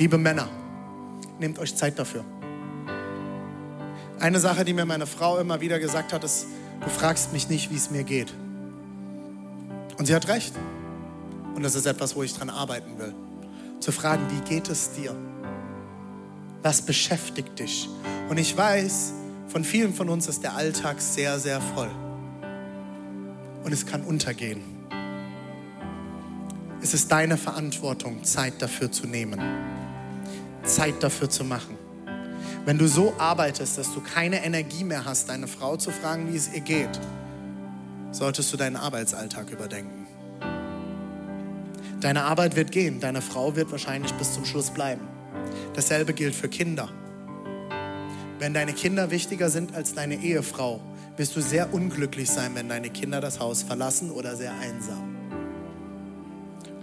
Liebe 0.00 0.16
Männer, 0.16 0.48
nehmt 1.38 1.58
euch 1.58 1.76
Zeit 1.76 1.98
dafür. 1.98 2.24
Eine 4.18 4.40
Sache, 4.40 4.64
die 4.64 4.72
mir 4.72 4.86
meine 4.86 5.06
Frau 5.06 5.36
immer 5.36 5.60
wieder 5.60 5.78
gesagt 5.78 6.14
hat, 6.14 6.24
ist, 6.24 6.46
du 6.80 6.88
fragst 6.88 7.34
mich 7.34 7.50
nicht, 7.50 7.70
wie 7.70 7.76
es 7.76 7.90
mir 7.90 8.02
geht. 8.02 8.32
Und 9.98 10.06
sie 10.06 10.14
hat 10.14 10.26
recht. 10.28 10.54
Und 11.54 11.62
das 11.64 11.74
ist 11.74 11.84
etwas, 11.84 12.16
wo 12.16 12.22
ich 12.22 12.32
dran 12.32 12.48
arbeiten 12.48 12.98
will. 12.98 13.14
Zu 13.80 13.92
fragen, 13.92 14.22
wie 14.30 14.40
geht 14.48 14.70
es 14.70 14.92
dir? 14.92 15.14
Was 16.62 16.80
beschäftigt 16.80 17.58
dich? 17.58 17.86
Und 18.30 18.38
ich 18.38 18.56
weiß, 18.56 19.12
von 19.48 19.64
vielen 19.64 19.92
von 19.92 20.08
uns 20.08 20.28
ist 20.28 20.42
der 20.42 20.54
Alltag 20.54 21.02
sehr, 21.02 21.38
sehr 21.38 21.60
voll. 21.60 21.90
Und 23.64 23.70
es 23.70 23.84
kann 23.84 24.00
untergehen. 24.04 24.62
Es 26.80 26.94
ist 26.94 27.12
deine 27.12 27.36
Verantwortung, 27.36 28.24
Zeit 28.24 28.62
dafür 28.62 28.90
zu 28.90 29.06
nehmen. 29.06 29.38
Zeit 30.62 31.02
dafür 31.02 31.30
zu 31.30 31.44
machen. 31.44 31.76
Wenn 32.64 32.78
du 32.78 32.86
so 32.86 33.14
arbeitest, 33.18 33.78
dass 33.78 33.92
du 33.94 34.00
keine 34.00 34.44
Energie 34.44 34.84
mehr 34.84 35.04
hast, 35.04 35.28
deine 35.28 35.46
Frau 35.46 35.76
zu 35.76 35.90
fragen, 35.90 36.32
wie 36.32 36.36
es 36.36 36.52
ihr 36.52 36.60
geht, 36.60 37.00
solltest 38.12 38.52
du 38.52 38.56
deinen 38.56 38.76
Arbeitsalltag 38.76 39.50
überdenken. 39.50 40.06
Deine 42.00 42.24
Arbeit 42.24 42.56
wird 42.56 42.72
gehen, 42.72 43.00
deine 43.00 43.20
Frau 43.22 43.56
wird 43.56 43.70
wahrscheinlich 43.70 44.12
bis 44.14 44.34
zum 44.34 44.44
Schluss 44.44 44.70
bleiben. 44.70 45.02
Dasselbe 45.74 46.12
gilt 46.12 46.34
für 46.34 46.48
Kinder. 46.48 46.88
Wenn 48.38 48.54
deine 48.54 48.72
Kinder 48.72 49.10
wichtiger 49.10 49.50
sind 49.50 49.74
als 49.74 49.94
deine 49.94 50.16
Ehefrau, 50.16 50.80
wirst 51.16 51.36
du 51.36 51.42
sehr 51.42 51.74
unglücklich 51.74 52.30
sein, 52.30 52.54
wenn 52.54 52.68
deine 52.68 52.88
Kinder 52.88 53.20
das 53.20 53.38
Haus 53.38 53.62
verlassen 53.62 54.10
oder 54.10 54.34
sehr 54.36 54.52
einsam. 54.58 55.16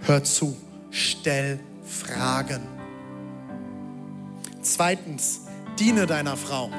Hör 0.02 0.22
zu, 0.22 0.56
stell 0.90 1.58
Fragen. 1.84 2.77
Zweitens, 4.68 5.40
diene 5.78 6.06
deiner 6.06 6.36
Frau. 6.36 6.70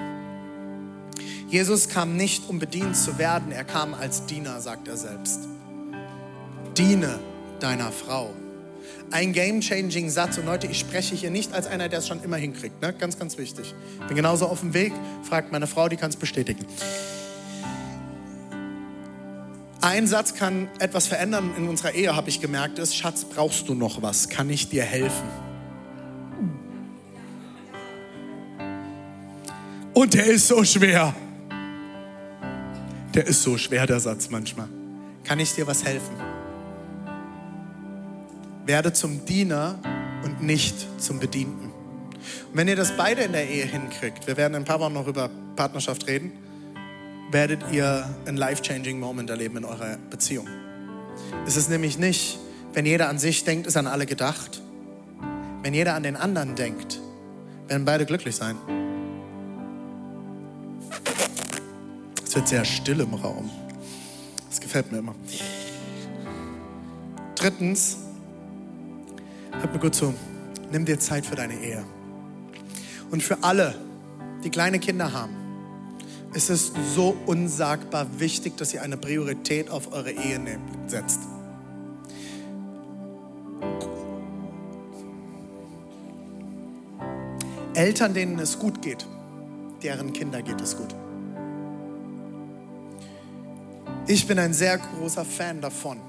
Jesus 1.47 1.89
kam 1.89 2.15
nicht, 2.15 2.47
um 2.47 2.59
bedient 2.59 2.95
zu 2.95 3.17
werden, 3.17 3.51
er 3.51 3.63
kam 3.63 3.95
als 3.95 4.27
Diener, 4.27 4.61
sagt 4.61 4.87
er 4.87 4.95
selbst. 4.95 5.47
Diene 6.77 7.19
deiner 7.59 7.91
Frau. 7.91 8.29
Ein 9.09 9.33
game-changing 9.33 10.11
Satz. 10.11 10.37
Und 10.37 10.45
Leute, 10.45 10.67
ich 10.67 10.77
spreche 10.77 11.15
hier 11.15 11.31
nicht 11.31 11.51
als 11.51 11.65
einer, 11.65 11.89
der 11.89 11.97
es 11.99 12.07
schon 12.07 12.21
immer 12.21 12.37
hinkriegt. 12.37 12.79
Ne? 12.79 12.93
Ganz, 12.93 13.17
ganz 13.17 13.39
wichtig. 13.39 13.73
Bin 14.07 14.15
genauso 14.15 14.45
auf 14.45 14.59
dem 14.59 14.75
Weg. 14.75 14.93
Fragt 15.27 15.51
meine 15.51 15.65
Frau, 15.65 15.89
die 15.89 15.95
kann 15.95 16.11
es 16.11 16.15
bestätigen. 16.15 16.67
Ein 19.81 20.05
Satz 20.05 20.35
kann 20.35 20.67
etwas 20.77 21.07
verändern 21.07 21.55
in 21.57 21.67
unserer 21.67 21.93
Ehe, 21.93 22.15
habe 22.15 22.29
ich 22.29 22.39
gemerkt, 22.39 22.77
ist, 22.77 22.95
Schatz, 22.95 23.25
brauchst 23.25 23.67
du 23.67 23.73
noch 23.73 24.03
was? 24.03 24.29
Kann 24.29 24.47
ich 24.51 24.69
dir 24.69 24.83
helfen? 24.83 25.48
Und 29.99 30.13
der 30.13 30.27
ist 30.27 30.47
so 30.47 30.63
schwer. 30.63 31.13
Der 33.13 33.27
ist 33.27 33.43
so 33.43 33.57
schwer, 33.57 33.85
der 33.85 33.99
Satz 33.99 34.29
manchmal. 34.29 34.69
Kann 35.25 35.41
ich 35.41 35.53
dir 35.53 35.67
was 35.67 35.83
helfen? 35.83 36.15
Werde 38.65 38.93
zum 38.93 39.25
Diener 39.25 39.77
und 40.23 40.41
nicht 40.41 40.87
zum 41.01 41.19
Bedienten. 41.19 41.65
Und 41.65 42.53
wenn 42.53 42.69
ihr 42.69 42.77
das 42.77 42.95
beide 42.95 43.23
in 43.23 43.33
der 43.33 43.49
Ehe 43.49 43.65
hinkriegt, 43.65 44.25
wir 44.25 44.37
werden 44.37 44.53
in 44.53 44.61
ein 44.61 44.65
paar 44.65 44.79
Wochen 44.79 44.93
noch 44.93 45.05
über 45.05 45.29
Partnerschaft 45.57 46.07
reden, 46.07 46.31
werdet 47.31 47.59
ihr 47.69 48.09
einen 48.25 48.37
life-changing 48.37 49.01
Moment 49.01 49.29
erleben 49.29 49.57
in 49.57 49.65
eurer 49.65 49.97
Beziehung. 50.09 50.47
Es 51.45 51.57
ist 51.57 51.69
nämlich 51.69 51.99
nicht, 51.99 52.39
wenn 52.71 52.85
jeder 52.85 53.09
an 53.09 53.19
sich 53.19 53.43
denkt, 53.43 53.67
ist 53.67 53.75
an 53.75 53.85
alle 53.85 54.05
gedacht. 54.05 54.61
Wenn 55.61 55.73
jeder 55.73 55.95
an 55.95 56.03
den 56.03 56.15
anderen 56.15 56.55
denkt, 56.55 57.01
werden 57.67 57.83
beide 57.83 58.05
glücklich 58.05 58.37
sein. 58.37 58.55
Es 62.23 62.35
wird 62.35 62.47
sehr 62.47 62.65
still 62.65 62.99
im 62.99 63.13
Raum. 63.13 63.49
Das 64.49 64.61
gefällt 64.61 64.91
mir 64.91 64.99
immer. 64.99 65.15
Drittens, 67.35 67.97
hört 69.51 69.73
mir 69.73 69.79
gut 69.79 69.95
zu, 69.95 70.13
nimm 70.71 70.85
dir 70.85 70.99
Zeit 70.99 71.25
für 71.25 71.35
deine 71.35 71.53
Ehe. 71.53 71.83
Und 73.11 73.23
für 73.23 73.43
alle, 73.43 73.75
die 74.43 74.49
kleine 74.49 74.79
Kinder 74.79 75.13
haben, 75.13 75.35
ist 76.33 76.49
es 76.49 76.71
so 76.95 77.17
unsagbar 77.25 78.07
wichtig, 78.19 78.57
dass 78.57 78.73
ihr 78.73 78.81
eine 78.81 78.97
Priorität 78.97 79.69
auf 79.69 79.91
eure 79.91 80.11
Ehe 80.11 80.39
setzt. 80.87 81.21
Eltern, 87.73 88.13
denen 88.13 88.37
es 88.39 88.59
gut 88.59 88.81
geht, 88.81 89.07
deren 89.83 90.13
Kinder 90.13 90.41
geht 90.41 90.61
es 90.61 90.77
gut. 90.77 90.95
Ich 94.07 94.27
bin 94.27 94.39
ein 94.39 94.53
sehr 94.53 94.77
großer 94.77 95.23
Fan 95.23 95.61
davon, 95.61 95.99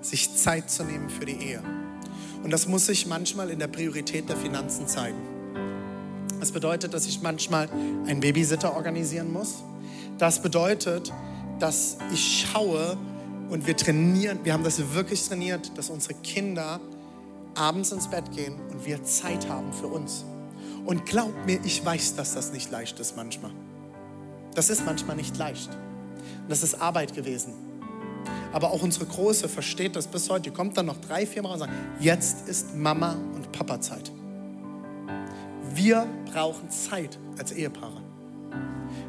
sich 0.00 0.34
Zeit 0.34 0.70
zu 0.70 0.82
nehmen 0.82 1.10
für 1.10 1.26
die 1.26 1.36
Ehe. 1.36 1.62
Und 2.42 2.50
das 2.50 2.66
muss 2.66 2.86
sich 2.86 3.06
manchmal 3.06 3.50
in 3.50 3.58
der 3.58 3.68
Priorität 3.68 4.28
der 4.28 4.36
Finanzen 4.36 4.86
zeigen. 4.88 5.18
Das 6.40 6.52
bedeutet, 6.52 6.94
dass 6.94 7.06
ich 7.06 7.20
manchmal 7.20 7.68
einen 8.06 8.20
Babysitter 8.20 8.74
organisieren 8.74 9.30
muss. 9.30 9.62
Das 10.16 10.40
bedeutet, 10.40 11.12
dass 11.58 11.98
ich 12.12 12.46
schaue 12.50 12.96
und 13.50 13.66
wir 13.66 13.76
trainieren, 13.76 14.38
wir 14.42 14.54
haben 14.54 14.64
das 14.64 14.94
wirklich 14.94 15.28
trainiert, 15.28 15.76
dass 15.76 15.90
unsere 15.90 16.14
Kinder 16.14 16.80
abends 17.54 17.92
ins 17.92 18.08
Bett 18.08 18.30
gehen 18.32 18.54
und 18.70 18.86
wir 18.86 19.04
Zeit 19.04 19.48
haben 19.48 19.72
für 19.72 19.88
uns. 19.88 20.24
Und 20.84 21.06
glaubt 21.06 21.46
mir, 21.46 21.60
ich 21.64 21.84
weiß, 21.84 22.16
dass 22.16 22.34
das 22.34 22.52
nicht 22.52 22.70
leicht 22.70 22.98
ist 23.00 23.16
manchmal. 23.16 23.52
Das 24.54 24.70
ist 24.70 24.84
manchmal 24.84 25.16
nicht 25.16 25.36
leicht. 25.36 25.70
Und 25.70 26.50
das 26.50 26.62
ist 26.62 26.80
Arbeit 26.80 27.14
gewesen. 27.14 27.54
Aber 28.52 28.72
auch 28.72 28.82
unsere 28.82 29.06
Große 29.06 29.48
versteht 29.48 29.96
das 29.96 30.06
bis 30.06 30.28
heute. 30.28 30.42
Die 30.42 30.50
kommt 30.50 30.76
dann 30.76 30.86
noch 30.86 31.00
drei, 31.00 31.26
vier 31.26 31.42
Mal 31.42 31.52
und 31.52 31.58
sagt, 31.60 31.72
jetzt 32.00 32.48
ist 32.48 32.74
Mama 32.76 33.16
und 33.34 33.52
Papa 33.52 33.80
Zeit. 33.80 34.10
Wir 35.74 36.06
brauchen 36.32 36.70
Zeit 36.70 37.18
als 37.38 37.52
Ehepaare. 37.52 38.02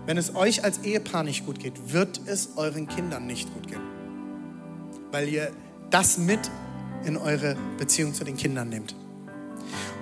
Wenn 0.05 0.17
es 0.17 0.35
euch 0.35 0.63
als 0.63 0.79
Ehepaar 0.79 1.23
nicht 1.23 1.45
gut 1.45 1.59
geht, 1.59 1.91
wird 1.91 2.21
es 2.25 2.49
euren 2.55 2.87
Kindern 2.87 3.25
nicht 3.25 3.51
gut 3.53 3.67
gehen. 3.67 3.81
Weil 5.11 5.27
ihr 5.27 5.51
das 5.89 6.17
mit 6.17 6.39
in 7.05 7.17
eure 7.17 7.55
Beziehung 7.77 8.13
zu 8.13 8.23
den 8.23 8.37
Kindern 8.37 8.69
nehmt. 8.69 8.95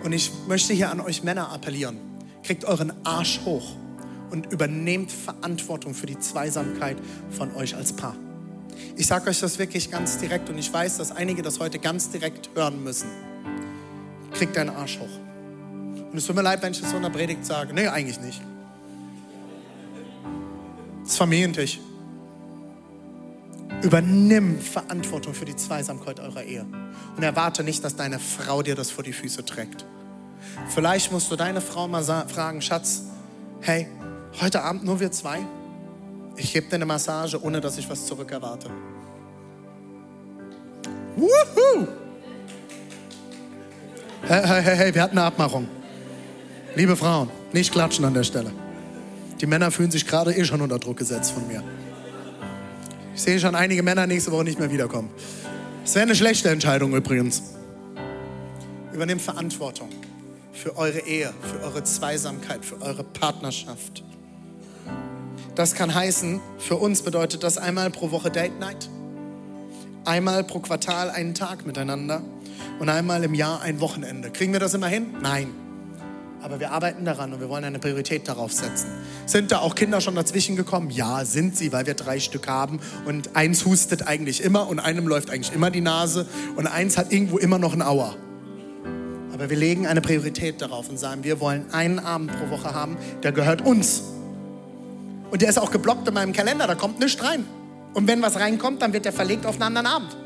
Und 0.04 0.14
ich 0.14 0.32
möchte 0.48 0.74
hier 0.74 0.90
an 0.92 1.00
euch 1.02 1.24
Männer 1.24 1.52
appellieren. 1.52 1.98
Kriegt 2.44 2.66
euren 2.66 2.94
Arsch 3.06 3.42
hoch 3.46 3.76
und 4.32 4.52
übernehmt 4.52 5.12
Verantwortung 5.12 5.94
für 5.94 6.06
die 6.06 6.20
Zweisamkeit 6.20 6.98
von 7.32 7.54
euch 7.56 7.76
als 7.76 7.94
Paar. 7.94 8.16
Ich 8.96 9.08
sage 9.08 9.30
euch 9.30 9.40
das 9.40 9.60
wirklich 9.60 9.92
ganz 9.92 10.18
direkt 10.18 10.50
und 10.50 10.58
ich 10.58 10.72
weiß, 10.72 10.98
dass 10.98 11.12
einige 11.12 11.42
das 11.42 11.60
heute 11.60 11.80
ganz 11.80 12.10
direkt 12.10 12.50
hören 12.56 12.84
müssen. 12.84 13.08
Kriegt 14.34 14.56
deinen 14.56 14.70
Arsch 14.70 15.00
hoch. 15.00 16.10
Und 16.12 16.18
es 16.18 16.26
tut 16.26 16.36
mir 16.36 16.42
leid, 16.42 16.62
wenn 16.62 16.72
ich 16.72 16.82
das 16.82 16.92
so 16.92 16.98
in 16.98 17.04
der 17.04 17.10
Predigt 17.10 17.46
sage. 17.46 17.74
Nee, 17.74 17.88
eigentlich 17.88 18.20
nicht. 18.20 18.42
Das 21.04 21.12
ist 21.12 21.18
Familientisch. 21.18 21.80
Übernimm 23.82 24.60
Verantwortung 24.60 25.34
für 25.34 25.46
die 25.46 25.56
Zweisamkeit 25.56 26.20
eurer 26.20 26.44
Ehe. 26.44 26.66
Und 27.16 27.24
erwarte 27.24 27.64
nicht, 27.64 27.84
dass 27.84 27.96
deine 27.96 28.20
Frau 28.20 28.62
dir 28.62 28.76
das 28.76 28.92
vor 28.92 29.04
die 29.04 29.14
Füße 29.14 29.46
trägt. 29.46 29.86
Vielleicht 30.70 31.12
musst 31.12 31.32
du 31.32 31.36
deine 31.36 31.62
Frau 31.62 31.88
mal 31.88 32.04
fragen, 32.04 32.62
Schatz, 32.62 33.04
hey, 33.62 33.88
heute 34.42 34.64
Abend 34.64 34.84
nur 34.84 35.00
wir 35.00 35.12
zwei? 35.12 35.40
Ich 36.36 36.54
gebe 36.54 36.68
dir 36.68 36.76
eine 36.76 36.86
Massage, 36.86 37.42
ohne 37.42 37.62
dass 37.62 37.78
ich 37.78 37.90
was 37.90 38.06
zurückerwarte. 38.06 38.70
Wuhu! 41.16 41.88
Hey, 44.22 44.42
hey, 44.46 44.62
hey, 44.62 44.78
hey, 44.78 44.96
wir 44.96 45.02
hatten 45.02 45.18
eine 45.18 45.28
Abmachung. 45.28 45.68
Liebe 46.76 46.96
Frauen, 46.96 47.30
nicht 47.52 47.72
klatschen 47.72 48.06
an 48.06 48.14
der 48.14 48.24
Stelle. 48.24 48.52
Die 49.42 49.48
Männer 49.48 49.72
fühlen 49.72 49.92
sich 49.92 50.06
gerade 50.06 50.34
eh 50.34 50.44
schon 50.44 50.62
unter 50.62 50.80
Druck 50.80 50.98
gesetzt 50.98 51.32
von 51.32 51.48
mir. 51.48 51.64
Ich 53.20 53.24
sehe 53.24 53.38
schon 53.38 53.54
einige 53.54 53.84
Männer 53.84 54.08
nächste 54.08 54.32
Woche 54.32 54.46
nicht 54.46 54.60
mehr 54.60 54.72
wiederkommen. 54.72 55.10
Das 55.84 55.94
wäre 55.94 56.04
eine 56.04 56.16
schlechte 56.16 56.48
Entscheidung 56.52 56.96
übrigens. 56.96 57.44
Übernehmt 58.94 59.22
Verantwortung 59.22 59.90
für 60.54 60.78
eure 60.78 61.00
Ehe, 61.00 61.34
für 61.42 61.62
eure 61.62 61.84
Zweisamkeit, 61.84 62.64
für 62.64 62.82
eure 62.82 63.04
Partnerschaft. 63.04 64.06
Das 65.54 65.76
kann 65.76 65.94
heißen, 65.94 66.40
für 66.60 66.78
uns 66.78 67.02
bedeutet 67.02 67.44
das 67.44 67.58
einmal 67.58 67.90
pro 67.90 68.12
Woche 68.12 68.32
Date 68.32 68.58
Night, 68.58 68.90
einmal 70.06 70.46
pro 70.46 70.60
Quartal 70.60 71.10
einen 71.10 71.34
Tag 71.34 71.66
miteinander 71.66 72.22
und 72.80 72.88
einmal 72.88 73.26
im 73.26 73.34
Jahr 73.34 73.62
ein 73.62 73.82
Wochenende. 73.82 74.32
Kriegen 74.32 74.54
wir 74.54 74.62
das 74.62 74.74
immer 74.74 74.88
hin? 74.88 75.08
Nein. 75.22 75.69
Aber 76.42 76.60
wir 76.60 76.72
arbeiten 76.72 77.04
daran 77.04 77.34
und 77.34 77.42
wir 77.42 77.50
wollen 77.50 77.66
eine 77.66 77.80
Priorität 77.80 78.28
darauf 78.28 78.54
setzen. 78.54 78.88
Sind 79.26 79.52
da 79.52 79.60
auch 79.60 79.76
Kinder 79.76 80.00
schon 80.00 80.16
dazwischen 80.16 80.56
gekommen? 80.56 80.90
Ja, 80.90 81.26
sind 81.26 81.58
sie, 81.58 81.74
weil 81.74 81.86
wir 81.86 81.96
drei 81.96 82.20
Stück 82.20 82.48
haben 82.48 82.80
und 83.06 83.36
eins 83.36 83.66
hustet 83.66 84.08
eigentlich 84.08 84.42
immer 84.44 84.68
und 84.70 84.80
einem 84.80 85.08
läuft 85.08 85.32
eigentlich 85.32 85.54
immer 85.54 85.70
die 85.70 85.82
Nase 85.82 86.28
und 86.56 86.68
eins 86.68 86.98
hat 86.98 87.12
irgendwo 87.12 87.38
immer 87.38 87.60
noch 87.60 87.74
ein 87.74 87.82
Auer. 87.82 88.16
Aber 89.34 89.50
wir 89.50 89.58
legen 89.58 89.86
eine 89.86 90.02
Priorität 90.02 90.62
darauf 90.62 90.90
und 90.90 90.98
sagen, 90.98 91.24
wir 91.24 91.40
wollen 91.40 91.66
einen 91.72 92.00
Abend 92.00 92.32
pro 92.32 92.50
Woche 92.50 92.74
haben, 92.74 92.98
der 93.24 93.32
gehört 93.32 93.62
uns. 93.62 94.04
Und 95.32 95.42
der 95.42 95.50
ist 95.50 95.60
auch 95.60 95.72
geblockt 95.72 96.08
in 96.08 96.14
meinem 96.14 96.34
Kalender, 96.34 96.68
da 96.68 96.76
kommt 96.76 97.00
nichts 97.00 97.22
rein. 97.24 97.46
Und 97.94 98.08
wenn 98.08 98.22
was 98.22 98.40
reinkommt, 98.40 98.82
dann 98.82 98.94
wird 98.94 99.06
der 99.06 99.14
verlegt 99.14 99.46
auf 99.46 99.56
einen 99.56 99.78
anderen 99.78 99.88
Abend. 99.88 100.18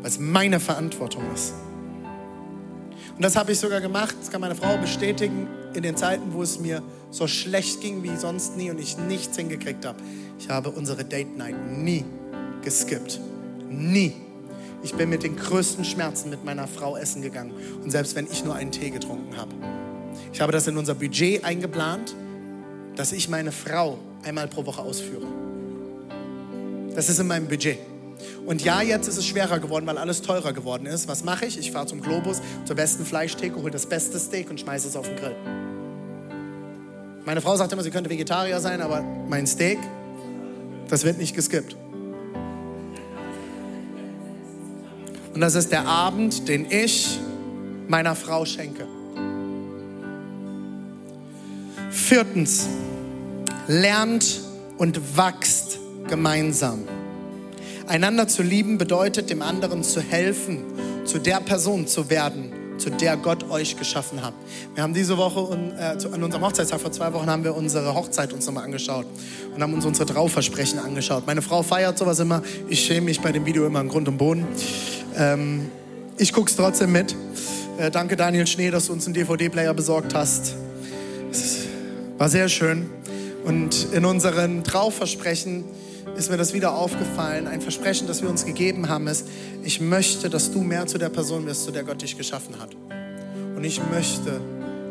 Weil 0.00 0.10
es 0.10 0.18
meine 0.18 0.60
Verantwortung 0.60 1.22
ist. 1.34 1.54
Und 3.16 3.22
das 3.22 3.36
habe 3.36 3.52
ich 3.52 3.58
sogar 3.58 3.80
gemacht, 3.80 4.16
das 4.20 4.30
kann 4.30 4.40
meine 4.40 4.54
Frau 4.54 4.76
bestätigen, 4.78 5.46
in 5.74 5.82
den 5.82 5.96
Zeiten, 5.96 6.32
wo 6.32 6.42
es 6.42 6.58
mir 6.58 6.82
so 7.10 7.26
schlecht 7.26 7.80
ging 7.80 8.02
wie 8.02 8.16
sonst 8.16 8.56
nie 8.56 8.70
und 8.70 8.78
ich 8.78 8.96
nichts 8.96 9.36
hingekriegt 9.36 9.84
habe. 9.84 9.98
Ich 10.38 10.48
habe 10.48 10.70
unsere 10.70 11.04
Date 11.04 11.36
Night 11.36 11.54
nie 11.70 12.04
geskippt. 12.62 13.20
Nie. 13.68 14.14
Ich 14.82 14.94
bin 14.94 15.08
mit 15.08 15.22
den 15.22 15.36
größten 15.36 15.84
Schmerzen 15.84 16.30
mit 16.30 16.44
meiner 16.44 16.66
Frau 16.66 16.96
essen 16.96 17.22
gegangen. 17.22 17.52
Und 17.82 17.90
selbst 17.90 18.16
wenn 18.16 18.26
ich 18.26 18.44
nur 18.44 18.54
einen 18.54 18.72
Tee 18.72 18.90
getrunken 18.90 19.36
habe. 19.36 19.54
Ich 20.32 20.40
habe 20.40 20.52
das 20.52 20.66
in 20.66 20.76
unser 20.76 20.94
Budget 20.94 21.44
eingeplant, 21.44 22.14
dass 22.96 23.12
ich 23.12 23.28
meine 23.28 23.52
Frau 23.52 23.98
einmal 24.24 24.48
pro 24.48 24.66
Woche 24.66 24.82
ausführe. 24.82 25.26
Das 26.94 27.08
ist 27.08 27.18
in 27.18 27.26
meinem 27.26 27.46
Budget. 27.46 27.78
Und 28.46 28.62
ja, 28.62 28.82
jetzt 28.82 29.08
ist 29.08 29.18
es 29.18 29.26
schwerer 29.26 29.60
geworden, 29.60 29.86
weil 29.86 29.98
alles 29.98 30.22
teurer 30.22 30.52
geworden 30.52 30.86
ist. 30.86 31.06
Was 31.08 31.24
mache 31.24 31.46
ich? 31.46 31.58
Ich 31.58 31.70
fahre 31.70 31.86
zum 31.86 32.00
Globus, 32.00 32.40
zur 32.64 32.74
besten 32.74 33.04
Fleischtheke, 33.04 33.56
hole 33.56 33.70
das 33.70 33.86
beste 33.86 34.18
Steak 34.18 34.50
und 34.50 34.58
schmeiße 34.58 34.88
es 34.88 34.96
auf 34.96 35.06
den 35.06 35.16
Grill. 35.16 35.36
Meine 37.24 37.40
Frau 37.40 37.56
sagt 37.56 37.72
immer, 37.72 37.82
sie 37.82 37.90
könnte 37.90 38.10
Vegetarier 38.10 38.58
sein, 38.58 38.80
aber 38.80 39.02
mein 39.28 39.46
Steak, 39.46 39.78
das 40.88 41.04
wird 41.04 41.18
nicht 41.18 41.36
geskippt. 41.36 41.76
Und 45.32 45.40
das 45.40 45.54
ist 45.54 45.70
der 45.70 45.86
Abend, 45.86 46.48
den 46.48 46.66
ich 46.68 47.18
meiner 47.88 48.16
Frau 48.16 48.44
schenke. 48.44 48.86
Viertens, 51.90 52.66
lernt 53.68 54.40
und 54.78 55.16
wachst 55.16 55.78
gemeinsam. 56.08 56.80
Einander 57.92 58.26
zu 58.26 58.42
lieben 58.42 58.78
bedeutet, 58.78 59.28
dem 59.28 59.42
anderen 59.42 59.84
zu 59.84 60.00
helfen, 60.00 60.64
zu 61.04 61.18
der 61.18 61.40
Person 61.40 61.86
zu 61.86 62.08
werden, 62.08 62.50
zu 62.78 62.88
der 62.88 63.18
Gott 63.18 63.50
euch 63.50 63.76
geschaffen 63.76 64.24
hat. 64.24 64.32
Wir 64.74 64.82
haben 64.82 64.94
diese 64.94 65.18
Woche 65.18 65.58
äh, 65.78 66.06
an 66.06 66.22
unserem 66.22 66.42
Hochzeitstag 66.42 66.80
vor 66.80 66.90
zwei 66.90 67.12
Wochen 67.12 67.26
haben 67.26 67.44
wir 67.44 67.54
unsere 67.54 67.94
Hochzeit 67.94 68.32
uns 68.32 68.46
nochmal 68.46 68.64
angeschaut 68.64 69.04
und 69.54 69.62
haben 69.62 69.74
uns 69.74 69.84
unsere 69.84 70.06
Trauversprechen 70.06 70.78
angeschaut. 70.78 71.26
Meine 71.26 71.42
Frau 71.42 71.62
feiert 71.62 71.98
sowas 71.98 72.18
immer. 72.18 72.42
Ich 72.66 72.80
schäme 72.80 73.02
mich 73.02 73.20
bei 73.20 73.30
dem 73.30 73.44
Video 73.44 73.66
immer 73.66 73.82
im 73.82 73.90
Grund 73.90 74.08
und 74.08 74.16
Boden. 74.16 74.46
Ähm, 75.18 75.70
ich 76.16 76.32
gucke 76.32 76.48
es 76.48 76.56
trotzdem 76.56 76.92
mit. 76.92 77.14
Äh, 77.76 77.90
danke 77.90 78.16
Daniel 78.16 78.46
Schnee, 78.46 78.70
dass 78.70 78.86
du 78.86 78.94
uns 78.94 79.04
einen 79.04 79.12
DVD-Player 79.12 79.74
besorgt 79.74 80.14
hast. 80.14 80.54
Es 81.30 81.66
war 82.16 82.30
sehr 82.30 82.48
schön. 82.48 82.88
Und 83.44 83.88
in 83.92 84.06
unseren 84.06 84.64
Trauversprechen 84.64 85.64
ist 86.16 86.30
mir 86.30 86.36
das 86.36 86.52
wieder 86.52 86.74
aufgefallen. 86.74 87.46
Ein 87.46 87.60
Versprechen, 87.60 88.06
das 88.06 88.22
wir 88.22 88.28
uns 88.28 88.44
gegeben 88.44 88.88
haben, 88.88 89.06
ist, 89.06 89.26
ich 89.62 89.80
möchte, 89.80 90.28
dass 90.30 90.52
du 90.52 90.60
mehr 90.62 90.86
zu 90.86 90.98
der 90.98 91.08
Person 91.08 91.46
wirst, 91.46 91.64
zu 91.64 91.70
der 91.70 91.84
Gott 91.84 92.02
dich 92.02 92.16
geschaffen 92.16 92.58
hat. 92.58 92.70
Und 93.56 93.64
ich 93.64 93.80
möchte 93.90 94.40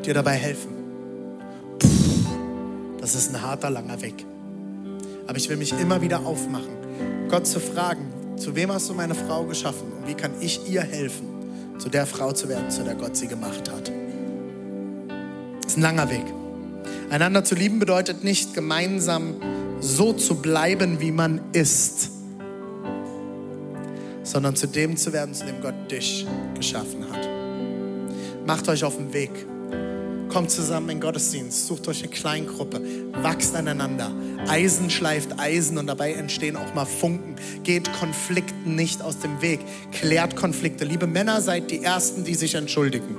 dir 0.05 0.13
dabei 0.13 0.33
helfen. 0.33 0.71
Puh, 1.79 1.87
das 2.99 3.15
ist 3.15 3.33
ein 3.33 3.41
harter, 3.41 3.69
langer 3.69 4.01
Weg. 4.01 4.25
Aber 5.27 5.37
ich 5.37 5.49
will 5.49 5.57
mich 5.57 5.73
immer 5.79 6.01
wieder 6.01 6.25
aufmachen, 6.25 6.75
Gott 7.29 7.47
zu 7.47 7.59
fragen, 7.59 8.11
zu 8.37 8.55
wem 8.55 8.71
hast 8.71 8.89
du 8.89 8.93
meine 8.93 9.15
Frau 9.15 9.45
geschaffen 9.45 9.91
und 9.97 10.07
wie 10.07 10.13
kann 10.13 10.31
ich 10.41 10.69
ihr 10.69 10.81
helfen, 10.81 11.27
zu 11.77 11.89
der 11.89 12.05
Frau 12.05 12.31
zu 12.31 12.49
werden, 12.49 12.69
zu 12.69 12.83
der 12.83 12.95
Gott 12.95 13.15
sie 13.15 13.27
gemacht 13.27 13.71
hat. 13.71 13.91
Das 15.61 15.73
ist 15.73 15.77
ein 15.77 15.81
langer 15.81 16.09
Weg. 16.09 16.25
Einander 17.09 17.43
zu 17.43 17.55
lieben 17.55 17.79
bedeutet 17.79 18.23
nicht 18.23 18.53
gemeinsam 18.53 19.35
so 19.81 20.13
zu 20.13 20.35
bleiben, 20.35 21.01
wie 21.01 21.11
man 21.11 21.41
ist, 21.53 22.11
sondern 24.23 24.55
zu 24.55 24.67
dem 24.67 24.95
zu 24.95 25.11
werden, 25.11 25.33
zu 25.33 25.45
dem 25.45 25.59
Gott 25.59 25.91
dich 25.91 26.25
geschaffen 26.55 27.11
hat. 27.11 27.27
Macht 28.45 28.69
euch 28.69 28.83
auf 28.83 28.95
den 28.95 29.11
Weg. 29.11 29.31
Kommt 30.29 30.49
zusammen 30.49 30.89
in 30.89 31.01
Gottesdienst, 31.01 31.67
sucht 31.67 31.89
euch 31.89 32.03
eine 32.03 32.09
Kleingruppe, 32.09 32.81
wachst 33.21 33.53
aneinander. 33.53 34.13
Eisen 34.47 34.89
schleift 34.89 35.37
Eisen 35.37 35.77
und 35.77 35.87
dabei 35.87 36.13
entstehen 36.13 36.55
auch 36.55 36.73
mal 36.73 36.85
Funken. 36.85 37.35
Geht 37.63 37.91
Konflikten 37.91 38.75
nicht 38.75 39.01
aus 39.01 39.19
dem 39.19 39.41
Weg, 39.41 39.59
klärt 39.91 40.37
Konflikte. 40.37 40.85
Liebe 40.85 41.05
Männer, 41.05 41.41
seid 41.41 41.69
die 41.69 41.83
Ersten, 41.83 42.23
die 42.23 42.35
sich 42.35 42.55
entschuldigen. 42.55 43.17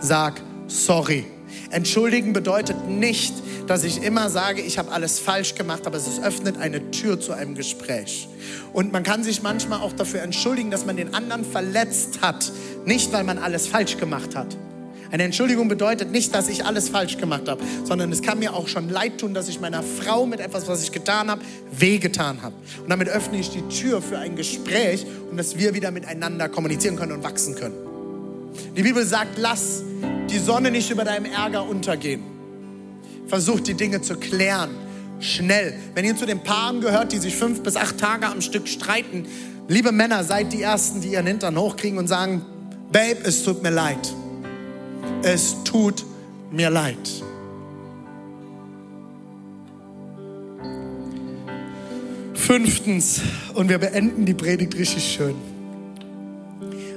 Sag 0.00 0.40
sorry. 0.68 1.24
Entschuldigen 1.70 2.32
bedeutet 2.32 2.88
nicht, 2.88 3.34
dass 3.66 3.84
ich 3.84 4.02
immer 4.02 4.30
sage, 4.30 4.62
ich 4.62 4.78
habe 4.78 4.92
alles 4.92 5.18
falsch 5.18 5.54
gemacht, 5.54 5.86
aber 5.86 5.96
es 5.96 6.20
öffnet 6.22 6.58
eine 6.58 6.90
Tür 6.90 7.20
zu 7.20 7.32
einem 7.32 7.54
Gespräch. 7.54 8.28
Und 8.72 8.92
man 8.92 9.02
kann 9.02 9.24
sich 9.24 9.42
manchmal 9.42 9.80
auch 9.80 9.92
dafür 9.92 10.22
entschuldigen, 10.22 10.70
dass 10.70 10.86
man 10.86 10.96
den 10.96 11.14
anderen 11.14 11.44
verletzt 11.44 12.20
hat, 12.22 12.52
nicht 12.84 13.12
weil 13.12 13.24
man 13.24 13.38
alles 13.38 13.66
falsch 13.66 13.96
gemacht 13.96 14.36
hat. 14.36 14.56
Eine 15.10 15.22
Entschuldigung 15.22 15.68
bedeutet 15.68 16.10
nicht, 16.10 16.34
dass 16.34 16.48
ich 16.48 16.64
alles 16.64 16.88
falsch 16.88 17.16
gemacht 17.16 17.48
habe, 17.48 17.62
sondern 17.84 18.10
es 18.10 18.22
kann 18.22 18.38
mir 18.38 18.54
auch 18.54 18.66
schon 18.66 18.88
leid 18.88 19.18
tun, 19.18 19.34
dass 19.34 19.48
ich 19.48 19.60
meiner 19.60 19.82
Frau 19.82 20.26
mit 20.26 20.40
etwas, 20.40 20.66
was 20.66 20.82
ich 20.82 20.90
getan 20.92 21.30
habe, 21.30 21.42
wehgetan 21.70 22.42
habe. 22.42 22.54
Und 22.82 22.90
damit 22.90 23.08
öffne 23.08 23.38
ich 23.38 23.50
die 23.50 23.62
Tür 23.68 24.02
für 24.02 24.18
ein 24.18 24.36
Gespräch 24.36 25.06
und 25.30 25.36
dass 25.36 25.56
wir 25.58 25.74
wieder 25.74 25.90
miteinander 25.90 26.48
kommunizieren 26.48 26.96
können 26.96 27.12
und 27.12 27.22
wachsen 27.22 27.54
können. 27.54 27.85
Die 28.76 28.82
Bibel 28.82 29.04
sagt, 29.04 29.38
lass 29.38 29.82
die 30.30 30.38
Sonne 30.38 30.70
nicht 30.70 30.90
über 30.90 31.04
deinem 31.04 31.26
Ärger 31.26 31.66
untergehen. 31.68 32.22
Versuch 33.26 33.60
die 33.60 33.74
Dinge 33.74 34.02
zu 34.02 34.16
klären, 34.16 34.70
schnell. 35.20 35.74
Wenn 35.94 36.04
ihr 36.04 36.16
zu 36.16 36.26
den 36.26 36.42
Paaren 36.42 36.80
gehört, 36.80 37.12
die 37.12 37.18
sich 37.18 37.36
fünf 37.36 37.62
bis 37.62 37.76
acht 37.76 37.98
Tage 37.98 38.26
am 38.26 38.40
Stück 38.40 38.68
streiten, 38.68 39.26
liebe 39.68 39.92
Männer, 39.92 40.24
seid 40.24 40.52
die 40.52 40.62
Ersten, 40.62 41.00
die 41.00 41.12
ihren 41.12 41.26
Hintern 41.26 41.58
hochkriegen 41.58 41.98
und 41.98 42.08
sagen, 42.08 42.42
Babe, 42.92 43.18
es 43.24 43.42
tut 43.42 43.62
mir 43.62 43.70
leid 43.70 44.12
es 45.22 45.56
tut 45.64 46.04
mir 46.50 46.70
leid. 46.70 46.96
Fünftens, 52.34 53.20
und 53.54 53.68
wir 53.68 53.78
beenden 53.78 54.24
die 54.24 54.34
Predigt 54.34 54.76
richtig 54.76 55.04
schön. 55.04 55.34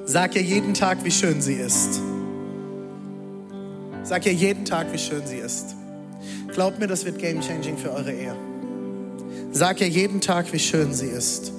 Sag 0.10 0.36
ihr 0.36 0.41
jeden 0.41 0.74
Tag, 0.74 1.03
wie 1.03 1.12
schön 1.12 1.39
sie 1.39 1.53
ist. 1.53 2.01
Sag 4.01 4.26
ihr 4.26 4.34
jeden 4.34 4.66
Tag, 4.66 4.91
wie 4.91 4.97
schön 4.97 5.22
sie 5.28 5.36
ist. 5.36 5.76
Glaubt 6.51 6.80
mir, 6.80 6.88
das 6.88 7.05
wird 7.05 7.20
game 7.20 7.41
changing 7.41 7.78
für 7.78 7.91
eure 7.93 8.12
Ehe. 8.12 8.36
Sag 9.51 9.82
ihr 9.82 9.88
jeden 9.88 10.20
Tag, 10.20 10.51
wie 10.51 10.57
schön 10.57 10.95
sie 10.95 11.05
ist. 11.05 11.51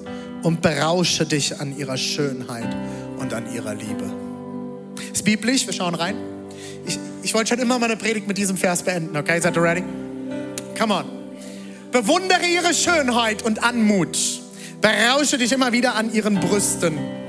Und 0.43 0.61
berausche 0.61 1.25
dich 1.25 1.61
an 1.61 1.77
ihrer 1.77 1.95
Schönheit 1.95 2.67
und 3.19 3.33
an 3.33 3.45
ihrer 3.55 3.73
Liebe. 3.73 4.11
Ist 5.13 5.23
biblisch, 5.23 5.65
wir 5.65 5.73
schauen 5.73 5.95
rein. 5.95 6.17
Ich, 6.85 6.99
ich 7.23 7.33
wollte 7.33 7.55
schon 7.55 7.59
immer 7.59 7.79
meine 7.79 7.95
Predigt 7.95 8.27
mit 8.27 8.37
diesem 8.37 8.57
Vers 8.57 8.83
beenden, 8.83 9.15
okay? 9.15 9.39
Seid 9.39 9.55
ihr 9.55 9.63
ready? 9.63 9.83
Come 10.77 10.93
on. 10.93 11.05
Bewundere 11.93 12.45
ihre 12.53 12.73
Schönheit 12.73 13.43
und 13.43 13.63
Anmut. 13.63 14.41
Berausche 14.81 15.37
dich 15.37 15.53
immer 15.53 15.71
wieder 15.71 15.95
an 15.95 16.13
ihren 16.13 16.41
Brüsten 16.41 17.20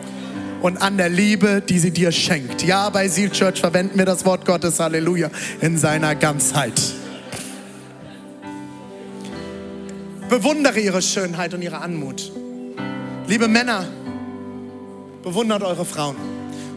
und 0.62 0.80
an 0.80 0.96
der 0.96 1.08
Liebe, 1.08 1.60
die 1.60 1.78
sie 1.78 1.90
dir 1.90 2.12
schenkt. 2.12 2.62
Ja, 2.62 2.88
bei 2.88 3.08
Seal 3.08 3.30
Church 3.30 3.60
verwenden 3.60 3.98
wir 3.98 4.06
das 4.06 4.24
Wort 4.24 4.46
Gottes, 4.46 4.78
Halleluja, 4.80 5.30
in 5.60 5.76
seiner 5.76 6.14
Ganzheit. 6.14 6.80
Bewundere 10.28 10.80
ihre 10.80 11.02
Schönheit 11.02 11.52
und 11.52 11.62
ihre 11.62 11.78
Anmut. 11.78 12.32
Liebe 13.26 13.48
Männer, 13.48 13.86
bewundert 15.22 15.62
eure 15.62 15.84
Frauen. 15.84 16.16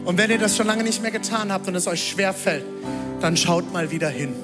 Und 0.04 0.18
wenn 0.18 0.30
ihr 0.30 0.38
das 0.38 0.56
schon 0.56 0.66
lange 0.66 0.82
nicht 0.82 1.00
mehr 1.02 1.10
getan 1.10 1.52
habt 1.52 1.66
und 1.66 1.74
es 1.74 1.86
euch 1.86 2.08
schwer 2.08 2.34
fällt, 2.34 2.64
dann 3.20 3.36
schaut 3.36 3.72
mal 3.72 3.90
wieder 3.90 4.08
hin. 4.08 4.34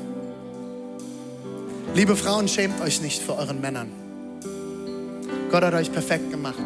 Liebe 1.94 2.16
Frauen, 2.16 2.48
schämt 2.48 2.80
euch 2.80 3.02
nicht 3.02 3.22
vor 3.22 3.38
euren 3.38 3.60
Männern. 3.60 3.88
Gott 5.50 5.62
hat 5.62 5.74
euch 5.74 5.92
perfekt 5.92 6.30
gemacht. 6.30 6.64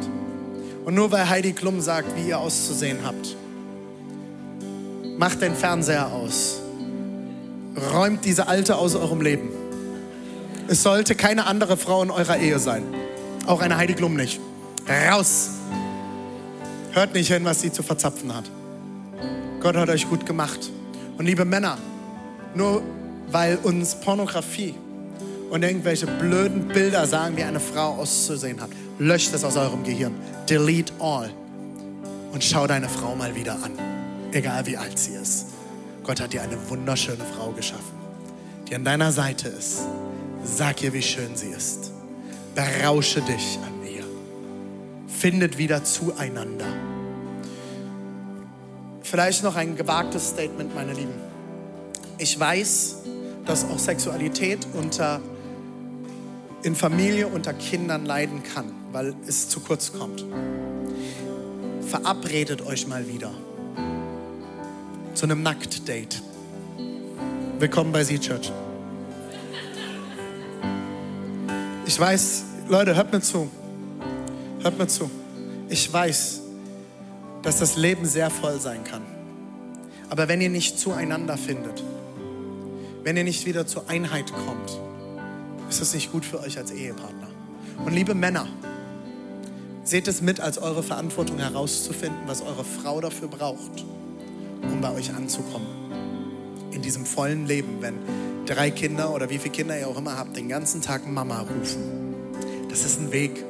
Und 0.87 0.95
nur 0.95 1.11
weil 1.11 1.29
Heidi 1.29 1.53
Klum 1.53 1.81
sagt, 1.81 2.15
wie 2.15 2.29
ihr 2.29 2.39
auszusehen 2.39 2.99
habt, 3.05 3.37
macht 5.19 5.43
den 5.43 5.57
Fernseher 5.57 6.13
aus. 6.13 6.61
Räumt 7.93 8.25
diese 8.25 8.47
Alte 8.47 8.77
aus 8.77 8.95
eurem 8.95 9.21
Leben. 9.21 9.49
Es 10.69 10.85
sollte 10.85 11.17
keine 11.17 11.47
andere 11.47 11.77
Frau 11.77 12.05
in 12.05 12.13
eurer 12.13 12.37
Ehe 12.37 12.61
sein. 12.61 12.85
Auch 13.47 13.63
eine 13.63 13.77
Heidi 13.77 13.95
Klum 13.95 14.15
nicht. 14.15 14.39
Raus! 15.11 15.51
Hört 16.93 17.15
nicht 17.15 17.33
hin, 17.33 17.45
was 17.45 17.63
sie 17.63 17.73
zu 17.73 17.83
verzapfen 17.83 18.33
hat. 18.33 18.45
Gott 19.61 19.77
hat 19.77 19.89
euch 19.89 20.09
gut 20.09 20.25
gemacht. 20.25 20.71
Und 21.19 21.27
liebe 21.27 21.45
Männer, 21.45 21.79
nur 22.55 22.85
weil 23.33 23.59
uns 23.65 23.97
Pornografie 23.97 24.77
und 25.51 25.65
irgendwelche 25.65 26.07
blöden 26.07 26.69
Bilder 26.69 27.09
sagen, 27.09 27.37
wie 27.37 27.43
eine 27.43 27.59
Frau 27.59 27.97
auszusehen 27.97 28.61
hat, 28.61 28.71
löscht 28.99 29.35
es 29.35 29.45
aus 29.45 29.57
eurem 29.57 29.85
Gehirn. 29.85 30.15
Delete 30.49 30.93
all. 30.99 31.31
Und 32.33 32.45
schau 32.45 32.67
deine 32.67 32.89
Frau 32.89 33.15
mal 33.15 33.35
wieder 33.35 33.55
an. 33.55 33.73
Egal 34.33 34.67
wie 34.67 34.77
alt 34.77 34.99
sie 34.99 35.13
ist. 35.15 35.47
Gott 36.03 36.21
hat 36.21 36.33
dir 36.33 36.43
eine 36.43 36.57
wunderschöne 36.69 37.25
Frau 37.37 37.51
geschaffen, 37.51 37.97
die 38.69 38.75
an 38.77 38.85
deiner 38.85 39.11
Seite 39.11 39.49
ist. 39.49 39.81
Sag 40.45 40.83
ihr, 40.83 40.93
wie 40.93 41.03
schön 41.03 41.35
sie 41.35 41.49
ist. 41.49 41.91
Berausche 42.55 43.21
dich 43.23 43.59
an 43.67 43.85
ihr. 43.85 44.05
Findet 45.09 45.59
wieder 45.59 45.83
zueinander. 45.83 46.67
Vielleicht 49.03 49.43
noch 49.43 49.57
ein 49.57 49.75
gewagtes 49.75 50.29
Statement, 50.29 50.75
meine 50.75 50.93
Lieben. 50.93 51.15
Ich 52.19 52.39
weiß, 52.39 52.99
dass 53.45 53.65
auch 53.65 53.79
Sexualität 53.79 54.67
unter, 54.75 55.21
in 56.63 56.77
Familie 56.77 57.27
unter 57.27 57.53
Kindern 57.53 58.05
leiden 58.05 58.43
kann, 58.43 58.73
weil 58.93 59.15
es 59.27 59.49
zu 59.49 59.61
kurz 59.61 59.93
kommt. 59.93 60.25
Verabredet 61.87 62.63
euch 62.67 62.87
mal 62.87 63.07
wieder 63.09 63.33
zu 65.15 65.25
einem 65.25 65.43
Nackt-Date. 65.43 66.23
Willkommen 67.59 67.93
bei 67.93 68.05
Sie 68.05 68.19
Church. 68.19 68.53
Ich 71.87 71.99
weiß, 71.99 72.45
Leute, 72.69 72.97
hört 72.97 73.13
mir 73.13 73.21
zu. 73.21 73.49
Hört 74.61 74.79
mir 74.79 74.89
zu. 74.89 75.11
Ich 75.69 75.91
weiß, 75.91 76.43
dass 77.43 77.61
das 77.61 77.77
Leben 77.77 78.05
sehr 78.05 78.29
voll 78.29 78.61
sein 78.61 78.85
kann. 78.85 79.03
Aber 80.11 80.29
wenn 80.29 80.41
ihr 80.41 80.51
nicht 80.51 80.79
zueinander 80.79 81.37
findet, 81.37 81.83
wenn 83.03 83.17
ihr 83.17 83.25
nicht 83.25 83.47
wieder 83.47 83.67
zur 83.67 83.89
Einheit 83.89 84.33
kommt, 84.33 84.79
ist 85.71 85.81
das 85.81 85.95
nicht 85.95 86.13
gut 86.13 86.25
für 86.25 86.41
euch 86.41 86.59
als 86.59 86.73
Ehepartner. 86.73 87.29
Und 87.85 87.93
liebe 87.93 88.15
Männer, 88.15 88.47
seht 89.87 90.09
es 90.09 90.21
mit 90.21 90.41
als 90.41 90.59
eure 90.59 90.83
Verantwortung 90.83 91.39
herauszufinden, 91.39 92.23
was 92.27 92.43
eure 92.43 92.65
Frau 92.65 93.01
dafür 93.01 93.29
braucht, 93.29 93.85
um 94.63 94.81
bei 94.81 94.93
euch 94.93 95.15
anzukommen. 95.15 95.69
In 96.73 96.83
diesem 96.83 97.07
vollen 97.07 97.47
Leben, 97.47 97.81
wenn 97.81 97.95
drei 98.47 98.71
Kinder 98.71 99.15
oder 99.15 99.31
wie 99.31 99.39
viele 99.39 99.55
Kinder 99.55 99.79
ihr 99.79 99.87
auch 99.89 99.97
immer 99.97 100.19
habt, 100.19 100.37
den 100.37 100.49
ganzen 100.49 100.83
Tag 100.83 101.07
Mama 101.07 101.41
rufen. 101.41 102.15
Das 102.69 102.85
ist 102.85 103.01
ein 103.01 103.13
Weg. 103.13 103.45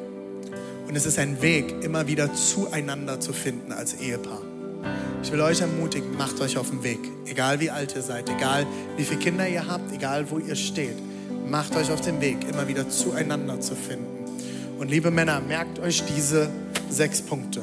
Und 0.87 0.95
es 0.95 1.07
ist 1.07 1.19
ein 1.19 1.41
Weg, 1.43 1.83
immer 1.83 2.07
wieder 2.07 2.33
zueinander 2.35 3.19
zu 3.19 3.33
finden 3.33 3.73
als 3.73 3.95
Ehepaar. 3.95 4.43
Ich 5.23 5.33
will 5.33 5.41
euch 5.41 5.61
ermutigen, 5.63 6.17
macht 6.17 6.39
euch 6.41 6.59
auf 6.59 6.71
den 6.71 6.85
Weg. 6.85 7.01
Egal 7.25 7.61
wie 7.61 7.71
alt 7.71 7.97
ihr 7.97 8.03
seid, 8.03 8.29
egal 8.29 8.67
wie 8.97 9.05
viele 9.05 9.19
Kinder 9.19 9.49
ihr 9.49 9.67
habt, 9.67 9.91
egal 9.93 10.31
wo 10.31 10.39
ihr 10.39 10.55
steht. 10.55 10.97
Macht 11.49 11.75
euch 11.75 11.91
auf 11.91 12.03
den 12.03 12.21
Weg, 12.21 12.47
immer 12.49 12.69
wieder 12.69 12.89
zueinander 12.89 13.59
zu 13.61 13.75
finden. 13.75 14.26
Und 14.79 14.91
liebe 14.91 15.11
Männer, 15.11 15.41
merkt 15.41 15.79
euch 15.79 16.03
diese 16.05 16.51
sechs 16.91 17.23
Punkte. 17.23 17.63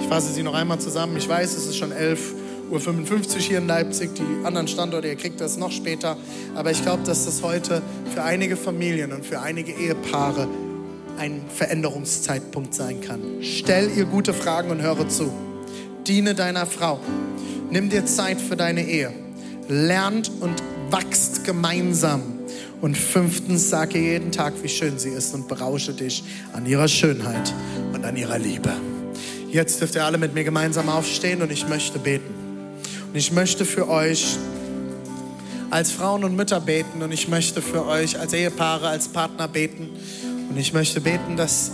Ich 0.00 0.08
fasse 0.08 0.32
sie 0.32 0.42
noch 0.42 0.54
einmal 0.54 0.78
zusammen. 0.78 1.16
Ich 1.16 1.28
weiß, 1.28 1.54
es 1.54 1.66
ist 1.66 1.76
schon 1.76 1.92
11.55 1.92 2.70
Uhr 2.70 3.40
hier 3.40 3.58
in 3.58 3.66
Leipzig. 3.66 4.10
Die 4.14 4.46
anderen 4.46 4.68
Standorte, 4.68 5.08
ihr 5.08 5.16
kriegt 5.16 5.40
das 5.40 5.56
noch 5.56 5.72
später. 5.72 6.16
Aber 6.54 6.70
ich 6.70 6.82
glaube, 6.82 7.02
dass 7.04 7.24
das 7.24 7.42
heute 7.42 7.80
für 8.14 8.22
einige 8.22 8.56
Familien 8.56 9.12
und 9.12 9.24
für 9.24 9.40
einige 9.40 9.72
Ehepaare 9.72 10.48
ein 11.18 11.42
Veränderungszeitpunkt 11.54 12.74
sein 12.74 13.00
kann. 13.00 13.20
Stell 13.40 13.90
ihr 13.96 14.04
gute 14.04 14.34
Fragen 14.34 14.70
und 14.70 14.82
höre 14.82 15.08
zu. 15.08 15.32
Diene 16.06 16.34
deiner 16.34 16.66
Frau. 16.66 17.00
Nimm 17.70 17.88
dir 17.88 18.04
Zeit 18.04 18.40
für 18.40 18.56
deine 18.56 18.84
Ehe. 18.84 19.12
Lernt 19.68 20.30
und 20.40 20.62
wachst 20.90 21.44
gemeinsam. 21.44 22.31
Und 22.82 22.98
fünftens, 22.98 23.70
sage 23.70 23.96
jeden 23.96 24.32
Tag, 24.32 24.54
wie 24.60 24.68
schön 24.68 24.98
sie 24.98 25.10
ist 25.10 25.32
und 25.34 25.46
berausche 25.46 25.94
dich 25.94 26.24
an 26.52 26.66
ihrer 26.66 26.88
Schönheit 26.88 27.54
und 27.92 28.04
an 28.04 28.16
ihrer 28.16 28.40
Liebe. 28.40 28.72
Jetzt 29.52 29.80
dürft 29.80 29.94
ihr 29.94 30.04
alle 30.04 30.18
mit 30.18 30.34
mir 30.34 30.42
gemeinsam 30.42 30.88
aufstehen 30.88 31.42
und 31.42 31.52
ich 31.52 31.68
möchte 31.68 32.00
beten. 32.00 32.34
Und 33.06 33.16
ich 33.16 33.30
möchte 33.30 33.64
für 33.64 33.88
euch 33.88 34.36
als 35.70 35.92
Frauen 35.92 36.24
und 36.24 36.34
Mütter 36.34 36.58
beten 36.58 37.02
und 37.02 37.12
ich 37.12 37.28
möchte 37.28 37.62
für 37.62 37.86
euch 37.86 38.18
als 38.18 38.32
Ehepaare, 38.32 38.88
als 38.88 39.06
Partner 39.06 39.46
beten. 39.46 39.88
Und 40.50 40.58
ich 40.58 40.72
möchte 40.72 41.00
beten, 41.00 41.36
dass 41.36 41.70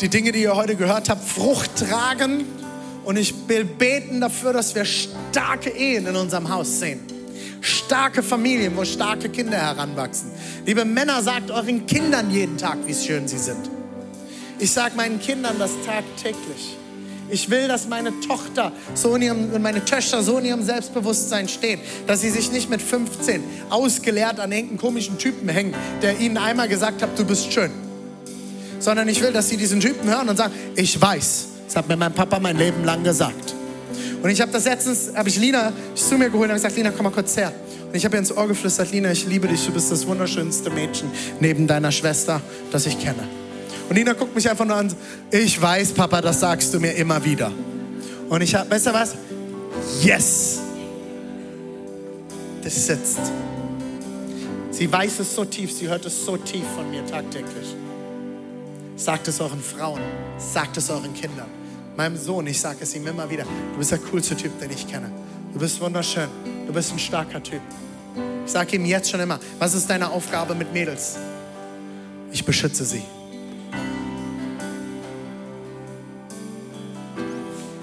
die 0.00 0.08
Dinge, 0.08 0.32
die 0.32 0.40
ihr 0.40 0.56
heute 0.56 0.76
gehört 0.76 1.10
habt, 1.10 1.22
Frucht 1.22 1.86
tragen. 1.86 2.46
Und 3.04 3.18
ich 3.18 3.34
will 3.46 3.66
beten 3.66 4.22
dafür, 4.22 4.54
dass 4.54 4.74
wir 4.74 4.86
starke 4.86 5.68
Ehen 5.68 6.06
in 6.06 6.16
unserem 6.16 6.48
Haus 6.48 6.80
sehen 6.80 7.17
starke 7.60 8.22
Familien, 8.22 8.76
wo 8.76 8.84
starke 8.84 9.28
Kinder 9.28 9.58
heranwachsen. 9.58 10.30
Liebe 10.66 10.84
Männer, 10.84 11.22
sagt 11.22 11.50
euren 11.50 11.86
Kindern 11.86 12.30
jeden 12.30 12.56
Tag, 12.58 12.78
wie 12.86 12.94
schön 12.94 13.28
sie 13.28 13.38
sind. 13.38 13.70
Ich 14.58 14.72
sage 14.72 14.96
meinen 14.96 15.20
Kindern 15.20 15.56
das 15.58 15.70
tagtäglich. 15.86 16.76
Ich 17.30 17.50
will, 17.50 17.68
dass 17.68 17.86
meine 17.88 18.18
Tochter 18.20 18.72
so 18.94 19.14
in 19.14 19.22
ihrem, 19.22 19.52
und 19.52 19.62
meine 19.62 19.84
Töchter 19.84 20.22
so 20.22 20.38
in 20.38 20.46
ihrem 20.46 20.62
Selbstbewusstsein 20.62 21.48
stehen, 21.48 21.80
dass 22.06 22.22
sie 22.22 22.30
sich 22.30 22.50
nicht 22.50 22.70
mit 22.70 22.80
15 22.80 23.42
ausgeleert 23.68 24.40
an 24.40 24.50
irgendeinen 24.50 24.78
komischen 24.78 25.18
Typen 25.18 25.48
hängen, 25.48 25.74
der 26.00 26.18
ihnen 26.18 26.38
einmal 26.38 26.68
gesagt 26.68 27.02
hat, 27.02 27.18
du 27.18 27.24
bist 27.24 27.52
schön. 27.52 27.70
Sondern 28.78 29.08
ich 29.08 29.20
will, 29.20 29.32
dass 29.32 29.48
sie 29.48 29.56
diesen 29.56 29.80
Typen 29.80 30.08
hören 30.08 30.28
und 30.28 30.36
sagen, 30.36 30.54
ich 30.74 31.00
weiß, 31.00 31.48
das 31.66 31.76
hat 31.76 31.88
mir 31.88 31.96
mein 31.96 32.14
Papa 32.14 32.38
mein 32.38 32.56
Leben 32.56 32.84
lang 32.84 33.04
gesagt. 33.04 33.54
Und 34.22 34.30
ich 34.30 34.40
habe 34.40 34.50
das 34.50 34.64
letztens, 34.64 35.12
habe 35.14 35.28
ich 35.28 35.38
Lina 35.38 35.72
zu 35.94 36.18
mir 36.18 36.30
geholt 36.30 36.50
und 36.50 36.56
gesagt, 36.56 36.76
Lina, 36.76 36.90
komm 36.90 37.04
mal 37.04 37.12
kurz 37.12 37.36
her. 37.36 37.52
Und 37.86 37.94
ich 37.94 38.04
habe 38.04 38.16
ihr 38.16 38.18
ins 38.18 38.36
Ohr 38.36 38.48
geflüstert, 38.48 38.90
Lina, 38.90 39.12
ich 39.12 39.26
liebe 39.26 39.46
dich, 39.46 39.64
du 39.64 39.72
bist 39.72 39.92
das 39.92 40.06
wunderschönste 40.06 40.70
Mädchen 40.70 41.10
neben 41.40 41.66
deiner 41.66 41.92
Schwester, 41.92 42.40
das 42.72 42.86
ich 42.86 42.98
kenne. 42.98 43.22
Und 43.88 43.96
Lina 43.96 44.12
guckt 44.12 44.34
mich 44.34 44.50
einfach 44.50 44.64
nur 44.64 44.76
an, 44.76 44.92
ich 45.30 45.60
weiß, 45.60 45.92
Papa, 45.92 46.20
das 46.20 46.40
sagst 46.40 46.74
du 46.74 46.80
mir 46.80 46.92
immer 46.92 47.24
wieder. 47.24 47.52
Und 48.28 48.42
ich 48.42 48.54
habe, 48.54 48.70
weißt 48.70 48.86
du 48.86 48.92
was? 48.92 49.14
Yes! 50.02 50.60
Das 52.62 52.86
sitzt. 52.86 53.20
Sie 54.70 54.92
weiß 54.92 55.20
es 55.20 55.34
so 55.34 55.44
tief, 55.44 55.72
sie 55.72 55.88
hört 55.88 56.04
es 56.04 56.24
so 56.24 56.36
tief 56.36 56.64
von 56.74 56.90
mir 56.90 57.06
tagtäglich. 57.06 57.74
Sagt 58.96 59.28
es 59.28 59.40
euren 59.40 59.62
Frauen, 59.62 60.00
sagt 60.38 60.76
es 60.76 60.90
euren 60.90 61.14
Kindern 61.14 61.46
meinem 61.98 62.16
Sohn, 62.16 62.46
ich 62.46 62.60
sage 62.60 62.78
es 62.82 62.94
ihm 62.94 63.06
immer 63.08 63.28
wieder, 63.28 63.42
du 63.42 63.78
bist 63.78 63.90
der 63.90 63.98
coolste 63.98 64.36
Typ, 64.36 64.58
den 64.60 64.70
ich 64.70 64.86
kenne. 64.86 65.10
Du 65.52 65.58
bist 65.58 65.80
wunderschön. 65.80 66.28
Du 66.68 66.72
bist 66.72 66.92
ein 66.92 66.98
starker 66.98 67.42
Typ. 67.42 67.60
Ich 68.46 68.52
sage 68.52 68.76
ihm 68.76 68.84
jetzt 68.84 69.10
schon 69.10 69.18
immer, 69.18 69.40
was 69.58 69.74
ist 69.74 69.90
deine 69.90 70.08
Aufgabe 70.10 70.54
mit 70.54 70.72
Mädels? 70.72 71.18
Ich 72.30 72.44
beschütze 72.44 72.84
sie. 72.84 73.02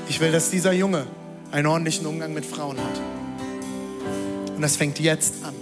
Ich 0.08 0.20
will, 0.22 0.32
dass 0.32 0.50
dieser 0.50 0.72
Junge 0.72 1.06
einen 1.52 1.68
ordentlichen 1.68 2.06
Umgang 2.06 2.34
mit 2.34 2.46
Frauen 2.46 2.78
hat. 2.78 3.02
Und 4.56 4.62
das 4.62 4.78
fängt 4.78 4.98
jetzt 5.02 5.44
an. 5.44 5.54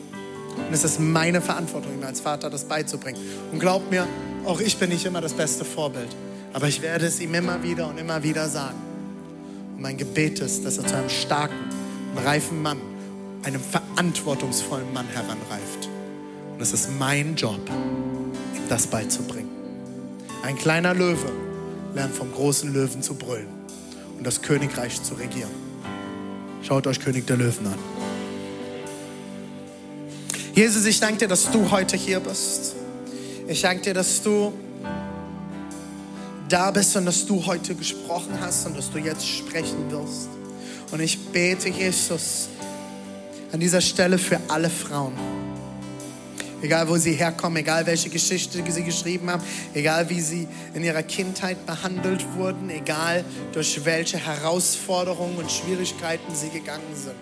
Und 0.68 0.72
es 0.72 0.84
ist 0.84 1.00
meine 1.00 1.42
Verantwortung, 1.42 1.92
ihm 1.96 2.04
als 2.04 2.20
Vater 2.20 2.52
das 2.52 2.66
beizubringen. 2.66 3.20
Und 3.52 3.58
glaub 3.58 3.90
mir, 3.90 4.08
auch 4.46 4.60
ich 4.60 4.78
bin 4.78 4.90
nicht 4.90 5.06
immer 5.06 5.22
das 5.22 5.34
beste 5.34 5.66
Vorbild. 5.66 6.16
Aber 6.54 6.68
ich 6.68 6.82
werde 6.82 7.08
es 7.08 7.20
ihm 7.20 7.34
immer 7.34 7.64
wieder 7.64 7.88
und 7.88 7.98
immer 7.98 8.22
wieder 8.22 8.48
sagen. 8.48 8.78
Und 9.76 9.82
mein 9.82 9.98
Gebet 9.98 10.40
ist, 10.40 10.64
dass 10.64 10.78
er 10.78 10.86
zu 10.86 10.96
einem 10.96 11.10
starken 11.10 11.56
reifen 12.24 12.62
Mann, 12.62 12.78
einem 13.44 13.62
verantwortungsvollen 13.62 14.94
Mann 14.94 15.08
heranreift. 15.08 15.90
Und 16.54 16.62
es 16.62 16.72
ist 16.72 16.90
mein 17.00 17.36
Job, 17.36 17.60
ihm 18.56 18.70
das 18.70 18.86
beizubringen. 18.86 19.50
Ein 20.44 20.56
kleiner 20.56 20.94
Löwe 20.94 21.32
lernt 21.96 22.14
vom 22.14 22.32
großen 22.32 22.72
Löwen 22.72 23.02
zu 23.02 23.16
brüllen 23.16 23.48
und 24.18 24.26
das 24.26 24.42
Königreich 24.42 25.02
zu 25.02 25.16
regieren. 25.16 25.52
Schaut 26.62 26.86
euch 26.86 27.00
König 27.00 27.26
der 27.26 27.38
Löwen 27.38 27.66
an. 27.66 27.80
Jesus, 30.54 30.86
ich 30.86 31.00
danke 31.00 31.18
dir, 31.20 31.28
dass 31.28 31.50
du 31.50 31.72
heute 31.72 31.98
hier 31.98 32.20
bist. 32.20 32.76
Ich 33.48 33.62
danke 33.62 33.82
dir, 33.82 33.94
dass 33.96 34.22
du 34.22 34.54
da 36.54 36.70
bist 36.70 36.96
und 36.96 37.06
dass 37.08 37.26
du 37.26 37.44
heute 37.48 37.74
gesprochen 37.74 38.38
hast 38.40 38.68
und 38.68 38.78
dass 38.78 38.92
du 38.92 39.00
jetzt 39.00 39.28
sprechen 39.28 39.90
wirst. 39.90 40.30
Und 40.92 41.00
ich 41.00 41.18
bete, 41.32 41.68
Jesus, 41.70 42.48
an 43.52 43.60
dieser 43.60 43.82
Stelle 43.82 44.20
für 44.20 44.40
alle 44.50 44.70
Frauen. 44.70 45.14
Egal, 46.62 46.88
wo 46.88 46.96
sie 46.96 47.14
herkommen, 47.14 47.58
egal, 47.58 47.88
welche 47.88 48.10
Geschichte 48.10 48.64
sie 48.70 48.84
geschrieben 48.84 49.32
haben, 49.32 49.42
egal, 49.74 50.08
wie 50.12 50.22
sie 50.22 50.48
in 50.76 50.84
ihrer 50.84 51.02
Kindheit 51.02 51.66
behandelt 51.66 52.24
wurden, 52.36 52.70
egal, 52.70 53.26
durch 53.52 53.84
welche 53.84 54.18
Herausforderungen 54.18 55.38
und 55.38 55.52
Schwierigkeiten 55.52 56.36
sie 56.36 56.50
gegangen 56.50 56.94
sind. 56.94 57.16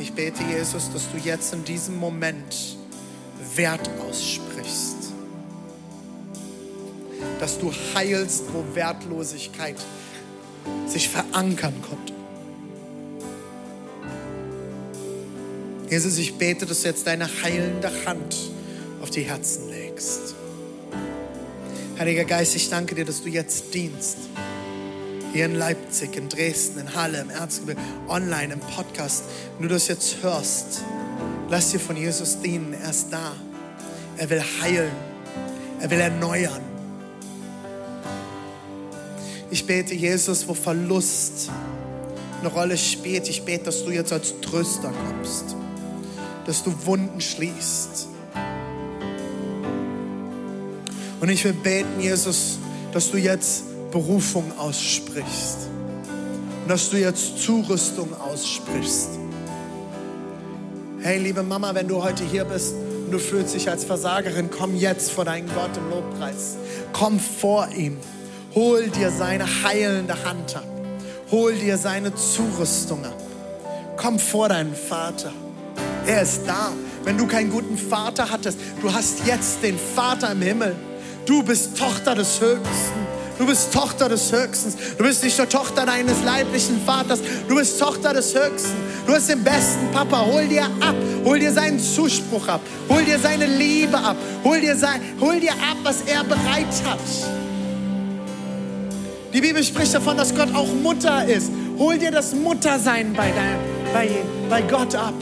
Ich 0.00 0.12
bete, 0.12 0.42
Jesus, 0.42 0.90
dass 0.92 1.04
du 1.12 1.18
jetzt 1.18 1.54
in 1.54 1.64
diesem 1.64 1.96
Moment 1.96 2.76
Wert 3.54 3.88
aussprichst 4.00 5.01
dass 7.40 7.58
du 7.58 7.72
heilst, 7.94 8.44
wo 8.52 8.64
Wertlosigkeit 8.74 9.76
sich 10.86 11.08
verankern 11.08 11.74
konnte. 11.82 12.12
Jesus, 15.90 16.16
ich 16.16 16.38
bete, 16.38 16.64
dass 16.64 16.82
du 16.82 16.88
jetzt 16.88 17.06
deine 17.06 17.28
heilende 17.42 17.90
Hand 18.06 18.34
auf 19.02 19.10
die 19.10 19.22
Herzen 19.22 19.68
legst. 19.68 20.34
Heiliger 21.98 22.24
Geist, 22.24 22.56
ich 22.56 22.70
danke 22.70 22.94
dir, 22.94 23.04
dass 23.04 23.22
du 23.22 23.28
jetzt 23.28 23.74
dienst. 23.74 24.16
Hier 25.34 25.44
in 25.44 25.54
Leipzig, 25.54 26.16
in 26.16 26.28
Dresden, 26.28 26.80
in 26.80 26.94
Halle, 26.94 27.20
im 27.20 27.30
Erzgebirge, 27.30 27.80
online, 28.08 28.54
im 28.54 28.60
Podcast. 28.60 29.24
Wenn 29.58 29.68
du 29.68 29.74
das 29.74 29.88
jetzt 29.88 30.22
hörst, 30.22 30.82
lass 31.50 31.72
dir 31.72 31.80
von 31.80 31.96
Jesus 31.96 32.40
dienen. 32.40 32.74
Er 32.74 32.90
ist 32.90 33.08
da. 33.10 33.34
Er 34.16 34.30
will 34.30 34.42
heilen. 34.62 34.92
Er 35.80 35.90
will 35.90 36.00
erneuern. 36.00 36.71
Ich 39.52 39.66
bete, 39.66 39.94
Jesus, 39.94 40.48
wo 40.48 40.54
Verlust 40.54 41.50
eine 42.40 42.48
Rolle 42.48 42.78
spielt, 42.78 43.28
ich 43.28 43.42
bete, 43.42 43.64
dass 43.64 43.84
du 43.84 43.90
jetzt 43.90 44.10
als 44.10 44.40
Tröster 44.40 44.90
kommst, 44.90 45.54
dass 46.46 46.64
du 46.64 46.72
Wunden 46.86 47.20
schließt. 47.20 48.08
Und 51.20 51.28
ich 51.28 51.44
will 51.44 51.52
beten, 51.52 52.00
Jesus, 52.00 52.56
dass 52.94 53.10
du 53.10 53.18
jetzt 53.18 53.64
Berufung 53.90 54.50
aussprichst 54.56 55.68
und 56.62 56.70
dass 56.70 56.88
du 56.88 56.96
jetzt 56.96 57.42
Zurüstung 57.42 58.08
aussprichst. 58.18 59.10
Hey, 61.02 61.18
liebe 61.18 61.42
Mama, 61.42 61.74
wenn 61.74 61.88
du 61.88 62.02
heute 62.02 62.24
hier 62.24 62.46
bist 62.46 62.72
und 63.04 63.12
du 63.12 63.18
fühlst 63.18 63.54
dich 63.54 63.68
als 63.68 63.84
Versagerin, 63.84 64.48
komm 64.50 64.74
jetzt 64.74 65.10
vor 65.10 65.26
deinen 65.26 65.48
Gott 65.48 65.76
im 65.76 65.90
Lobpreis. 65.90 66.56
Komm 66.94 67.20
vor 67.20 67.68
ihm. 67.76 67.98
Hol 68.54 68.88
dir 68.88 69.10
seine 69.10 69.46
heilende 69.64 70.14
Hand 70.24 70.56
ab. 70.56 70.64
Hol 71.30 71.54
dir 71.54 71.78
seine 71.78 72.14
Zurüstung 72.14 73.02
ab. 73.04 73.16
Komm 73.96 74.18
vor 74.18 74.50
deinen 74.50 74.74
Vater. 74.74 75.32
Er 76.06 76.22
ist 76.22 76.42
da. 76.46 76.72
Wenn 77.04 77.16
du 77.16 77.26
keinen 77.26 77.50
guten 77.50 77.78
Vater 77.78 78.30
hattest, 78.30 78.58
du 78.82 78.92
hast 78.92 79.26
jetzt 79.26 79.62
den 79.62 79.78
Vater 79.78 80.32
im 80.32 80.42
Himmel. 80.42 80.76
Du 81.24 81.42
bist 81.42 81.78
Tochter 81.78 82.14
des 82.14 82.40
Höchsten. 82.40 83.22
Du 83.38 83.46
bist 83.46 83.72
Tochter 83.72 84.10
des 84.10 84.30
Höchsten. 84.30 84.74
Du 84.98 85.04
bist 85.04 85.24
nicht 85.24 85.38
nur 85.38 85.48
Tochter 85.48 85.86
deines 85.86 86.22
leiblichen 86.22 86.78
Vaters. 86.84 87.20
Du 87.48 87.56
bist 87.56 87.80
Tochter 87.80 88.12
des 88.12 88.34
Höchsten. 88.34 88.76
Du 89.06 89.14
bist 89.14 89.30
den 89.30 89.42
besten 89.42 89.90
Papa. 89.92 90.26
Hol 90.26 90.46
dir 90.46 90.64
ab. 90.64 90.94
Hol 91.24 91.38
dir 91.38 91.52
seinen 91.52 91.80
Zuspruch 91.80 92.46
ab. 92.48 92.60
Hol 92.90 93.02
dir 93.02 93.18
seine 93.18 93.46
Liebe 93.46 93.96
ab. 93.96 94.16
Hol 94.44 94.60
dir, 94.60 94.76
sein, 94.76 95.00
hol 95.20 95.40
dir 95.40 95.52
ab, 95.52 95.78
was 95.82 96.02
er 96.02 96.22
bereit 96.22 96.66
hat. 96.84 97.41
Die 99.32 99.40
Bibel 99.40 99.64
spricht 99.64 99.94
davon, 99.94 100.16
dass 100.18 100.34
Gott 100.34 100.54
auch 100.54 100.68
Mutter 100.82 101.26
ist. 101.26 101.50
Hol 101.78 101.98
dir 101.98 102.10
das 102.10 102.34
Muttersein 102.34 103.14
bei, 103.14 103.30
dein, 103.30 103.58
bei, 103.92 104.10
bei 104.50 104.60
Gott 104.62 104.94
ab. 104.94 105.14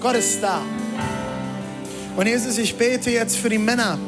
Gott 0.00 0.16
ist 0.16 0.42
da. 0.42 0.62
Und 2.16 2.26
Jesus, 2.26 2.56
ich 2.58 2.74
bete 2.76 3.10
jetzt 3.10 3.36
für 3.36 3.50
die 3.50 3.58
Männer 3.58 3.98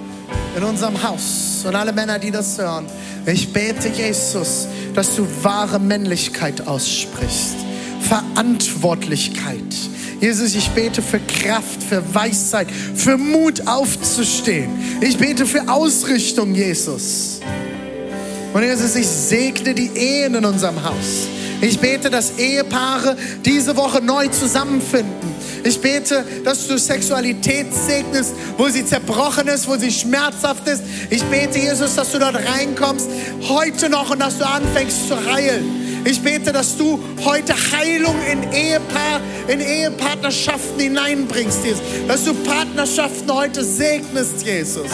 in 0.57 0.62
unserem 0.62 1.03
Haus 1.03 1.64
und 1.67 1.75
alle 1.75 1.93
Männer, 1.93 2.19
die 2.19 2.31
das 2.31 2.57
hören. 2.57 2.87
Ich 3.27 3.53
bete, 3.53 3.89
Jesus, 3.89 4.69
dass 4.95 5.17
du 5.17 5.27
wahre 5.43 5.79
Männlichkeit 5.79 6.67
aussprichst, 6.67 7.57
Verantwortlichkeit, 8.01 9.75
Jesus, 10.21 10.55
ich 10.55 10.71
bete 10.71 11.03
für 11.03 11.21
Kraft, 11.21 11.83
für 11.83 12.03
Weisheit, 12.14 12.69
für 12.95 13.19
Mut 13.19 13.67
aufzustehen. 13.67 14.71
Ich 15.01 15.19
bete 15.19 15.45
für 15.45 15.69
Ausrichtung, 15.69 16.55
Jesus. 16.55 17.41
Und 18.55 18.62
Jesus, 18.62 18.97
ich 18.97 19.07
segne 19.07 19.75
die 19.75 19.91
Ehen 19.95 20.35
in 20.35 20.45
unserem 20.45 20.83
Haus. 20.83 21.29
Ich 21.61 21.79
bete, 21.79 22.11
dass 22.11 22.39
Ehepaare 22.39 23.17
diese 23.45 23.77
Woche 23.77 24.03
neu 24.03 24.29
zusammenfinden. 24.29 25.35
Ich 25.64 25.81
bete, 25.81 26.25
dass 26.45 26.67
du 26.67 26.79
Sexualität 26.79 27.67
segnest, 27.75 28.35
wo 28.57 28.69
sie 28.69 28.85
zerbrochen 28.85 29.49
ist, 29.49 29.67
wo 29.67 29.77
sie 29.77 29.91
schmerzhaft 29.91 30.67
ist. 30.69 30.83
Ich 31.11 31.23
bete, 31.25 31.59
Jesus, 31.59 31.95
dass 31.97 32.12
du 32.12 32.19
dort 32.19 32.37
reinkommst, 32.37 33.09
heute 33.49 33.91
noch 33.91 34.11
und 34.11 34.21
dass 34.21 34.39
du 34.39 34.47
anfängst 34.47 35.09
zu 35.09 35.33
heilen. 35.33 35.86
Ich 36.09 36.23
bete, 36.23 36.53
dass 36.53 36.77
du 36.77 37.01
heute 37.25 37.53
Heilung 37.73 38.15
in 38.31 38.53
Ehepaar, 38.53 39.21
in 39.49 39.61
Ehepartnerschaften 39.61 40.79
hineinbringst, 40.79 41.65
Jesus. 41.65 41.83
Dass 42.07 42.25
du 42.25 42.33
Partnerschaften 42.33 43.29
heute 43.35 43.65
segnest, 43.65 44.47
Jesus. 44.47 44.89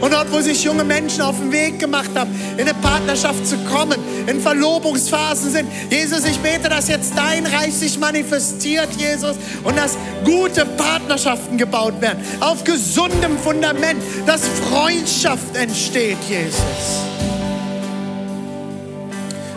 Und 0.00 0.14
dort, 0.14 0.32
wo 0.32 0.40
sich 0.40 0.64
junge 0.64 0.82
Menschen 0.82 1.20
auf 1.20 1.36
den 1.36 1.52
Weg 1.52 1.78
gemacht 1.78 2.08
haben, 2.14 2.34
in 2.56 2.62
eine 2.62 2.72
Partnerschaft 2.72 3.46
zu 3.46 3.58
kommen, 3.70 3.98
in 4.26 4.40
Verlobungsphasen 4.40 5.52
sind. 5.52 5.68
Jesus, 5.90 6.24
ich 6.24 6.38
bete, 6.38 6.70
dass 6.70 6.88
jetzt 6.88 7.12
dein 7.14 7.44
Reich 7.44 7.74
sich 7.74 7.98
manifestiert, 7.98 8.88
Jesus, 8.96 9.36
und 9.62 9.76
dass 9.76 9.98
gute 10.24 10.64
Partnerschaften 10.64 11.58
gebaut 11.58 12.00
werden. 12.00 12.24
Auf 12.40 12.64
gesundem 12.64 13.36
Fundament, 13.44 14.02
dass 14.24 14.40
Freundschaft 14.70 15.54
entsteht, 15.54 16.16
Jesus. 16.30 17.35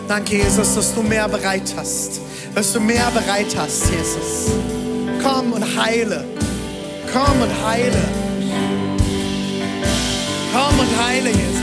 Danke, 0.09 0.37
Jesus, 0.37 0.73
dass 0.73 0.95
du 0.95 1.03
mehr 1.03 1.29
bereit 1.29 1.71
hast. 1.77 2.19
Dass 2.55 2.73
du 2.73 2.79
mehr 2.79 3.11
bereit 3.11 3.55
hast, 3.55 3.91
Jesus. 3.91 4.51
Komm 5.21 5.53
und 5.53 5.63
heile. 5.79 6.25
Komm 7.13 7.43
und 7.43 7.67
heile. 7.67 8.01
Komm 10.51 10.79
und 10.79 11.05
heile, 11.05 11.29
Jesus. 11.29 11.58